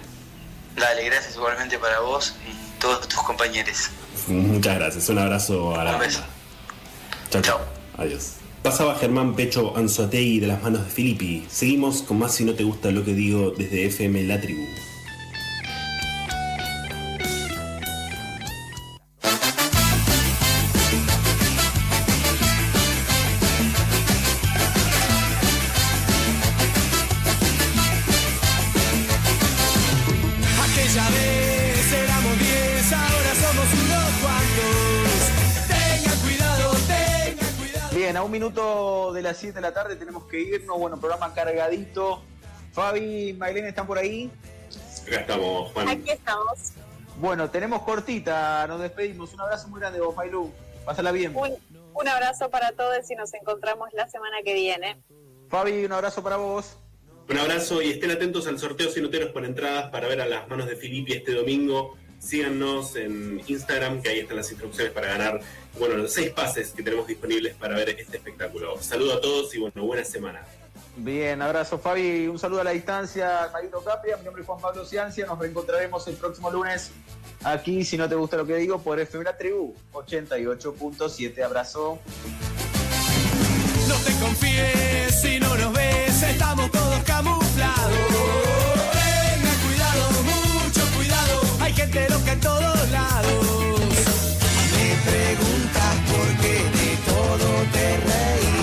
Dale, 0.77 1.05
gracias 1.05 1.37
igualmente 1.37 1.79
para 1.79 2.01
vos 2.01 2.35
y 2.49 2.81
todos 2.81 3.09
tus 3.09 3.21
compañeros. 3.23 3.91
Muchas 4.27 4.77
gracias, 4.77 5.09
un 5.09 5.19
abrazo 5.19 5.79
a 5.79 5.85
la 5.85 5.93
banda. 5.93 6.27
Chao, 7.31 7.43
chao. 7.43 7.61
Adiós. 7.97 8.35
Pasaba 8.63 8.95
Germán 8.95 9.35
Pecho 9.35 9.77
Anzotegui 9.77 10.39
de 10.39 10.47
las 10.47 10.63
manos 10.63 10.85
de 10.85 10.91
Filippi. 10.91 11.47
Seguimos 11.51 12.03
con 12.03 12.19
más 12.19 12.35
si 12.35 12.45
no 12.45 12.55
te 12.55 12.63
gusta 12.63 12.91
lo 12.91 13.05
que 13.05 13.13
digo 13.13 13.51
desde 13.51 13.87
FM 13.87 14.23
La 14.25 14.41
Tribu. 14.41 14.65
De 38.53 39.23
las 39.23 39.39
7 39.39 39.55
de 39.55 39.61
la 39.63 39.73
tarde 39.73 39.97
tenemos 39.97 40.25
que 40.25 40.39
irnos. 40.39 40.79
Bueno, 40.79 41.01
programa 41.01 41.33
cargadito. 41.33 42.23
Fabi, 42.73 43.33
Mailén, 43.33 43.65
¿están 43.65 43.87
por 43.87 43.97
ahí? 43.97 44.31
Acá 45.07 45.21
estamos, 45.21 45.73
Juan. 45.73 45.89
Aquí 45.89 46.11
estamos. 46.11 46.73
Bueno, 47.17 47.49
tenemos 47.51 47.81
cortita, 47.83 48.67
nos 48.67 48.81
despedimos. 48.81 49.33
Un 49.33 49.41
abrazo 49.41 49.69
muy 49.69 49.81
grande 49.81 50.01
vos, 50.01 50.15
Mailú. 50.15 50.53
Pásala 50.85 51.13
bien. 51.13 51.35
Un, 51.35 51.57
un 51.95 52.09
abrazo 52.09 52.51
para 52.51 52.73
todos 52.73 53.11
y 53.11 53.15
nos 53.15 53.33
encontramos 53.33 53.89
la 53.95 54.07
semana 54.09 54.37
que 54.45 54.53
viene. 54.53 55.01
Fabi, 55.49 55.87
un 55.87 55.93
abrazo 55.93 56.23
para 56.23 56.37
vos. 56.37 56.77
Un 57.31 57.39
abrazo 57.39 57.81
y 57.81 57.93
estén 57.93 58.11
atentos 58.11 58.47
al 58.49 58.59
sorteo 58.59 58.91
Sinoteros 58.91 59.31
por 59.31 59.47
entradas 59.47 59.91
para 59.91 60.09
ver 60.09 60.21
a 60.21 60.27
las 60.27 60.47
manos 60.49 60.67
de 60.67 60.77
Filippi 60.77 61.15
este 61.15 61.33
domingo. 61.33 61.97
Síganos 62.23 62.95
en 62.95 63.43
Instagram, 63.47 64.01
que 64.01 64.11
ahí 64.11 64.21
están 64.21 64.37
las 64.37 64.51
instrucciones 64.51 64.93
para 64.93 65.09
ganar, 65.09 65.41
bueno, 65.79 65.97
los 65.97 66.13
seis 66.13 66.31
pases 66.31 66.71
que 66.71 66.83
tenemos 66.83 67.07
disponibles 67.07 67.55
para 67.57 67.75
ver 67.75 67.91
este 67.91 68.17
espectáculo. 68.17 68.81
Saludo 68.81 69.15
a 69.15 69.21
todos 69.21 69.55
y 69.55 69.59
bueno, 69.59 69.85
buena 69.85 70.05
semana. 70.05 70.45
Bien, 70.97 71.41
abrazo 71.41 71.79
Fabi, 71.79 72.29
un 72.29 72.39
saludo 72.39 72.61
a 72.61 72.65
la 72.65 72.71
distancia, 72.73 73.49
Marito 73.53 73.83
Capria, 73.83 74.17
mi 74.19 74.25
nombre 74.25 74.43
es 74.43 74.47
Juan 74.47 74.61
Pablo 74.61 74.85
Ciancia, 74.85 75.25
nos 75.25 75.39
reencontraremos 75.39 76.07
el 76.07 76.17
próximo 76.17 76.51
lunes 76.51 76.91
aquí, 77.45 77.85
si 77.85 77.97
no 77.97 78.09
te 78.09 78.15
gusta 78.15 78.37
lo 78.37 78.47
que 78.47 78.57
digo, 78.57 78.81
por 78.81 78.99
FM 79.01 79.25
La 79.25 79.37
Tribu 79.37 79.75
88.7, 79.93 81.43
abrazo. 81.43 81.99
No 83.89 83.95
te 83.97 84.13
confíes 84.21 85.21
si 85.21 85.41
no 85.41 85.57
nos 85.57 85.73
ves, 85.73 86.23
estamos 86.23 86.71
todos 86.71 87.03
camuflados. 87.05 88.62
Gente 91.93 92.09
loca 92.13 92.33
en 92.33 92.41
todos 92.41 92.91
lados. 92.91 93.47
Me 94.75 94.89
preguntas 95.11 95.95
por 96.11 96.27
qué 96.41 96.55
de 96.79 96.91
todo 97.07 97.49
te 97.73 97.87
reí. 98.09 98.57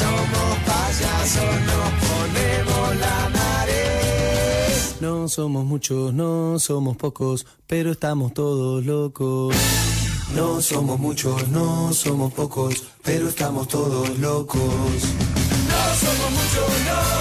Somos 0.00 0.58
payasos, 0.66 1.54
nos 1.70 1.88
ponemos 2.06 2.96
la 3.00 3.18
nariz. 3.30 4.96
No 5.00 5.28
somos 5.28 5.64
muchos, 5.64 6.12
no 6.12 6.58
somos 6.58 6.96
pocos, 6.96 7.46
pero 7.66 7.92
estamos 7.92 8.34
todos 8.34 8.84
locos. 8.84 9.54
No 10.34 10.60
somos 10.60 10.98
muchos, 10.98 11.48
no 11.48 11.92
somos 11.92 12.32
pocos, 12.32 12.82
pero 13.02 13.28
estamos 13.28 13.68
todos 13.68 14.18
locos. 14.18 14.60
No 14.60 15.94
somos 16.00 16.30
muchos, 16.32 16.68
no 16.86 16.94
somos 16.94 17.06
pocos, 17.06 17.15